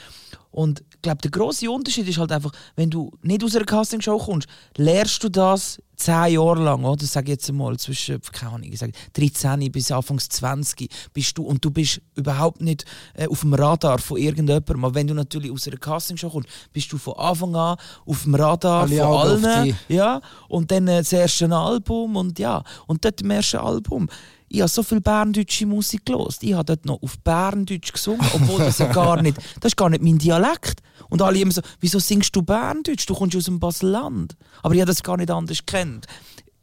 Und 0.52 0.84
ich 0.92 1.02
glaube, 1.04 1.22
der 1.22 1.32
große 1.32 1.70
Unterschied 1.70 2.08
ist 2.08 2.18
halt 2.18 2.32
einfach, 2.32 2.52
wenn 2.76 2.90
du 2.90 3.12
nicht 3.22 3.44
aus 3.44 3.56
einer 3.56 3.66
Castingshow 3.66 4.18
kommst, 4.18 4.48
lernst 4.78 5.24
du 5.24 5.30
das 5.30 5.80
zehn 5.96 6.34
Jahre 6.34 6.64
lang, 6.64 6.84
oder? 6.84 7.06
Sag 7.06 7.26
ich 7.26 7.30
jetzt 7.30 7.52
mal, 7.52 7.78
zwischen, 7.78 8.20
keine 8.32 8.54
Ahnung, 8.54 8.70
ich 8.72 8.80
sage 8.80 8.94
13 9.14 9.72
bis 9.72 9.92
Anfangs 9.92 10.28
20 10.30 10.90
bist 11.14 11.38
du 11.38 11.44
und 11.44 11.64
du 11.64 11.70
bist 11.70 12.02
überhaupt 12.16 12.62
nicht 12.62 12.86
äh, 13.14 13.28
auf 13.28 13.42
dem 13.42 13.54
Radar 13.54 14.00
von 14.00 14.18
irgendjemandem. 14.18 14.84
Aber 14.84 14.96
wenn 14.96 15.08
du 15.08 15.14
natürlich 15.14 15.52
aus 15.52 15.68
einer 15.68 15.78
Castingshow 15.78 16.30
kommst, 16.30 16.50
bist 16.74 16.92
du 16.92 16.98
von 16.98 17.14
Anfang 17.18 17.56
an 17.56 17.78
auf 18.06 18.24
dem 18.24 18.34
Radar 18.34 18.82
Alle 18.84 18.98
von 18.98 19.06
Augen 19.06 19.46
allen. 19.46 19.76
Ja, 19.88 20.20
und 20.48 20.72
dann 20.72 20.88
äh, 20.88 20.98
das 20.98 21.14
erste 21.14 21.56
Album 21.56 22.16
und 22.16 22.40
ja, 22.40 22.64
und 22.88 23.06
dort 23.06 23.22
im 23.22 23.30
ersten 23.30 23.58
Album. 23.58 24.10
Ich 24.50 24.62
habe 24.62 24.70
so 24.70 24.82
viel 24.82 25.00
berndeutsche 25.00 25.66
Musik 25.66 26.06
gelost. 26.06 26.44
Ich 26.44 26.54
habe 26.54 26.66
dort 26.66 26.86
noch 26.86 27.02
auf 27.02 27.20
Berndeutsch 27.20 27.94
gesungen, 27.94 28.26
obwohl 28.34 28.60
das 28.60 28.80
ja 28.80 28.92
gar 28.92 29.22
nicht, 29.22 29.38
das 29.60 29.72
ist 29.72 29.78
gar 29.78 29.90
nicht 29.90 30.02
mein 30.02 30.18
Dialekt. 30.18 30.82
Und 31.10 31.22
alle 31.22 31.40
immer 31.40 31.52
so, 31.52 31.62
wieso 31.80 32.00
singst 32.00 32.36
du 32.36 32.42
Berndeutsch? 32.42 33.08
Du 33.08 33.14
kommst 33.14 33.36
aus 33.38 33.46
dem 33.46 33.60
Baselland. 33.60 34.36
Aber 34.64 34.74
ich 34.74 34.82
habe 34.82 34.90
das 34.90 35.04
gar 35.04 35.18
nicht 35.18 35.32
anders 35.32 35.66
kennt. 35.66 36.08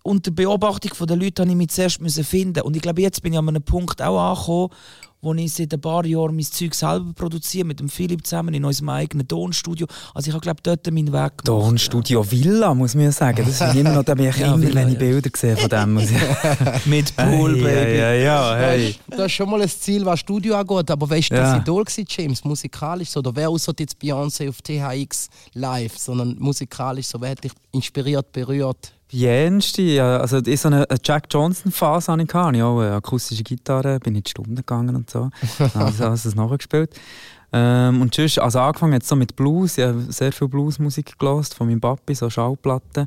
Unter 0.06 0.30
Beobachtung 0.30 0.92
der 1.06 1.16
Leute 1.16 1.42
musste 1.42 1.50
ich 1.52 1.56
mich 1.56 1.68
zuerst 1.70 2.00
müssen 2.00 2.24
finden. 2.24 2.60
Und 2.62 2.76
ich 2.76 2.82
glaube, 2.82 3.02
jetzt 3.02 3.22
bin 3.22 3.32
ich 3.32 3.38
an 3.38 3.48
einem 3.48 3.62
Punkt 3.62 4.00
auch 4.00 4.18
angekommen, 4.20 4.68
wo 5.22 5.34
ich 5.34 5.52
seit 5.52 5.74
ein 5.74 5.80
paar 5.80 6.06
Jahren 6.06 6.36
mein 6.36 6.44
Zeug 6.44 6.72
selber 6.74 7.12
produziere, 7.12 7.64
mit 7.66 7.80
dem 7.80 7.88
Philipp 7.88 8.24
zusammen 8.24 8.54
in 8.54 8.64
unserem 8.64 8.90
eigenen 8.90 9.26
Tonstudio. 9.26 9.88
Also 10.14 10.28
ich 10.28 10.34
habe, 10.34 10.42
glaube 10.42 10.60
dort 10.62 10.86
meinen 10.92 11.08
Weg 11.12 11.38
gemacht. 11.38 11.44
Tonstudio 11.46 12.30
Villa, 12.30 12.72
muss 12.74 12.94
man 12.94 13.04
ja 13.06 13.12
sagen. 13.12 13.44
Das 13.44 13.60
ich 13.74 13.80
immer 13.80 13.92
noch, 13.94 14.04
da 14.04 14.14
bin 14.14 14.28
ich 14.28 14.36
Ja, 14.38 14.54
immer, 14.54 14.62
Villa, 14.62 14.74
wenn 14.82 14.88
ich 14.88 14.94
ja. 14.94 14.98
Bilder 15.00 15.30
sehe 15.34 15.56
von 15.56 15.68
dem. 15.68 15.98
Ja. 15.98 16.80
Mit 16.84 17.16
Pool, 17.16 17.56
ja, 17.58 17.64
Baby. 17.64 17.98
ja, 17.98 18.12
ja, 18.12 18.56
hey. 18.56 18.94
Das 19.08 19.26
ist 19.26 19.32
schon 19.32 19.50
mal 19.50 19.60
ein 19.60 19.68
Ziel, 19.68 20.04
was 20.04 20.20
Studio 20.20 20.54
angeht. 20.54 20.88
Aber 20.92 21.10
wer 21.10 21.18
war 21.18 21.36
Ja. 21.38 21.52
das 21.54 21.62
Idol, 21.62 21.82
gewesen, 21.82 22.04
James? 22.08 22.44
Musikalisch 22.44 23.08
so? 23.10 23.18
Oder 23.18 23.34
wer 23.34 23.48
außer 23.48 23.72
jetzt 23.80 23.96
Beyoncé 24.00 24.48
auf 24.48 24.62
THX 24.62 25.28
live, 25.54 25.98
sondern 25.98 26.36
musikalisch 26.38 27.06
so? 27.08 27.20
Wer 27.20 27.30
hat 27.30 27.42
dich 27.42 27.52
inspiriert, 27.72 28.30
berührt? 28.30 28.92
Jenste, 29.08 29.82
ja, 29.82 30.18
also 30.18 30.38
in 30.38 30.56
so 30.56 30.68
eine 30.68 30.86
Jack 31.02 31.26
Johnson-Phase 31.30 32.12
hatte 32.12 32.22
ich. 32.22 32.34
Hatte 32.34 32.56
ich 32.56 32.62
auch 32.62 32.80
eine 32.80 32.94
akustische 32.94 33.44
Gitarre, 33.44 34.00
bin 34.00 34.16
in 34.16 34.22
die 34.22 34.30
Stunden 34.30 34.56
gegangen 34.56 34.96
und 34.96 35.08
so. 35.08 35.30
also 35.74 36.04
alles 36.04 36.24
das 36.24 36.34
nachgespielt. 36.34 36.90
Ähm, 37.52 38.02
und 38.02 38.14
sonst, 38.14 38.38
also 38.38 38.58
angefangen 38.58 38.94
jetzt 38.94 39.08
so 39.08 39.14
mit 39.14 39.36
Blues, 39.36 39.78
ich 39.78 39.84
habe 39.84 40.04
sehr 40.08 40.32
viel 40.32 40.48
Bluesmusik 40.48 41.18
gelost 41.18 41.54
von 41.54 41.68
meinem 41.68 41.80
Papi, 41.80 42.14
so 42.14 42.28
Schallplatten. 42.28 43.06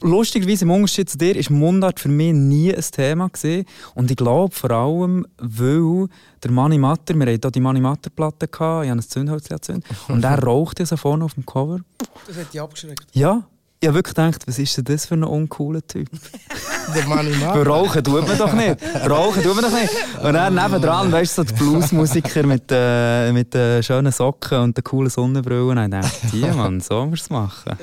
Lustigerweise 0.00 0.64
im 0.64 0.70
Unterschied 0.70 1.10
zu 1.10 1.18
dir 1.18 1.36
ist 1.36 1.50
Mundart 1.50 1.98
für 1.98 2.08
mich 2.08 2.32
nie 2.32 2.74
ein 2.74 2.84
Thema 2.92 3.28
gewesen. 3.28 3.66
Und 3.94 4.10
ich 4.10 4.16
glaube 4.16 4.54
vor 4.54 4.70
allem, 4.70 5.26
weil 5.38 6.06
der 6.42 6.50
Manni 6.52 6.78
Matter, 6.78 7.14
wir 7.14 7.26
hatten 7.26 7.40
hier 7.40 7.50
die 7.50 7.60
Manni 7.60 7.80
Matter 7.80 8.10
Platte, 8.10 8.46
gehabt, 8.46 8.84
ich 8.84 8.90
habe 8.90 9.00
ein 9.00 9.02
Zündholz 9.02 9.48
gezündet, 9.48 9.84
und 10.08 10.24
er 10.24 10.42
rauchte 10.42 10.86
so 10.86 10.96
vorne 10.96 11.24
auf 11.24 11.34
dem 11.34 11.44
Cover. 11.44 11.80
Das 12.26 12.36
hat 12.36 12.52
dich 12.52 12.60
abgeschreckt. 12.60 13.06
Ja, 13.12 13.42
ich 13.82 13.88
habe 13.88 13.96
wirklich 13.96 14.14
gedacht, 14.14 14.46
was 14.46 14.60
ist 14.60 14.76
denn 14.76 14.84
das 14.84 15.06
für 15.06 15.14
ein 15.14 15.24
uncooler 15.24 15.84
Typ? 15.84 16.08
Der 16.94 17.04
Mann 17.08 17.26
im 17.26 17.40
Weil 17.40 17.62
rauchen 17.64 18.04
tut 18.04 18.28
man 18.28 18.38
doch 18.38 18.52
nicht. 18.52 18.76
Rauchen 19.10 19.42
tut 19.42 19.56
man 19.56 19.64
doch 19.64 19.72
nicht. 19.72 19.92
Und 20.22 20.34
dann 20.34 20.54
nebendran, 20.54 21.10
weißt 21.10 21.38
du, 21.38 21.42
so 21.42 21.48
die 21.48 21.54
Bluesmusiker 21.54 22.46
mit, 22.46 22.62
äh, 22.70 23.32
mit 23.32 23.52
den 23.52 23.82
schönen 23.82 24.12
Socken 24.12 24.58
und 24.60 24.76
den 24.76 24.84
coolen 24.84 25.10
Sonnenbrillen. 25.10 25.78
Und 25.78 25.84
ich 25.84 26.00
dachte, 26.00 26.26
die 26.32 26.42
Mann, 26.42 26.80
so 26.80 27.06
musst 27.06 27.22
du 27.22 27.24
es 27.24 27.30
machen. 27.30 27.76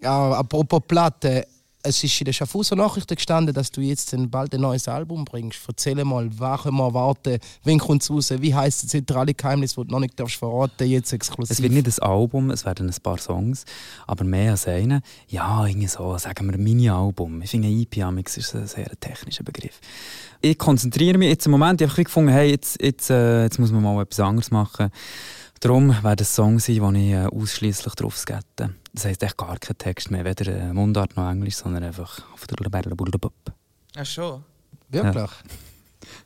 Ja, 0.00 0.30
apropos 0.30 0.80
Platte, 0.86 1.44
es 1.82 2.04
ist 2.04 2.20
in 2.20 2.26
den 2.26 2.34
Schaffhauser 2.34 2.76
Nachrichten 2.76 3.14
gestanden, 3.14 3.54
dass 3.54 3.70
du 3.70 3.80
jetzt 3.80 4.14
bald 4.30 4.54
ein 4.54 4.60
neues 4.60 4.86
Album 4.88 5.24
bringst. 5.24 5.60
Erzähl 5.66 6.02
mal, 6.04 6.28
was 6.38 6.62
können 6.62 6.76
wir 6.76 6.84
erwarten? 6.84 7.38
Wann 7.64 7.78
kommt 7.78 8.02
es 8.02 8.10
raus? 8.10 8.32
Wie 8.38 8.54
heisst 8.54 8.92
dir 8.92 9.16
alle 9.16 9.34
Geheimnisse, 9.34 9.80
die 9.80 9.88
du 9.88 9.92
noch 9.92 10.00
nicht 10.00 10.18
darfst 10.18 10.36
verraten 10.36 10.88
jetzt 10.88 11.12
exklusiv? 11.12 11.50
Es 11.50 11.62
wird 11.62 11.72
nicht 11.72 11.86
ein 11.86 12.08
Album, 12.08 12.50
es 12.50 12.64
werden 12.64 12.88
ein 12.88 13.02
paar 13.02 13.18
Songs, 13.18 13.64
aber 14.06 14.24
mehr 14.24 14.52
als 14.52 14.68
einen. 14.68 15.02
Ja, 15.28 15.66
irgendwie 15.66 15.88
so, 15.88 16.16
sagen 16.18 16.50
wir, 16.50 16.58
Mini-Album. 16.58 17.42
Ich 17.42 17.50
finde, 17.50 17.68
ein 17.68 17.80
EP 17.80 18.02
amix 18.04 18.36
ist 18.36 18.54
ein 18.54 18.66
sehr 18.66 18.90
technischer 19.00 19.44
Begriff. 19.44 19.80
Ich 20.40 20.58
konzentriere 20.58 21.18
mich 21.18 21.28
jetzt 21.28 21.46
im 21.46 21.52
Moment, 21.52 21.80
ich 21.80 21.90
habe 21.90 22.04
gefunden, 22.04 22.30
hey, 22.30 22.50
jetzt, 22.50 22.80
jetzt, 22.82 23.10
äh, 23.10 23.44
jetzt 23.44 23.58
muss 23.58 23.72
man 23.72 23.82
mal 23.82 24.02
etwas 24.02 24.20
anderes 24.20 24.50
machen. 24.50 24.90
Darum 25.62 25.90
es 25.90 26.04
ein 26.04 26.24
Song 26.24 26.58
sein, 26.58 26.80
wo 26.80 26.90
ich 26.90 27.12
äh, 27.12 27.26
ausschließlich 27.26 27.94
drauf 27.94 28.18
skatte. 28.18 28.74
Das 28.92 29.04
heisst 29.04 29.22
echt 29.22 29.36
gar 29.36 29.56
kein 29.60 29.78
Text 29.78 30.10
mehr, 30.10 30.24
weder 30.24 30.48
äh, 30.48 30.72
Mundart 30.72 31.16
noch 31.16 31.30
Englisch, 31.30 31.54
sondern 31.54 31.84
einfach 31.84 32.20
auf 32.32 32.48
der 32.48 32.56
Blablabla. 32.56 33.30
Ach 33.94 34.04
schon. 34.04 34.42
Wirklich? 34.88 35.30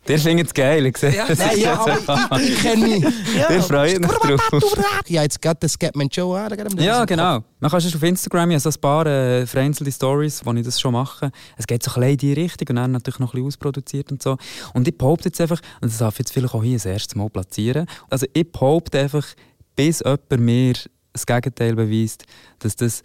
Der 0.09 0.19
findet 0.19 0.47
es 0.49 0.55
geil, 0.55 0.87
ich 0.87 0.97
sehe 0.97 1.15
Ja. 1.15 1.27
das. 1.27 1.39
Nein, 1.39 1.59
ja, 1.61 1.75
aber 1.79 2.41
ich, 2.41 2.51
ich 2.51 2.63
kenne 2.63 2.87
mich. 2.87 3.05
Der 3.49 3.63
freut 3.63 4.01
mich 4.01 4.11
drauf. 4.11 4.79
Ja, 5.07 5.23
jetzt 5.23 5.41
geht 5.43 5.57
das 5.61 5.73
Scatman 5.73 6.09
Joe 6.09 6.39
an. 6.41 6.79
Ja, 6.79 7.05
genau. 7.05 7.45
Man 7.61 7.71
kann 7.71 7.79
es 7.81 7.95
auf 7.95 8.03
Instagram, 8.03 8.51
ich 8.51 8.55
habe 8.55 8.61
so 8.73 8.79
ein 8.79 8.81
paar 8.81 9.07
äh, 9.07 9.47
vereinzelte 9.47 9.91
Stories, 9.91 10.43
wo 10.45 10.53
ich 10.53 10.65
das 10.65 10.81
schon 10.81 10.93
mache. 10.93 11.31
Es 11.57 11.67
geht 11.67 11.83
so 11.83 11.91
ein 11.91 11.95
bisschen 11.95 12.11
in 12.13 12.19
die 12.19 12.33
Richtung 12.35 12.69
und 12.71 12.77
dann 12.77 12.93
natürlich 12.93 13.19
noch 13.19 13.29
ein 13.35 13.37
bisschen 13.43 13.47
ausproduziert 13.49 14.13
und 14.13 14.23
so. 14.23 14.37
Und 14.75 14.87
ich 14.87 14.97
behaupte 14.97 15.29
jetzt 15.29 15.41
einfach, 15.41 15.61
und 15.81 15.91
das 15.91 15.99
darf 15.99 16.15
ich 16.15 16.19
jetzt 16.21 16.33
vielleicht 16.33 16.55
auch 16.55 16.63
hier 16.63 16.77
das 16.77 16.87
erste 16.87 17.19
Mal 17.19 17.29
platzieren, 17.31 17.87
also 18.11 18.27
ich 18.33 18.51
behaupte 18.51 19.01
einfach, 19.01 19.27
bis 19.75 20.01
jemand 20.01 20.31
mir 20.41 20.75
das 21.13 21.27
Gegenteil 21.27 21.75
beweist, 21.75 22.25
dass 22.61 22.77
das 22.77 23.03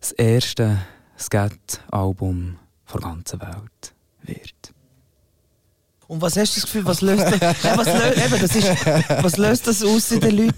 das 0.00 0.12
erste 0.12 0.78
Skat-Album 1.18 2.56
der 2.92 3.00
ganzen 3.00 3.40
Welt 3.40 3.94
wird. 4.22 4.72
Und 6.10 6.20
was 6.20 6.36
hast 6.36 6.56
du 6.56 6.60
das 6.60 6.64
Gefühl, 6.64 6.84
was 6.86 7.02
löst 7.02 7.22
das, 7.22 7.40
ja, 7.62 7.78
was, 7.78 7.86
lö 7.86 8.24
eben, 8.24 8.40
das 8.40 8.56
ist, 8.56 8.68
was 9.22 9.36
löst 9.36 9.68
das 9.68 9.80
aus 9.84 10.10
in 10.10 10.18
den 10.18 10.38
Leuten? 10.38 10.56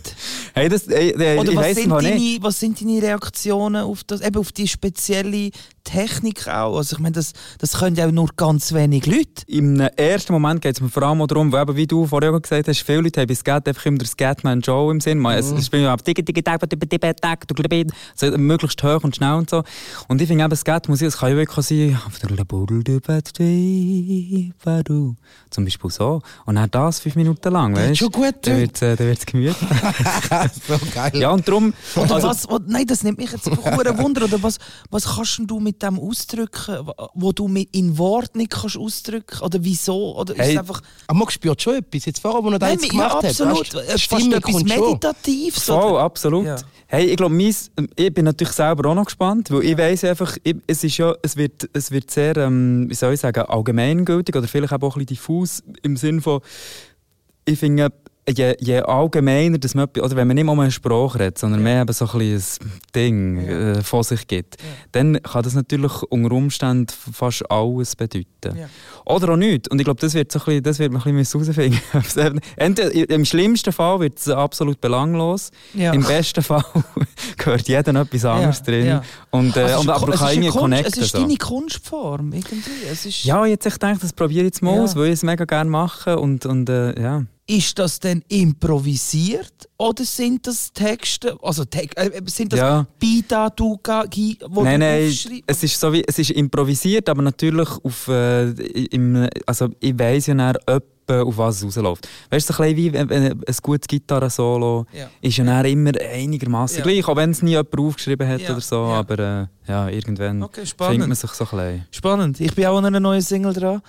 Hey, 0.55 0.71
das, 0.71 0.87
ey, 0.87 1.15
ey, 1.15 1.39
Oder 1.39 1.55
was 1.55 1.75
sind, 1.75 1.91
deine, 1.91 2.15
nicht. 2.15 2.43
was 2.43 2.59
sind 2.59 2.81
deine 2.81 3.03
Reaktionen 3.03 3.83
auf, 3.83 4.03
das, 4.05 4.23
eben 4.23 4.39
auf 4.39 4.51
die 4.51 4.67
spezielle 4.67 5.51
Technik 5.85 6.47
auch? 6.49 6.77
Also 6.77 6.97
ich 6.97 7.01
meine, 7.01 7.13
das, 7.13 7.33
das 7.59 7.73
können 7.79 7.97
ja 7.97 8.07
auch 8.07 8.13
nur 8.13 8.29
ganz 8.37 8.73
wenig 8.73 9.07
Leute. 9.07 9.45
Im 9.47 9.81
ersten 9.81 10.33
Moment 10.33 10.61
geht 10.61 10.77
es 10.77 10.81
mir 10.81 10.89
vor 10.89 11.03
allem 11.03 11.21
auch 11.23 11.27
darum, 11.27 11.53
weil 11.53 11.63
eben, 11.63 11.77
wie 11.77 11.87
du 11.87 12.07
vorher 12.07 12.33
auch 12.33 12.41
gesagt 12.41 12.69
hast, 12.69 12.81
viele 12.83 13.03
Leute 13.03 13.21
haben 13.21 13.29
bei 13.29 13.35
Skat 13.35 13.67
einfach 13.69 13.85
immer 13.87 13.99
den 13.99 14.07
Scatman 14.07 14.61
Joe 14.61 14.91
im 14.93 15.01
Sinn. 15.01 15.19
Man, 15.19 15.39
Es 15.39 15.51
es 15.51 15.67
spielt 15.67 15.83
ja 15.85 15.93
ab 15.93 16.05
Digi 16.05 16.23
Digi 16.25 16.43
Tag, 16.43 16.61
Digi 16.69 16.87
Digi 16.87 17.13
Tag, 17.15 17.47
du 17.49 17.55
Glibid, 17.55 17.93
so 18.15 18.31
möglichst 18.39 18.83
hoch 18.83 19.03
und 19.03 19.17
schnell 19.17 19.35
und 19.35 19.51
so. 19.51 19.63
Und 20.09 20.21
ich 20.21 20.29
finde 20.29 20.45
eben 20.45 20.57
Skat 20.57 20.89
Musik, 20.89 21.09
das 21.09 21.19
kann 21.19 21.31
ja 21.31 21.37
wirklich 21.37 21.67
sein, 21.67 21.99
zum 25.51 25.65
Beispiel 25.65 25.91
so. 25.91 26.23
Und 26.47 26.57
dann 26.57 26.71
das 26.71 27.01
fünf 27.01 27.17
Minuten 27.17 27.53
lang, 27.53 27.75
weißt 27.77 27.99
schon 27.99 28.11
gut, 28.11 28.35
Dann 28.43 28.59
wird 28.59 28.77
es 28.77 28.83
äh, 28.83 28.99
wird's 28.99 29.27
gemütlich. 29.27 29.57
so 30.69 30.79
geil. 30.95 31.11
ja, 31.15 31.31
und 31.31 31.47
darum... 31.47 31.73
Also- 31.97 32.15
was, 32.29 32.49
was, 32.49 32.61
nein, 32.67 32.87
das 32.87 33.03
nimmt 33.03 33.19
mich 33.19 33.33
jetzt 33.33 33.49
ein 33.49 33.57
Wunder. 33.99 34.25
Oder 34.25 34.43
was, 34.43 34.59
was 34.91 35.05
kannst 35.17 35.41
du 35.45 35.61
mit 35.61 35.72
dem 35.81 35.99
ausdrücken, 35.99 36.87
wo- 37.15 37.33
du 37.33 37.49
mit 37.49 37.69
in 37.75 37.97
Wort 37.97 38.35
nicht 38.37 38.51
kannst 38.51 38.77
ausdrücken? 38.77 39.41
Oder 39.43 39.59
wieso? 39.63 40.17
Oder 40.19 40.35
ist 40.35 40.41
Hey, 40.41 40.53
es 40.55 40.59
einfach... 40.59 40.83
Aber 41.07 41.19
man 41.19 41.31
spürt 41.31 41.63
schon 41.63 41.77
etwas. 41.77 42.05
Jetzt 42.05 42.21
vorher, 42.21 42.43
wo 42.43 42.49
er 42.51 42.59
das 42.59 42.69
Nein, 42.69 42.79
jetzt 42.81 42.85
ja, 42.85 42.91
gemacht 43.09 43.25
absolut. 43.25 43.75
hat. 43.75 43.89
Äh, 43.89 43.99
Stimme 43.99 44.37
etwas. 44.37 44.65
Meditatives. 44.65 45.63
Voll, 45.65 45.93
oder? 45.93 46.01
absolut. 46.01 46.47
Ja. 46.47 46.57
Hey, 46.89 47.07
ich 47.07 47.17
glaube, 47.17 47.39
ich 47.43 48.13
bin 48.15 48.25
natürlich 48.27 48.53
selber 48.53 48.91
auch 48.91 48.95
noch 48.95 49.07
gespannt, 49.07 49.51
weil 49.51 49.65
ich 49.65 49.79
weiss 49.79 50.05
einfach, 50.05 50.37
ich, 50.43 50.57
es 50.67 50.85
ist 50.85 50.99
ja, 50.99 51.15
es 51.23 51.37
wird, 51.37 51.71
es 51.73 51.91
wird 51.91 52.11
sehr, 52.11 52.37
ähm, 52.37 52.85
wie 52.91 52.95
soll 52.95 53.15
ich 53.15 53.21
sagen, 53.21 53.41
allgemeingültig 53.41 54.37
oder 54.37 54.47
vielleicht 54.47 54.75
auch 54.75 54.77
ein 54.77 54.89
bisschen 54.91 55.07
diffus 55.07 55.63
im 55.83 55.97
Sinn 55.97 56.21
von, 56.21 56.41
ich 57.47 57.59
finde, 57.59 57.93
je, 58.29 58.55
je 58.61 58.81
allgemeiner, 58.83 59.59
dass 59.59 59.75
man, 59.75 59.87
oder 60.01 60.15
wenn 60.17 60.27
man 60.29 60.35
nicht 60.37 60.45
mal 60.45 60.59
einen 60.61 60.71
Spruch 60.71 61.17
redet, 61.17 61.39
sondern 61.39 61.63
mehr 61.63 61.83
eben 61.83 61.93
so 61.93 62.07
ein, 62.07 62.21
ein 62.21 62.43
Ding 62.95 63.39
äh, 63.49 63.83
von 63.83 64.03
sich 64.03 64.27
gibt, 64.29 64.57
dann 64.93 65.21
kann 65.23 65.43
das 65.43 65.55
natürlich 65.55 66.03
unter 66.05 66.33
Umständen 66.33 66.87
fast 67.13 67.51
alles 67.51 67.97
bedeuten. 67.97 68.57
Ja. 68.57 68.69
Oder 69.05 69.33
auch 69.33 69.37
nicht. 69.37 69.69
Und 69.69 69.81
ich 69.81 69.85
glaube, 69.85 70.01
das 70.01 70.15
wird, 70.15 70.31
so 70.31 70.39
ein 70.41 70.45
bisschen, 70.45 70.63
das 70.63 70.79
wird 70.79 70.93
man 70.93 71.03
ein 71.03 71.17
bisschen 71.17 71.43
herausfinden. 71.93 72.41
Entweder, 72.57 73.11
Im 73.11 73.25
schlimmsten 73.25 73.73
Fall 73.73 74.01
wird 74.01 74.19
es 74.19 74.29
absolut 74.29 74.81
belanglos. 74.81 75.51
Ja. 75.75 75.93
Im 75.93 76.03
besten 76.05 76.43
Fall 76.43 76.65
gehört 77.37 77.67
jeder 77.69 78.01
etwas 78.01 78.25
anderes 78.25 78.59
Ja, 78.59 78.65
drin. 78.65 78.87
ja. 78.87 79.03
Und, 79.31 79.57
äh, 79.57 79.61
Also 79.63 79.81
und, 79.81 79.87
ist 79.87 79.89
aber 79.91 80.07
eine 80.07 80.15
ist 80.15 80.23
irgendwie 80.23 80.49
eine 80.49 80.51
connecten. 80.59 80.93
Es 80.93 80.99
ist 80.99 81.15
deine 81.15 81.37
Kunstform, 81.37 82.33
irgendwie. 82.33 82.71
Es 82.91 83.05
ist, 83.07 83.25
Ja, 83.25 83.45
jetzt 83.47 83.67
ich 83.67 83.73
gedacht, 83.73 84.03
das 84.03 84.13
probiere 84.13 84.41
ich 84.43 84.47
jetzt 84.53 84.63
mal 84.63 84.77
Ja. 84.77 84.83
aus, 84.83 84.95
weil 84.95 85.07
ich 85.07 85.13
es 85.15 85.23
mega 85.23 85.45
gerne 85.45 85.69
mache. 85.71 86.19
Und, 86.19 86.47
und 86.47 86.69
äh, 86.69 87.01
ja. 87.01 87.23
Ist 87.47 87.77
das 87.79 87.99
denn 87.99 88.23
improvisiert 88.29 89.69
oder 89.77 90.05
sind 90.05 90.47
das 90.47 90.73
Texte, 90.73 91.37
also 91.43 91.65
Te 91.65 91.89
äh, 91.97 92.21
sind 92.27 92.53
das 92.53 92.61
Ja. 92.61 92.87
Bida, 92.99 93.51
Duga, 93.51 94.05
Gi, 94.05 94.39
wo 94.49 94.63
nein, 94.63 94.81
du 94.81 94.87
nein, 94.87 95.43
es 95.47 95.63
ist, 95.63 95.79
so 95.81 95.93
wie, 95.93 96.05
es 96.07 96.19
ist 96.19 96.31
improvisiert, 96.31 97.09
aber 97.09 97.23
natürlich 97.23 97.69
auf, 97.83 98.07
äh, 98.09 98.51
im, 98.51 99.29
also 99.47 99.69
ich 99.81 99.99
weiss 99.99 100.27
ja 100.29 100.35
dann 100.35 100.55
etwa, 100.67 101.23
auf 101.23 101.37
was 101.37 101.57
es 101.57 101.65
rausläuft. 101.65 102.09
Weißt 102.31 102.49
du, 102.49 102.53
so 102.55 102.63
ein 102.63 102.77
bisschen 102.77 102.93
wie 102.95 102.99
ein 103.17 103.43
gutes 103.61 103.89
Gitarrensolo 103.89 104.87
Ja. 104.93 105.11
ist 105.21 105.37
ja 105.37 105.45
dann 105.45 105.67
immer 105.67 105.91
einigermaßen 106.01 106.79
Ja. 106.79 106.85
gleich, 106.85 107.07
auch 107.09 107.17
wenn 107.17 107.33
es 107.33 107.43
nie 107.43 107.51
jemand 107.51 107.77
aufgeschrieben 107.77 108.27
hat 108.29 108.41
Ja, 108.41 108.53
oder 108.53 108.61
so, 108.61 108.77
ja. 108.77 109.01
aber 109.01 109.19
äh, 109.19 109.47
ja, 109.69 109.89
irgendwann 109.89 110.45
Okay, 110.45 110.65
findet 110.65 111.09
man 111.09 111.17
sich 111.17 111.31
so 111.33 111.45
ein 111.45 111.51
bisschen. 111.51 111.87
Spannend. 111.91 112.41
Ich 112.41 112.55
bin 112.55 112.67
auch 112.67 112.79
an 112.79 112.85
einer 112.87 113.01
neuen 113.01 113.21
Single 113.21 113.53
dran. 113.53 113.83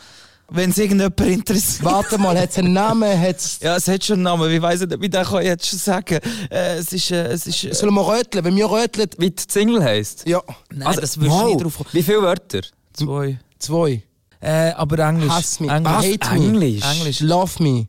Wenn 0.49 0.69
es 0.69 0.77
irgendjemand 0.77 1.19
interessiert. 1.21 1.83
Warte 1.83 2.17
mal, 2.17 2.37
hat 2.37 2.51
es 2.51 2.57
einen 2.57 2.73
Namen? 2.73 3.19
Hat's... 3.19 3.59
Ja, 3.61 3.75
es 3.75 3.87
hat 3.87 4.03
schon 4.03 4.15
einen 4.15 4.23
Namen. 4.23 4.51
Ich 4.51 4.61
weiß 4.61 4.81
nicht, 4.81 5.01
wie 5.01 5.09
der 5.09 5.23
kann 5.23 5.41
ich 5.41 5.47
jetzt 5.47 5.67
schon 5.67 5.79
sagen. 5.79 6.19
Äh, 6.51 6.77
es 6.77 6.91
ist, 6.93 7.11
äh, 7.11 7.27
es 7.27 7.47
ist. 7.47 7.63
Äh, 7.63 7.73
Sollen 7.73 7.93
wir 7.93 8.07
röteln? 8.07 8.45
Wenn 8.45 8.55
wir 8.55 8.69
röteln, 8.69 9.09
Wie 9.17 9.31
die 9.31 9.43
Single 9.47 9.83
heisst? 9.83 10.27
ja, 10.27 10.41
nein, 10.71 10.95
das 10.95 11.19
wirst 11.19 11.27
du 11.27 11.29
wow. 11.29 11.55
nie 11.55 11.61
drauf 11.61 11.77
kommen. 11.77 11.89
Wie 11.91 12.03
viele 12.03 12.21
Wörter? 12.21 12.61
Zwei. 12.93 13.39
zwei. 13.57 14.03
Äh, 14.41 14.71
aber 14.71 14.99
Englisch. 14.99 15.29
Hass 15.29 15.59
mich. 15.59 15.71
Englisch. 15.71 15.93
Hate 15.93 16.35
me. 16.35 16.45
Englisch. 16.45 16.83
Englisch. 16.83 17.19
Love 17.21 17.63
me. 17.63 17.87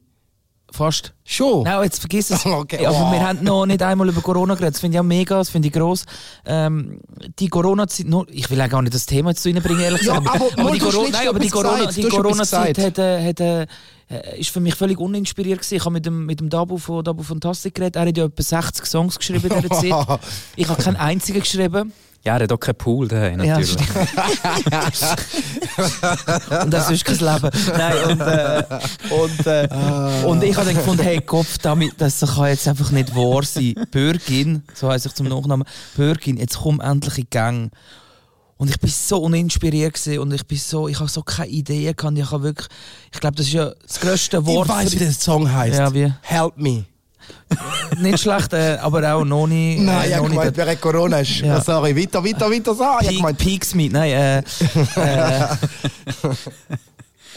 Fast. 0.75 1.15
Schon? 1.25 1.63
Nein, 1.63 1.85
jetzt 1.85 2.01
vergiss 2.01 2.31
es. 2.31 2.45
Okay. 2.47 2.83
Ja, 2.83 2.91
aber 2.91 3.09
Oh. 3.09 3.13
wir 3.13 3.27
haben 3.27 3.43
noch 3.45 3.65
nicht 3.67 3.83
einmal 3.83 4.09
über 4.09 4.21
Corona 4.21 4.55
geredet. 4.55 4.75
Das 4.75 4.81
finde 4.81 4.97
ich 4.97 5.01
auch 5.01 5.05
mega, 5.05 5.39
das 5.39 5.51
finde 5.51 5.69
ich 5.69 5.75
gross. 5.75 6.05
Ähm, 6.45 7.01
die 7.39 7.49
Corona-Zeit, 7.49 8.07
ich 8.31 8.51
will 8.51 8.61
auch 8.61 8.69
gar 8.69 8.83
nicht 8.83 8.95
das 8.95 9.07
Thema 9.07 9.31
jetzt 9.31 9.43
zu 9.43 9.49
Ihnen 9.51 9.63
bringen, 9.63 9.81
ehrlich 9.81 10.03
Ja, 10.03 10.19
gesagt. 10.19 10.43
aber 10.53 10.63
mal, 10.63 10.73
die, 10.73 10.79
Corona, 10.81 11.09
nein, 11.11 11.29
aber 11.29 11.39
die 11.39 11.49
Corona, 11.49 11.77
gesagt. 11.87 11.97
die 11.97 12.03
Corona-Zeit 12.09 12.75
gesagt. 12.77 12.99
hat, 12.99 13.25
hat, 13.25 13.41
äh, 13.41 13.67
ist 14.39 14.51
für 14.51 14.61
mich 14.61 14.75
völlig 14.75 14.99
uninspiriert 14.99 15.61
gewesen. 15.61 15.75
Ich 15.77 15.85
habe 15.85 15.93
mit 15.93 16.05
dem, 16.07 16.27
mit 16.27 16.41
dem 16.41 16.51
Dabu 16.51 16.77
von 16.79 17.03
Dabu 17.05 17.23
Fantastic 17.23 17.75
geredet. 17.75 17.97
Er 17.97 18.07
hat 18.07 18.17
ja 18.19 18.25
etwa 18.27 18.43
60 18.43 18.85
Songs 18.87 19.19
geschrieben 19.19 19.51
in 19.51 19.63
dieser 19.63 19.75
Zeit. 20.09 20.21
Ich 20.57 20.69
habe 20.69 20.83
keinen 20.83 20.97
einzigen 20.97 21.41
geschrieben. 21.41 21.93
Ja, 22.27 22.39
er 22.39 22.45
hat 22.45 22.53
auch 22.53 22.59
keinen 22.59 22.77
Pool 22.77 23.07
daheim, 23.07 23.43
Ja, 23.43 23.59
natürlich. 23.59 23.77
und 26.63 26.71
das 26.73 26.91
ist 26.91 27.05
kein 27.05 27.19
Leben. 27.19 27.51
Nein, 27.77 28.05
und, 28.11 28.21
äh, 28.21 28.65
und, 29.11 29.47
äh, 29.47 30.27
und 30.27 30.43
ich 30.43 30.57
habe 30.57 30.67
dann 30.67 30.75
gefunden, 30.77 31.03
hey 31.03 31.21
Kopf, 31.21 31.59
damit, 31.59 31.93
das 31.99 32.21
kann 32.21 32.47
jetzt 32.47 32.67
einfach 32.67 32.91
nicht 32.93 33.15
wahr 33.15 33.43
sein. 33.43 33.75
Bürgin, 33.91 34.63
so 34.73 34.89
heißt 34.91 35.05
ich 35.05 35.13
zum 35.13 35.29
Nachnamen, 35.29 35.67
Bürgin, 35.97 36.39
jetzt 36.39 36.59
komm 36.59 36.81
endlich 36.81 37.19
in 37.19 37.27
Gang. 37.31 37.71
Und 38.57 38.71
ich 38.71 38.79
bin 38.79 38.89
so 38.89 39.19
uninspiriert 39.19 39.95
gewesen 39.95 40.21
und 40.21 40.33
ich 40.33 40.47
bin 40.47 40.57
so, 40.57 40.89
ich 40.89 40.99
habe 41.01 41.11
so 41.11 41.23
keine 41.23 41.49
Idee 41.51 41.93
gehabt. 41.93 42.17
Ich 42.17 42.31
habe 42.31 42.43
wirklich, 42.45 42.69
ich 43.13 43.21
glaube, 43.21 43.37
das 43.37 43.47
ist 43.47 43.53
ja 43.53 43.73
das 43.87 44.01
grösste 44.01 44.47
Wort. 44.47 44.67
Ich 44.69 44.75
weiß, 44.75 44.93
wie 44.93 44.99
der 44.99 45.13
Song 45.13 45.53
heißt. 45.53 45.79
Ja, 45.79 45.93
wie? 45.93 46.11
Help 46.23 46.57
me. 46.57 46.85
Nicht 48.01 48.21
schlecht, 48.21 48.53
äh, 48.53 48.79
aber 48.81 49.15
auch 49.15 49.25
noch 49.25 49.47
nicht. 49.47 49.81
Nein, 49.81 50.05
äh, 50.05 50.09
ich 50.09 50.15
hab 50.15 50.23
nicht 50.23 50.31
gemeint, 50.33 50.57
wer 50.57 50.77
Corona 50.77 51.21
ist. 51.21 51.41
Ja. 51.41 51.47
Ja. 51.47 51.61
Sorry, 51.61 51.97
weiter, 51.97 52.25
weiter, 52.25 52.51
weiter, 52.51 52.75
so. 52.75 52.85
Ich 53.01 53.09
Peak, 53.09 53.17
gemeint, 53.19 53.39
Peaks 53.39 53.75
mit, 53.75 53.93
nein. 53.93 54.11
Äh, 54.11 54.39
äh, 54.97 55.47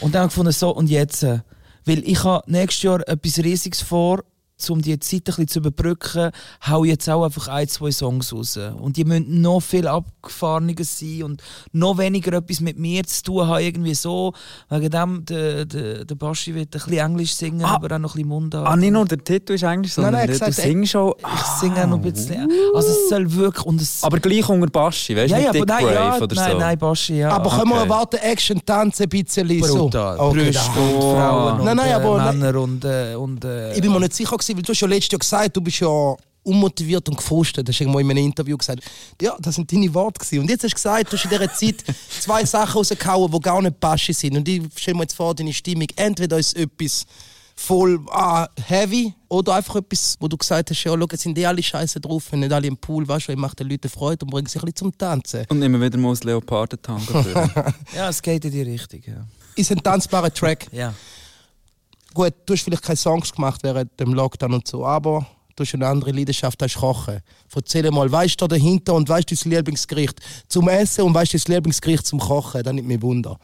und 0.00 0.14
dann 0.14 0.24
ich 0.24 0.28
gefunden, 0.30 0.52
so 0.52 0.70
und 0.70 0.88
jetzt. 0.88 1.22
Äh, 1.22 1.40
weil 1.84 2.02
ich 2.06 2.22
habe 2.22 2.42
nächstes 2.50 2.82
Jahr 2.82 3.08
etwas 3.08 3.38
Riesiges 3.38 3.80
vor, 3.80 4.22
um 4.68 4.82
die 4.82 4.98
Zeit 4.98 5.20
ein 5.20 5.24
bisschen 5.24 5.48
zu 5.48 5.58
überbrücken, 5.60 6.30
hau 6.68 6.84
jetzt 6.84 7.08
auch 7.08 7.24
einfach 7.24 7.48
ein, 7.48 7.68
zwei 7.68 7.90
Songs 7.92 8.32
raus. 8.32 8.58
Und 8.80 8.96
die 8.96 9.04
müssen 9.04 9.40
noch 9.40 9.60
viel 9.60 9.86
abgefahrener 9.86 10.74
sein 10.80 11.22
und 11.22 11.42
noch 11.72 11.96
weniger 11.98 12.32
etwas 12.34 12.60
mit 12.60 12.76
mir 12.78 13.04
zu 13.04 13.22
tun 13.22 13.46
haben, 13.46 13.62
irgendwie 13.62 13.94
so. 13.94 14.32
Wegen 14.68 14.90
dem, 14.90 15.24
der, 15.24 15.64
der, 15.64 16.04
der 16.04 16.14
Baschi 16.16 16.54
wird 16.54 16.74
ein 16.74 16.80
bisschen 16.80 16.98
Englisch 16.98 17.34
singen, 17.34 17.64
Ah. 17.64 17.76
aber 17.76 17.94
auch 17.94 17.98
noch 18.00 18.10
ein 18.10 18.18
bisschen 18.18 18.28
Mundart. 18.28 18.66
Ah, 18.66 18.76
nicht 18.76 18.90
nur 18.92 19.04
der 19.04 19.22
Titel 19.22 19.52
ist 19.52 19.62
Englisch, 19.62 19.92
sondern 19.92 20.14
nein, 20.14 20.26
du 20.26 20.32
gesagt, 20.32 20.54
singst 20.54 20.92
schon. 20.92 21.14
ich 21.18 21.42
singe 21.60 21.82
auch 21.84 21.86
noch 21.88 21.96
ein 21.98 22.12
bisschen. 22.12 22.50
Also 22.74 22.88
es 22.88 23.08
soll 23.08 23.32
wirklich... 23.34 23.64
Und 23.64 23.80
es, 23.80 24.02
Aber 24.02 24.18
gleich 24.18 24.48
unter 24.48 24.66
Baschi, 24.66 25.16
weißt 25.16 25.30
du, 25.30 25.34
ja, 25.34 25.38
nicht 25.38 25.46
ja, 25.46 25.52
Dick 25.52 25.62
aber 25.62 25.72
nein, 25.72 25.94
ja, 25.94 26.10
Brave 26.10 26.24
oder 26.24 26.34
nein, 26.36 26.50
so. 26.52 26.58
nein, 26.58 26.78
Baschi, 26.78 27.14
ja. 27.18 27.30
aber 27.30 27.50
können 27.50 27.68
wir 27.70 27.74
okay. 27.76 27.84
erwarten, 27.84 28.16
Action, 28.16 28.60
Tanzen, 28.66 29.04
ein 29.04 29.08
bisschen 29.08 29.46
brutal. 29.60 30.16
so? 30.16 30.22
Okay, 30.24 30.44
Brüste 30.44 30.80
und 30.80 31.00
Frauen 31.00 31.64
Nein, 31.64 31.76
nein, 31.76 31.96
und 31.96 32.02
aber- 32.04 32.28
äh, 32.30 32.32
Männer 32.32 32.60
und, 32.60 32.84
äh, 32.84 33.14
und 33.14 33.44
äh, 33.44 33.74
Ich 33.74 33.80
bin 33.80 33.92
mir 33.92 34.00
nicht 34.00 34.14
sicher, 34.14 34.36
gewesen, 34.48 34.56
weil 34.56 34.62
du 34.62 34.72
hast 34.72 34.80
ja 34.80 34.88
letztes 34.88 35.12
Jahr 35.12 35.18
gesagt, 35.18 35.56
du 35.56 35.60
bist 35.60 35.80
ja 35.80 36.16
unmotiviert 36.42 37.08
und 37.08 37.16
gefrustet. 37.16 37.68
Das 37.68 37.74
hast 37.74 37.80
du 37.80 37.84
irgendwo 37.84 37.98
in 37.98 38.10
einem 38.10 38.24
Interview 38.24 38.56
gesagt. 38.56 38.82
Ja, 39.20 39.36
das 39.40 39.56
sind 39.56 39.70
deine 39.70 39.92
Worte. 39.92 40.18
Gewesen. 40.20 40.40
Und 40.40 40.50
jetzt 40.50 40.64
hast 40.64 40.72
du 40.72 40.76
gesagt, 40.76 41.12
du 41.12 41.16
hast 41.16 41.24
in 41.24 41.30
dieser 41.30 41.52
Zeit 41.52 41.84
zwei 42.20 42.44
Sachen 42.44 42.78
rausgehauen, 42.78 43.30
die 43.30 43.40
gar 43.40 43.60
nicht 43.60 43.78
passchen 43.80 44.14
sind. 44.14 44.36
Und 44.36 44.48
ich 44.48 44.62
stelle 44.76 44.96
mir 44.96 45.02
jetzt 45.02 45.14
vor, 45.14 45.34
deine 45.34 45.52
Stimmung, 45.52 45.88
entweder 45.96 46.38
ist 46.38 46.56
etwas 46.56 47.04
voll 47.54 47.98
ah, 48.10 48.48
heavy 48.66 49.12
oder 49.28 49.54
einfach 49.54 49.76
etwas, 49.76 50.16
wo 50.20 50.28
du 50.28 50.36
gesagt 50.36 50.70
hast, 50.70 50.84
ja, 50.84 50.92
schau, 50.92 51.06
jetzt 51.10 51.22
sind 51.22 51.36
die 51.36 51.44
alle 51.44 51.60
scheiße 51.60 52.00
drauf, 52.00 52.26
wenn 52.30 52.40
nicht 52.40 52.52
alle 52.52 52.68
im 52.68 52.76
Pool, 52.76 53.06
weißt 53.06 53.28
du, 53.28 53.32
ich 53.32 53.38
mache 53.38 53.56
den 53.56 53.68
Leuten 53.68 53.88
Freude 53.88 54.24
und 54.24 54.30
bringe 54.30 54.48
sie 54.48 54.58
ein 54.58 54.64
bisschen 54.64 54.76
zum 54.76 54.96
Tanzen. 54.96 55.44
Und 55.48 55.60
immer 55.60 55.80
wieder 55.80 55.98
mal 55.98 56.10
das 56.10 56.22
Leopardentango 56.22 57.24
ja, 57.96 58.08
es 58.08 58.22
geht 58.22 58.44
in 58.44 58.52
die 58.52 58.62
Richtung. 58.62 59.00
Ja. 59.04 59.26
Ist 59.56 59.72
ein 59.72 59.82
tanzbarer 59.82 60.32
Track. 60.32 60.68
ja. 60.72 60.94
Gut, 62.14 62.34
du 62.46 62.54
hast 62.54 62.62
vielleicht 62.62 62.82
keine 62.82 62.96
Songs 62.96 63.32
gemacht 63.32 63.62
während 63.62 63.98
dem 64.00 64.14
Lockdown 64.14 64.54
und 64.54 64.66
so, 64.66 64.84
aber 64.84 65.26
du 65.54 65.64
hast 65.64 65.74
eine 65.74 65.86
andere 65.86 66.12
Leidenschaft, 66.12 66.60
das 66.60 66.72
ist 66.72 66.80
Kochen. 66.80 67.20
Erzähl 67.54 67.90
mal, 67.90 68.10
weißt 68.10 68.40
du 68.40 68.46
da 68.46 68.56
dahinter 68.56 68.94
und 68.94 69.08
weißt 69.08 69.30
du 69.30 69.34
dein 69.34 69.52
Lieblingsgericht 69.52 70.20
zum 70.48 70.68
Essen 70.68 71.04
und 71.04 71.14
weißt 71.14 71.34
du 71.34 71.38
dein 71.38 71.56
Lieblingsgericht 71.56 72.06
zum 72.06 72.18
Kochen? 72.18 72.62
Dann 72.62 72.76
nimmt 72.76 72.88
mich 72.88 73.02
Wunder. 73.02 73.38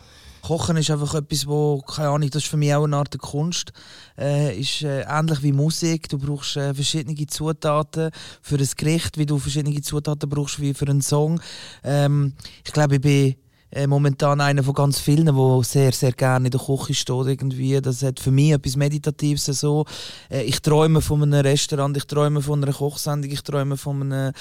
Kochen 0.44 0.76
ist 0.76 0.90
einfach 0.90 1.14
etwas, 1.14 1.46
wo, 1.46 1.80
keine 1.80 2.10
Ahnung, 2.10 2.28
das 2.28 2.42
ist 2.42 2.50
für 2.50 2.58
mich 2.58 2.74
auch 2.74 2.84
eine 2.84 2.96
Art 2.96 3.16
Kunst. 3.18 3.72
Äh, 4.18 4.60
ist 4.60 4.82
äh, 4.82 5.02
ähnlich 5.08 5.42
wie 5.42 5.52
Musik. 5.52 6.06
Du 6.10 6.18
brauchst 6.18 6.58
äh, 6.58 6.74
verschiedene 6.74 7.26
Zutaten 7.26 8.10
für 8.42 8.56
ein 8.56 8.68
Gericht, 8.76 9.16
wie 9.16 9.24
du 9.24 9.38
verschiedene 9.38 9.80
Zutaten 9.80 10.28
brauchst 10.28 10.60
wie 10.60 10.74
für 10.74 10.86
einen 10.86 11.00
Song. 11.00 11.40
Ähm, 11.82 12.34
ich 12.62 12.72
glaube, 12.72 12.96
ich 12.96 13.00
bin 13.00 13.36
äh, 13.74 13.86
momentan 13.86 14.40
einer 14.40 14.62
von 14.62 14.74
ganz 14.74 15.00
vielen, 15.00 15.26
der 15.26 15.62
sehr, 15.64 15.92
sehr 15.92 16.12
gerne 16.12 16.46
in 16.46 16.50
der 16.50 16.60
Küche 16.60 16.94
steht. 16.94 17.26
Irgendwie. 17.26 17.80
Das 17.80 18.02
hat 18.02 18.20
für 18.20 18.30
mich 18.30 18.52
etwas 18.52 18.76
Meditatives. 18.76 19.46
So. 19.46 19.84
Äh, 20.30 20.44
ich 20.44 20.60
träume 20.60 21.00
von 21.00 21.22
einem 21.22 21.40
Restaurant, 21.40 21.96
ich 21.96 22.04
träume 22.04 22.40
von 22.40 22.62
einer 22.62 22.72
Kochsendung, 22.72 23.30
ich 23.30 23.42
träume 23.42 23.76
von 23.76 24.02
einem 24.02 24.32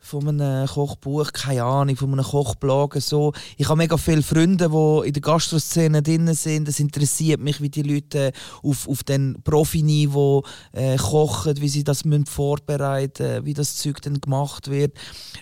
von 0.00 0.28
einem 0.28 0.66
Kochbuch, 0.66 1.32
keine 1.32 1.64
Ahnung, 1.64 1.96
von 1.96 2.12
einem 2.12 2.24
Kochblog. 2.24 2.96
So. 3.00 3.32
Ich 3.56 3.70
habe 3.70 3.78
mega 3.78 3.96
viele 3.96 4.22
Freunde, 4.22 4.68
die 4.68 5.08
in 5.08 5.12
der 5.14 5.22
Gastroszene 5.22 6.02
drin 6.02 6.34
sind. 6.34 6.68
Es 6.68 6.78
interessiert 6.78 7.40
mich, 7.40 7.62
wie 7.62 7.70
die 7.70 7.80
Leute 7.80 8.32
auf, 8.62 8.86
auf 8.86 9.02
den 9.02 9.38
Profiniveau 9.42 10.44
äh, 10.72 10.98
kochen, 10.98 11.58
wie 11.58 11.70
sie 11.70 11.84
das 11.84 12.04
müssen 12.04 12.26
vorbereiten 12.26 13.46
wie 13.46 13.54
das 13.54 13.76
Zeug 13.76 14.02
dann 14.02 14.20
gemacht 14.20 14.70
wird. 14.70 14.92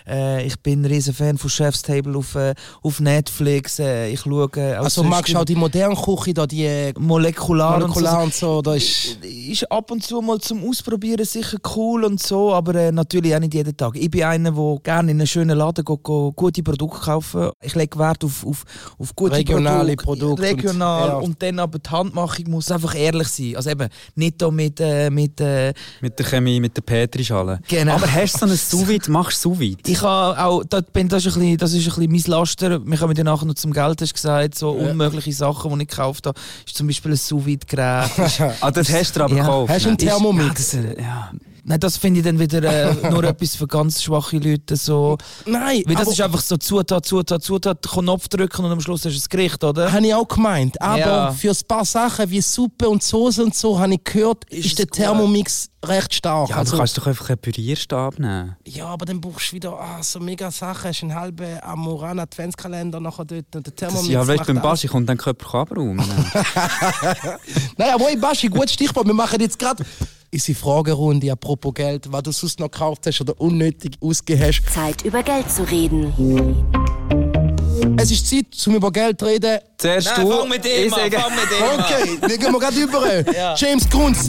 Äh, 0.07 0.45
ich 0.45 0.59
bin 0.61 0.81
ein 0.81 0.85
riesen 0.85 1.13
Fan 1.13 1.37
von 1.37 1.49
Chef's 1.49 1.81
Table 1.81 2.17
auf, 2.17 2.35
äh, 2.35 2.55
auf 2.81 3.01
Netflix. 3.01 3.32
Äh, 3.41 4.11
ich 4.11 4.19
schaue 4.21 4.49
äh, 4.55 4.75
auch 4.77 4.83
Also 4.83 5.01
sonst 5.01 5.09
magst 5.09 5.33
du 5.33 5.37
auch 5.37 5.45
die 5.45 5.55
moderne 5.55 5.95
Küche, 5.95 6.33
da 6.33 6.45
die 6.45 6.65
äh, 6.65 6.93
molekular, 6.99 7.79
Molekular 7.79 8.23
und 8.23 8.33
so. 8.33 8.57
und 8.57 8.57
so, 8.57 8.61
da 8.61 8.75
ist... 8.75 9.17
ist 9.23 9.71
ab 9.71 9.91
und 9.91 10.03
zu 10.03 10.21
mal 10.21 10.39
zum 10.39 10.67
Ausprobieren 10.67 11.25
sicher 11.25 11.57
cool 11.75 12.03
und 12.03 12.21
so, 12.21 12.53
aber 12.53 12.75
äh, 12.75 12.91
natürlich 12.91 13.35
auch 13.35 13.39
nicht 13.39 13.53
jeden 13.53 13.75
Tag. 13.75 13.95
Ich 13.95 14.09
bin 14.09 14.23
einer, 14.23 14.51
der 14.51 14.77
gerne 14.83 15.11
in 15.11 15.19
einen 15.19 15.27
schönen 15.27 15.57
Laden 15.57 15.83
geht, 15.85 16.03
geht, 16.03 16.35
gute 16.35 16.63
Produkte 16.63 16.99
kaufen. 16.99 17.51
Ich 17.61 17.75
lege 17.75 17.97
Wert 17.97 18.23
auf, 18.23 18.45
auf, 18.45 18.63
auf 18.97 19.15
gute 19.15 19.35
Regionale 19.35 19.95
Produkte, 19.95 20.25
Produkte 20.25 20.51
und- 20.51 20.59
regional 20.63 21.07
ja. 21.07 21.15
und, 21.15 21.41
dann 21.41 21.59
aber 21.59 21.79
die 21.79 21.89
Handmachung 21.89 22.49
muss 22.49 22.71
einfach 22.71 22.95
ehrlich 22.95 23.27
sein. 23.27 23.55
Also 23.55 23.69
eben 23.69 23.89
nicht 24.15 24.41
da 24.41 24.51
mit, 24.51 24.79
äh, 24.79 25.09
mit 25.09 25.39
äh, 25.41 25.73
Mit 26.01 26.17
der 26.19 26.25
Chemie, 26.25 26.59
mit 26.59 26.75
der 26.77 26.81
Petrischale. 26.81 27.59
Genau. 27.67 27.93
Aber 27.95 28.11
hast 28.11 28.35
du 28.35 28.39
so 28.39 28.45
ein 28.45 28.57
Sous-Vide? 28.57 29.11
Machst 29.11 29.43
du 29.43 29.49
Sous-Vide? 29.49 29.81
ich 29.85 30.01
habe 30.01 30.39
auch, 30.43 30.63
das, 30.63 30.83
bin, 30.93 31.07
das, 31.07 31.25
ist 31.25 31.35
ein 31.35 31.41
bisschen, 31.41 31.57
das 31.57 31.73
ist 31.73 31.97
ein 31.97 32.07
bisschen 32.07 32.11
mein 32.11 32.39
Laster. 32.39 32.85
Wir 32.85 32.97
kommen 32.97 33.15
ja 33.25 33.31
nachher 33.31 33.45
noch 33.45 33.55
zum 33.55 33.71
Geld, 33.73 34.01
hast 34.01 34.09
du 34.11 34.13
gesagt, 34.13 34.55
so 34.55 34.71
unmögliche 34.71 35.33
Sachen, 35.33 35.73
die 35.77 35.83
ich 35.83 35.89
gekauft 35.89 36.27
habe. 36.27 36.39
Ist 36.65 36.75
zum 36.77 36.87
Beispiel 36.87 37.11
ein 37.11 37.17
sous-vide-Gerät. 37.17 38.09
Ah, 38.61 38.71
das 38.71 38.91
hast 38.91 39.15
du 39.15 39.23
aber 39.23 39.35
Ja. 39.35 39.43
gekauft. 39.43 39.71
Hast 39.73 39.85
du 39.85 39.89
einen 39.89 39.97
ne? 39.99 40.05
Thermomix? 40.05 40.73
Ja, 40.73 40.81
das, 40.81 40.91
äh, 40.97 41.01
ja. 41.01 41.31
Nein, 41.65 41.79
das 41.79 41.95
finde 41.97 42.19
ich 42.19 42.25
dann 42.25 42.37
wieder 42.39 42.61
äh, 42.63 42.93
nur 43.09 43.23
etwas 43.23 43.55
für 43.55 43.67
ganz 43.67 44.03
schwache 44.03 44.37
Leute. 44.37 44.75
So. 44.75 45.17
Nein, 45.45 45.81
Weil 45.85 45.95
das 45.95 46.03
aber- 46.07 46.11
ist 46.11 46.21
einfach 46.21 46.41
so 46.41 46.57
Zutat, 46.57 47.05
Zutat, 47.05 47.41
Zutat, 47.41 47.81
Knopf 47.87 48.27
drücken 48.27 48.65
und 48.65 48.71
am 48.71 48.81
Schluss 48.81 49.05
hast 49.05 49.15
du 49.15 49.19
ein 49.21 49.29
Gericht, 49.29 49.63
oder? 49.63 49.91
Habe 49.91 50.05
ich 50.05 50.13
auch 50.13 50.27
gemeint. 50.27 50.81
Aber 50.81 50.97
Ja. 50.99 51.31
für 51.31 51.51
ein 51.51 51.57
paar 51.67 51.85
Sachen 51.85 52.29
wie 52.29 52.41
Suppe 52.41 52.89
und 52.89 53.01
Soße 53.01 53.43
und 53.43 53.55
so, 53.55 53.79
habe 53.79 53.93
ich 53.93 54.03
gehört, 54.03 54.43
ist, 54.49 54.65
Ist 54.65 54.79
der 54.79 54.83
es 54.85 54.89
gut? 54.89 54.97
Thermomix 54.97 55.69
recht 55.85 56.13
stark. 56.13 56.49
ja, 56.49 56.57
also, 56.57 56.71
du 56.73 56.77
kannst 56.77 56.97
doch 56.97 57.07
einfach 57.07 57.29
einen 57.29 57.37
Pürierstab 57.39 58.19
nehmen. 58.19 58.55
ja, 58.65 58.85
aber 58.87 59.05
dann 59.05 59.19
brauchst 59.21 59.51
du 59.51 59.55
wieder 59.57 59.73
ah, 59.79 60.01
so 60.03 60.19
mega 60.19 60.49
Sachen. 60.51 60.89
Hast 60.89 61.01
einen 61.03 61.15
halben 61.15 61.59
Amoran 61.61 62.19
Adventskalender 62.19 62.99
nachher 62.99 63.25
dort 63.25 63.55
und 63.55 63.65
der 63.67 63.73
Das, 63.73 63.75
Thermomix 63.75 64.09
ja, 64.09 64.25
weißt 64.27 64.41
du, 64.49 64.53
beim. 64.53 64.61
Baschi 64.61 64.87
kommt 64.87 65.07
dann 65.09 65.17
Körper 65.17 65.59
abräumen. 65.59 65.97
Nein, 67.77 67.89
aber 67.93 68.05
hey, 68.05 68.17
Baschi, 68.17 68.47
gutes 68.47 68.73
Stichwort. 68.73 69.05
Wir 69.07 69.13
machen 69.13 69.39
jetzt 69.39 69.57
gerade 69.59 69.83
unsere 70.33 70.57
Fragerunde 70.57 71.31
apropos 71.31 71.73
Geld, 71.73 72.11
was 72.11 72.23
du 72.23 72.31
sonst 72.31 72.59
noch 72.59 72.71
gekauft 72.71 73.05
hast 73.05 73.21
oder 73.21 73.39
unnötig 73.39 73.97
ausgegeben 74.01 74.47
hast. 74.47 74.73
Zeit 74.73 75.05
über 75.05 75.21
Geld 75.21 75.49
zu 75.51 75.63
reden. 75.63 76.11
Es 77.97 78.11
ist 78.11 78.27
Zeit, 78.27 78.45
um 78.67 78.75
über 78.75 78.91
Geld 78.91 79.19
zu 79.19 79.25
reden. 79.25 79.59
Zuerst 79.77 80.07
Nein, 80.17 80.25
du. 80.25 80.31
fang 80.31 80.49
mit 80.49 80.65
dem 80.65 80.87
ich 80.87 80.93
an, 80.93 81.11
fang 81.11 81.35
mit 81.35 81.51
dem. 81.51 81.79
Okay, 81.79 82.29
wir 82.29 82.37
gehen 82.37 82.51
wir 82.51 82.59
gerade 82.59 82.81
über. 82.81 83.03
Ja. 83.33 83.55
James 83.55 83.89
Kunz. 83.89 84.27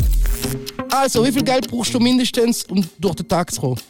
Also, 0.91 1.25
wie 1.25 1.33
viel 1.33 1.43
Geld 1.43 1.71
brauchst 1.71 1.95
du 1.95 2.01
mindestens, 2.01 2.65
um 2.65 2.85
durch 2.99 3.15
den 3.17 3.29
Tag 3.29 3.51
zu 3.53 3.61
kommen? 3.61 3.81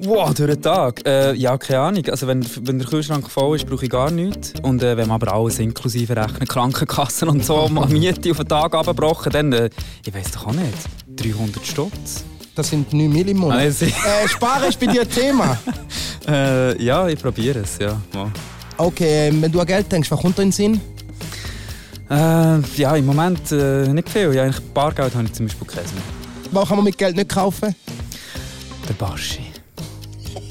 Wow, 0.00 0.34
durch 0.34 0.50
den 0.50 0.62
Tag? 0.62 1.06
Äh, 1.06 1.34
ja, 1.34 1.56
keine 1.56 1.80
Ahnung. 1.80 2.04
Also 2.06 2.26
wenn, 2.26 2.44
wenn 2.62 2.78
der 2.78 2.88
Kühlschrank 2.88 3.30
voll 3.30 3.56
ist, 3.56 3.66
brauche 3.66 3.84
ich 3.84 3.90
gar 3.90 4.10
nichts. 4.10 4.54
Und 4.62 4.82
äh, 4.82 4.96
wenn 4.96 5.08
man 5.08 5.22
aber 5.22 5.32
alles 5.32 5.58
inklusive 5.58 6.16
rechnen, 6.16 6.46
Krankenkassen 6.48 7.28
und 7.28 7.44
so, 7.44 7.68
mal 7.70 7.86
Miete 7.88 8.30
auf 8.30 8.38
den 8.38 8.48
Tag 8.48 8.74
abgebrochen, 8.74 9.32
dann, 9.32 9.52
äh, 9.52 9.70
ich 10.04 10.12
weiß 10.12 10.32
doch 10.32 10.48
auch 10.48 10.52
nicht, 10.52 10.72
300 11.22 11.64
Stutz. 11.66 12.24
Das 12.54 12.68
sind 12.70 12.92
9 12.92 13.08
Mill 13.12 13.28
im 13.28 13.38
Monat. 13.38 13.58
Also, 13.58 13.84
Äh, 13.84 14.28
Sparen 14.28 14.68
ist 14.68 14.80
bei 14.80 14.86
dir 14.86 15.02
ein 15.02 15.10
Thema. 15.10 15.58
äh, 16.28 16.82
ja, 16.82 17.06
ich 17.08 17.18
probiere 17.20 17.60
es, 17.60 17.78
ja. 17.78 18.00
Mal. 18.12 18.30
Okay, 18.76 19.28
ähm, 19.28 19.42
wenn 19.42 19.52
du 19.52 19.60
an 19.60 19.66
Geld 19.66 19.90
denkst, 19.90 20.10
was 20.10 20.20
kommt 20.20 20.38
da 20.38 20.42
in 20.42 20.48
den 20.48 20.52
Sinn? 20.52 20.80
Äh, 22.10 22.60
ja, 22.76 22.96
im 22.96 23.06
Moment 23.06 23.52
äh, 23.52 23.86
nicht 23.88 24.08
viel. 24.08 24.32
Ja, 24.34 24.44
eigentlich 24.44 24.64
Bargeld 24.72 25.14
habe 25.14 25.24
ich 25.26 25.32
zum 25.32 25.46
Beispiel 25.46 25.66
keins 25.66 25.92
mehr. 25.92 26.02
Was 26.52 26.68
kann 26.68 26.78
man 26.78 26.84
mit 26.84 26.96
Geld 26.96 27.16
nicht 27.16 27.28
kaufen? 27.28 27.74
Der 28.88 28.94
Baschi. 28.94 29.40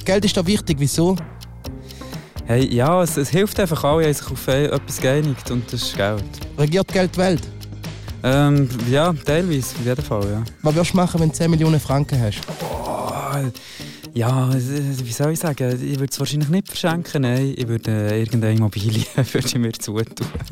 Geld 0.06 0.24
ist 0.26 0.38
da 0.38 0.46
wichtig, 0.46 0.78
wieso? 0.80 1.16
Hey, 2.46 2.74
ja, 2.74 3.02
es, 3.02 3.18
es 3.18 3.30
hilft 3.30 3.60
einfach 3.60 3.84
alle, 3.84 4.06
haben 4.06 4.14
sich 4.14 4.32
auf 4.32 4.48
e- 4.48 4.66
etwas 4.68 5.02
geeinigt 5.02 5.50
und 5.52 5.66
das 5.74 5.82
ist 5.82 5.98
Geld. 5.98 6.24
Regiert 6.58 6.88
Geld 6.88 7.14
die 7.16 7.20
Welt? 7.20 7.42
Ähm, 8.24 8.68
ja, 8.90 9.14
teilweise, 9.14 9.76
auf 9.76 9.86
jeden 9.86 10.02
Fall, 10.04 10.24
ja. 10.32 10.44
Was 10.62 10.76
würdest 10.76 10.94
du 10.94 10.98
machen, 10.98 11.22
wenn 11.22 11.30
du 11.30 11.36
10 11.36 11.52
Millionen 11.52 11.80
Franken 11.80 12.20
hast? 12.20 12.40
Oh, 13.46 13.52
ja, 14.14 14.50
äh, 14.50 14.56
wie 15.04 15.12
soll 15.12 15.32
ich 15.34 15.40
sagen, 15.40 15.70
ich 15.84 16.00
würde 16.00 16.12
es 16.12 16.20
wahrscheinlich 16.20 16.50
nicht 16.50 16.68
verschenken, 16.68 17.22
nein. 17.22 17.54
Ich 17.56 17.68
würde 17.68 17.92
äh, 17.92 18.20
irgendeine 18.24 18.54
Immobilie 18.56 19.04
würde 19.16 19.48
ich 19.48 19.56
mir 19.56 19.72
zutun. 19.74 20.06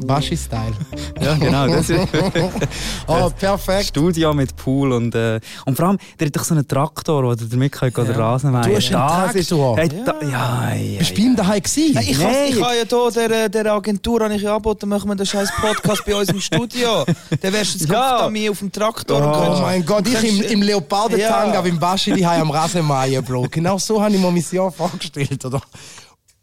Baschi-Style. 0.06 0.74
Ja, 1.22 1.34
genau, 1.36 1.68
das 1.68 1.90
ist 1.90 2.00
Oh, 3.08 3.30
perfekt. 3.38 3.88
Studio 3.88 4.34
mit 4.34 4.56
Pool 4.56 4.92
und, 4.94 5.16
äh, 5.16 5.40
und 5.66 5.76
vor 5.78 5.88
allem, 5.88 5.98
der 6.20 6.28
hat 6.28 6.36
doch 6.36 6.44
so 6.44 6.54
einen 6.56 6.68
Traktor, 6.68 7.24
wo 7.24 7.34
du 7.36 7.46
damit 7.46 7.72
könnt, 7.72 7.98
ja. 7.98 8.04
den 8.04 8.16
Rasen 8.16 8.52
mähen 8.52 8.64
Du 8.64 8.76
hast 8.76 8.94
einen 8.94 9.28
Das 9.28 9.36
ist- 9.36 9.50
Traktor? 9.50 9.78
Hey, 9.78 9.90
da, 10.06 10.16
ja, 10.22 10.74
ja, 10.76 11.00
Bist 11.00 11.12
du 11.12 11.16
bei 11.16 11.22
ihm 11.22 11.36
daheim 11.36 11.62
gewesen? 11.62 11.94
Nein, 11.94 12.06
ich 12.08 12.16
habe 12.18 12.26
habe 12.34 12.76
ja 12.76 13.12
hier 13.12 13.30
der, 13.30 13.50
der 13.50 13.74
Agentur 13.74 14.22
habe 14.22 14.36
ich 14.36 14.42
ja 14.42 14.52
angeboten, 14.56 14.90
machen 14.90 15.10
wir 15.10 15.16
den 15.16 15.26
scheiß 15.26 15.50
Podcast 15.60 16.06
bei 16.06 16.16
uns 16.16 16.30
im 16.30 16.40
Studio. 16.42 17.06
Dann 17.42 17.54
wärst 17.54 17.76
du 17.76 17.80
jetzt 17.80 17.90
Ja. 17.92 18.22
ja. 18.24 18.30
mir 18.30 18.52
auf 18.52 18.60
dem 18.60 18.72
Traktor. 18.72 19.18
und 19.18 19.24
Oh 19.28 19.32
könntest- 19.42 19.62
mein 19.62 19.86
Gott, 19.86 20.08
ich 20.08 20.24
im, 20.24 20.42
im 20.42 20.62
Leopardentanga 20.62 21.54
Ja. 21.56 21.62
beim 21.62 21.80
Baschi 21.80 22.14
die 22.14 22.26
am 22.26 22.52
Rasenmähen 22.82 23.24
Bro. 23.24 23.48
Genau 23.50 23.78
so 23.78 24.02
habe 24.02 24.16
ich 24.16 24.22
mir 24.22 24.32
mein 24.32 24.44
Jahr 24.52 24.72
vorgestellt, 24.72 25.44
oder? 25.46 25.62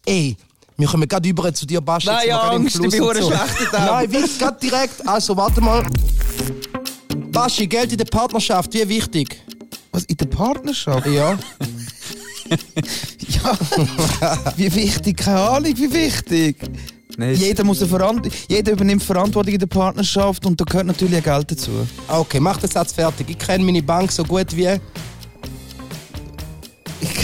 Ey, 0.05 0.37
wir 0.77 0.89
kommen 0.89 1.09
gerade 1.09 1.29
über 1.29 1.53
zu 1.53 1.67
dir, 1.67 1.81
Baschi. 1.81 2.07
Nein, 2.07 2.29
ja, 2.29 2.41
Angst, 2.41 2.77
ich 2.77 2.81
bin 2.81 2.91
verdammt 2.91 3.25
schlecht. 3.27 3.73
Nein, 3.73 4.13
wirklich, 4.13 4.39
gerade 4.39 4.59
direkt. 4.61 5.09
Also, 5.09 5.37
warte 5.37 5.61
mal. 5.61 5.87
Baschi, 7.31 7.67
Geld 7.67 7.93
in 7.93 7.99
der 7.99 8.05
Partnerschaft, 8.05 8.73
wie 8.75 8.89
wichtig? 8.89 9.37
Was, 9.93 10.05
in 10.05 10.17
der 10.17 10.27
Partnerschaft? 10.27 11.07
Ja. 11.07 11.39
Ja. 13.43 13.57
wie 14.57 14.75
wichtig, 14.75 15.17
keine 15.17 15.41
Ahnung, 15.41 15.73
wie 15.75 15.91
wichtig. 15.91 16.57
Nein, 17.17 17.35
Jeder, 17.35 17.65
muss 17.65 17.81
eine 17.81 17.89
Verant 17.89 18.29
jeder 18.49 18.73
übernimmt 18.73 19.03
Verantwortung 19.03 19.55
in 19.55 19.59
der 19.59 19.67
Partnerschaft 19.67 20.45
und 20.47 20.61
da 20.61 20.65
gehört 20.65 20.87
natürlich 20.87 21.19
auch 21.19 21.23
Geld 21.23 21.51
dazu. 21.51 21.71
Okay, 22.09 22.41
mach 22.41 22.59
den 22.59 22.71
Satz 22.71 22.93
fertig. 22.93 23.31
Ich 23.31 23.39
kenne 23.39 23.65
meine 23.65 23.83
Bank 23.83 24.13
so 24.13 24.23
gut 24.25 24.55
wie. 24.57 24.79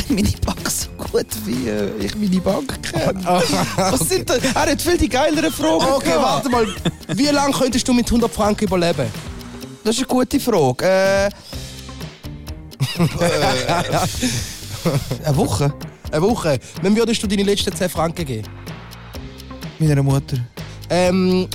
Ich 0.08 0.16
kenne 0.16 0.22
meine 0.22 0.36
Bank 0.46 0.70
so 0.70 0.88
gut, 0.90 1.26
wie 1.44 1.68
äh, 1.68 1.90
ich 1.98 2.14
meine 2.16 2.40
Bank 2.40 2.82
kenne. 2.82 3.22
Was 3.76 4.00
sind 4.00 4.28
das? 4.28 4.38
Er 4.42 4.54
hat 4.54 4.80
viel 4.80 4.96
die 4.96 5.08
geileren 5.08 5.52
Fragen. 5.52 5.84
Okay, 5.92 6.12
gehabt. 6.12 6.44
warte 6.44 6.48
mal. 6.48 6.66
Wie 7.14 7.26
lange 7.26 7.52
könntest 7.52 7.86
du 7.86 7.92
mit 7.92 8.06
100 8.06 8.32
Franken 8.32 8.64
überleben? 8.64 9.06
Das 9.84 9.96
ist 9.96 10.00
eine 10.00 10.08
gute 10.08 10.40
Frage. 10.40 10.84
Äh, 10.84 11.26
äh, 11.28 11.30
eine 15.24 15.36
Woche 15.36 15.72
Eine 16.10 16.22
Woche. 16.22 16.58
Wem 16.82 16.96
würdest 16.96 17.22
du 17.22 17.26
deine 17.26 17.42
letzten 17.42 17.74
10 17.74 17.88
Franken 17.88 18.24
geben? 18.24 18.48
meiner 19.78 20.02
Mutter. 20.02 20.36
Ähm, 20.90 21.46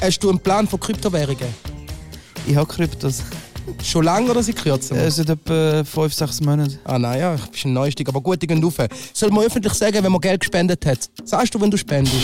hast 0.00 0.18
du 0.22 0.30
einen 0.30 0.38
Plan 0.38 0.66
von 0.66 0.80
Kryptowährungen? 0.80 1.48
Ich 2.46 2.56
habe 2.56 2.66
Kryptos. 2.66 3.22
Schon 3.82 4.04
lange 4.04 4.30
oder 4.30 4.42
seit 4.42 4.62
kurzem? 4.62 4.96
Es 4.96 5.16
sind 5.16 5.30
etwa 5.30 5.84
5, 5.84 6.12
6 6.12 6.40
Monate. 6.42 6.78
Ah, 6.84 6.98
nein, 6.98 7.20
ja, 7.20 7.34
ich 7.34 7.62
bin 7.62 7.70
ein 7.70 7.74
Neustück, 7.74 8.08
aber 8.08 8.20
gut, 8.20 8.40
die 8.42 8.46
gehen 8.46 8.62
rauf. 8.62 8.76
Soll 9.12 9.30
man 9.30 9.44
öffentlich 9.44 9.74
sagen, 9.74 10.02
wenn 10.02 10.12
man 10.12 10.20
Geld 10.20 10.40
gespendet 10.40 10.84
hat? 10.86 11.10
Sagst 11.24 11.54
du, 11.54 11.60
wenn 11.60 11.70
du 11.70 11.76
spendest? 11.76 12.14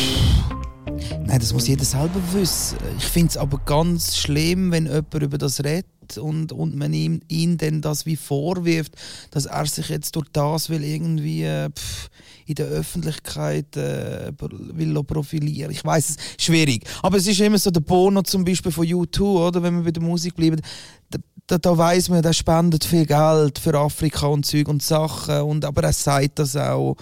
Nein, 1.27 1.39
das 1.39 1.53
muss 1.53 1.67
jeder 1.67 1.85
selber 1.85 2.21
wissen. 2.33 2.79
Ich 2.99 3.05
finde 3.05 3.31
es 3.31 3.37
aber 3.37 3.59
ganz 3.65 4.17
schlimm, 4.17 4.71
wenn 4.71 4.87
jemand 4.87 5.15
über 5.15 5.39
das 5.39 5.63
redet 5.65 5.87
und, 6.19 6.53
und 6.53 6.77
man 6.77 6.93
ihm, 6.93 7.21
ihn 7.29 7.57
dann 7.57 7.81
das 7.81 8.07
wie 8.07 8.17
vorwirft, 8.17 8.93
dass 9.31 9.47
er 9.47 9.67
sich 9.67 9.89
jetzt 9.89 10.17
durch 10.17 10.29
das 10.33 10.69
will 10.69 10.85
irgendwie 10.85 11.45
äh, 11.45 11.71
pff, 11.71 12.11
in 12.47 12.55
der 12.57 12.67
Öffentlichkeit 12.67 13.77
äh, 13.77 14.33
will 14.41 15.03
profilieren. 15.05 15.71
Ich 15.71 15.85
weiß 15.85 16.11
es 16.11 16.17
ist 16.17 16.43
schwierig, 16.43 16.85
aber 17.03 17.17
es 17.17 17.27
ist 17.27 17.41
immer 17.41 17.59
so 17.59 17.71
der 17.71 17.81
Bono 17.81 18.23
zum 18.23 18.45
Beispiel 18.45 18.73
von 18.73 18.87
U2, 18.87 19.21
oder 19.21 19.63
wenn 19.63 19.77
wir 19.77 19.85
bei 19.85 19.91
der 19.91 20.03
Musik 20.03 20.35
bleiben. 20.35 20.61
Da, 21.11 21.19
da, 21.47 21.59
da 21.59 21.77
weiß 21.77 22.09
man, 22.09 22.23
der 22.23 22.33
spendet 22.33 22.85
viel 22.85 23.07
Geld 23.07 23.59
für 23.59 23.79
Afrika 23.79 24.27
und 24.27 24.47
Zeug 24.47 24.69
und 24.69 24.83
Sachen 24.83 25.43
und 25.43 25.65
aber 25.65 25.85
er 25.85 25.93
sagt 25.93 26.39
das 26.39 26.57
auch 26.57 26.97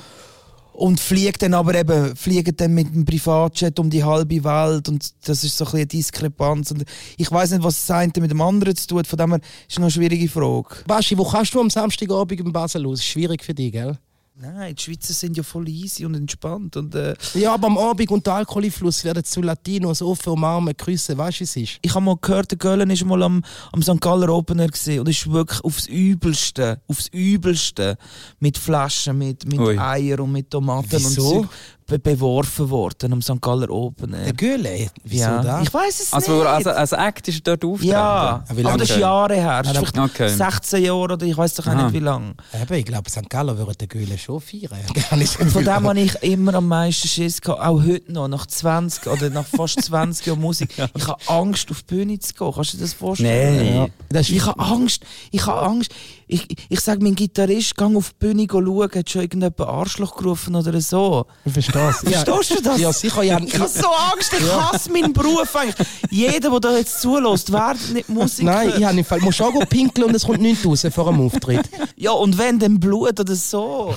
und 0.72 0.98
fliegt 0.98 1.42
dann 1.42 1.54
aber 1.54 1.74
eben 1.74 2.16
fliegt 2.16 2.60
dann 2.60 2.72
mit 2.72 2.94
dem 2.94 3.04
Privatjet 3.04 3.78
um 3.78 3.90
die 3.90 4.02
halbe 4.02 4.42
Welt 4.42 4.88
und 4.88 5.12
das 5.28 5.44
ist 5.44 5.58
so 5.58 5.64
ein 5.64 5.66
bisschen 5.66 5.78
eine 5.78 5.86
Diskrepanz 5.86 6.70
und 6.70 6.84
ich 7.18 7.30
weiß 7.30 7.50
nicht 7.50 7.62
was 7.62 7.86
das 7.86 7.96
eine 7.96 8.12
mit 8.18 8.30
dem 8.30 8.40
anderen 8.40 8.74
zu 8.74 8.86
tun 8.86 9.04
von 9.04 9.18
dem 9.18 9.30
her 9.32 9.40
ist 9.68 9.78
noch 9.78 9.84
eine 9.84 9.90
schwierige 9.90 10.28
Frage 10.28 10.84
Baschi, 10.86 11.18
wo 11.18 11.24
kannst 11.24 11.54
du 11.54 11.60
am 11.60 11.70
Samstagabend 11.70 12.40
in 12.40 12.52
Basel 12.52 12.82
los? 12.82 13.00
Ist 13.00 13.06
schwierig 13.06 13.44
für 13.44 13.54
dich, 13.54 13.72
gell? 13.72 13.98
Nein, 14.42 14.74
die 14.74 14.82
Schweizer 14.82 15.12
sind 15.12 15.36
ja 15.36 15.42
voll 15.42 15.68
easy 15.68 16.06
und 16.06 16.14
entspannt. 16.14 16.74
Und, 16.74 16.94
äh, 16.94 17.14
Ja, 17.34 17.52
aber 17.52 17.66
am 17.66 17.76
Abend 17.76 18.10
und 18.10 18.26
der 18.26 18.34
Alkoholfluss 18.34 19.04
werden 19.04 19.22
zu 19.22 19.42
Latinos 19.42 20.00
offen 20.00 20.32
umarmen, 20.32 20.74
küssen, 20.74 21.18
weißt 21.18 21.40
du, 21.40 21.44
es 21.44 21.56
ist. 21.56 21.78
ich 21.82 21.94
habe 21.94 22.04
mal 22.06 22.16
gehört, 22.18 22.50
der 22.50 22.56
Göhlen 22.56 22.88
ist 22.88 23.04
mal 23.04 23.22
am, 23.22 23.44
am 23.70 23.82
St. 23.82 24.00
Galler 24.00 24.30
Opener 24.30 24.66
gesehen 24.66 25.00
und 25.00 25.10
ist 25.10 25.30
wirklich 25.30 25.62
aufs 25.62 25.86
Übelste, 25.86 26.80
aufs 26.88 27.08
Übelste 27.08 27.98
mit 28.38 28.56
Flaschen, 28.56 29.18
mit, 29.18 29.44
mit. 29.44 29.60
Eier 29.78 30.20
und 30.20 30.32
mit 30.32 30.50
Tomaten 30.50 30.90
Wieso? 30.90 31.40
und 31.40 31.42
Zeug 31.42 31.50
be 31.90 31.98
beworfen 31.98 32.70
worden 32.70 33.12
am 33.12 33.20
St. 33.22 33.40
Galler 33.40 33.68
Opener. 33.70 34.18
Der 34.24 34.32
Göhle, 34.32 34.90
wieso 35.04 35.24
ja. 35.24 35.42
da? 35.42 35.62
Ich 35.62 35.72
weiß 35.74 36.00
es 36.00 36.12
Also, 36.12 36.38
nicht. 36.38 36.46
als, 36.46 36.66
als 36.66 36.92
Act 36.92 37.28
ist 37.28 37.36
er 37.46 37.56
dort 37.56 37.64
aufgetreten? 37.64 37.92
ja, 37.92 38.00
Ah, 38.00 38.44
aber 38.48 38.62
das 38.78 38.90
ist 38.90 38.96
Jahre 38.98 39.34
her. 39.34 39.62
Das 39.62 39.76
ist 39.82 39.98
Ah, 39.98 40.04
okay. 40.04 40.28
16 40.28 40.84
Jahre 40.84 40.98
oder 41.14 41.26
ich 41.26 41.36
weiß 41.36 41.54
doch 41.54 41.66
auch 41.66 41.72
Aha. 41.72 41.84
nicht 41.84 41.94
wie 41.94 41.98
lange. 42.04 42.34
Eben, 42.60 42.74
ich 42.74 42.84
glaube, 42.84 43.10
St. 43.10 43.28
Gallen 43.28 43.56
würde 43.58 43.74
den 43.74 43.88
Göhle 43.88 44.16
schon 44.18 44.40
feiern. 44.40 44.78
Von 45.50 45.64
dem 45.64 45.72
habe 45.88 46.00
ich 46.00 46.14
immer 46.22 46.54
am 46.54 46.68
meisten 46.68 47.08
Schiss 47.08 47.40
gehabt, 47.40 47.60
auch 47.60 47.82
heute 47.82 48.12
noch, 48.12 48.28
nach 48.28 48.46
20 48.46 49.06
oder 49.08 49.30
nach 49.30 49.46
fast 49.46 49.82
20 49.82 50.26
Jahren 50.26 50.40
Musik. 50.40 50.70
Ich 50.96 51.06
habe 51.06 51.20
Angst, 51.28 51.70
auf 51.70 51.82
die 51.82 51.94
Bühne 51.94 52.18
zu 52.18 52.34
gehen. 52.34 52.52
Kannst 52.54 52.72
du 52.72 52.76
dir 52.76 52.82
das 52.84 52.92
vorstellen? 52.94 53.76
Nein. 53.76 53.92
Das 54.10 54.28
ich 54.28 54.44
habe 54.44 54.58
Angst. 54.60 55.02
Ich 55.30 55.46
habe 55.46 55.60
Angst. 55.62 55.92
Ich, 56.26 56.46
ich, 56.68 56.80
sage, 56.80 57.02
mein 57.02 57.14
Gitarrist, 57.16 57.76
geh 57.76 57.84
auf 57.84 58.10
die 58.12 58.26
Bühne 58.26 58.46
schauen, 58.48 58.88
hat 58.94 59.10
schon 59.10 59.22
irgendjemand 59.22 59.60
Arschloch 59.60 60.14
gerufen 60.16 60.54
oder 60.54 60.80
so. 60.80 61.26
Ich 61.44 61.52
verstehe 61.52 61.79
es. 61.88 61.98
Verstehst 62.00 62.50
du 62.58 62.62
das? 62.62 62.80
Ja, 62.80 62.92
sicher. 62.92 63.22
Ja, 63.22 63.38
Ich 63.40 63.54
habe 63.58 63.68
so 63.68 63.88
Angst, 63.88 64.32
ich 64.32 64.52
hasse 64.52 64.92
meinen 64.92 65.12
Beruf 65.12 65.54
eigentlich. 65.56 65.86
Jeder, 66.10 66.50
der 66.50 66.60
da 66.60 66.76
jetzt 66.76 67.00
zulässt, 67.00 67.50
wird 67.50 67.90
nicht 67.92 68.08
Musik 68.08 68.44
Nein, 68.44 68.72
ich 68.76 68.84
habe 68.84 68.98
im 68.98 69.04
Fall, 69.04 69.20
musst 69.20 69.40
auch 69.42 69.68
pinkeln 69.68 70.08
und 70.08 70.14
es 70.14 70.24
kommt 70.24 70.40
nichts 70.40 70.66
raus 70.66 70.86
vor 70.92 71.06
dem 71.06 71.20
Auftritt. 71.20 71.68
Ja, 71.96 72.12
und 72.12 72.36
wenn, 72.38 72.58
dann 72.58 72.78
Blut 72.78 73.18
oder 73.20 73.34
so. 73.34 73.94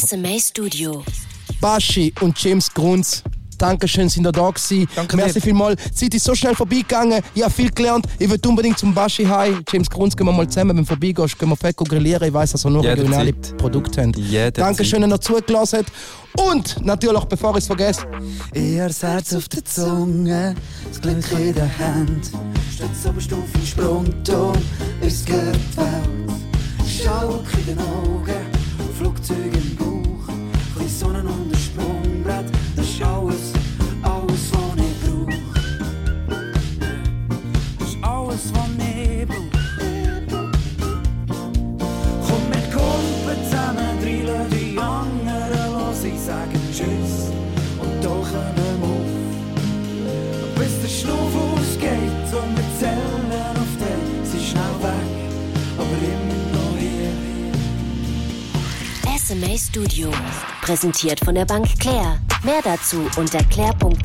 SMA 0.00 0.38
Studio. 0.38 1.04
Baschi 1.60 2.12
und 2.20 2.38
James 2.38 2.72
Grunz. 2.72 3.22
Dankeschön, 3.56 4.08
sind 4.08 4.26
ihr 4.26 4.32
da 4.32 4.50
gewesen. 4.50 4.86
Danke 4.94 5.16
Merci 5.16 5.34
dir. 5.34 5.40
vielmals. 5.42 5.82
Die 5.84 5.94
Zeit 5.94 6.14
ist 6.14 6.24
so 6.24 6.34
schnell 6.34 6.54
vorbeigegangen. 6.54 7.22
Ich 7.34 7.42
habe 7.42 7.52
viel 7.52 7.70
gelernt. 7.70 8.06
Ich 8.18 8.30
will 8.30 8.40
unbedingt 8.46 8.78
zum 8.78 8.94
Baschi 8.94 9.24
heim. 9.24 9.62
James 9.70 9.88
Grunz, 9.90 10.16
gehen 10.16 10.26
wir 10.26 10.32
mal 10.32 10.48
zusammen. 10.48 10.70
Wenn 10.70 10.84
du 10.84 10.84
vorbeigehst, 10.84 11.38
gehen 11.38 11.48
wir 11.48 11.56
fett 11.56 11.76
grillieren. 11.76 12.26
Ich 12.28 12.34
weiss, 12.34 12.52
dass 12.52 12.64
er 12.64 12.70
nur 12.70 12.82
Jederzeit. 12.82 13.04
regionale 13.04 13.32
Produkte 13.32 14.02
haben. 14.02 14.12
Jederzeit. 14.16 14.58
Dankeschön, 14.58 15.02
dass 15.02 15.10
ihr 15.10 15.20
zugelassen 15.20 15.78
habt. 15.78 15.92
Und 16.38 16.84
natürlich, 16.84 17.24
bevor 17.24 17.52
ich 17.52 17.58
es 17.58 17.66
vergesse, 17.66 18.06
Ihr 18.54 18.90
Herz 19.00 19.34
auf 19.34 19.48
der 19.48 19.64
Zunge, 19.64 20.54
das 20.88 21.00
Glück 21.00 21.16
in 21.40 21.54
der 21.54 21.78
Hand. 21.78 22.30
Statt 22.74 22.90
Oberstufe 23.08 23.66
Sprungturm, 23.66 24.56
es 25.00 25.24
geht 25.24 25.34
die 25.36 25.76
Welt. 25.78 26.06
Schaukel 26.86 27.60
in 27.60 27.66
den 27.66 27.78
Augen, 27.78 28.46
Flugzeug 28.98 29.36
im 29.54 29.76
Bauch. 29.76 29.85
SMA 59.36 59.58
Studio. 59.58 60.10
Präsentiert 60.62 61.20
von 61.24 61.34
der 61.34 61.44
Bank 61.44 61.66
Claire. 61.78 62.18
Mehr 62.42 62.60
dazu 62.64 63.06
unter 63.16 63.42
claire.ch/sma. 63.44 63.96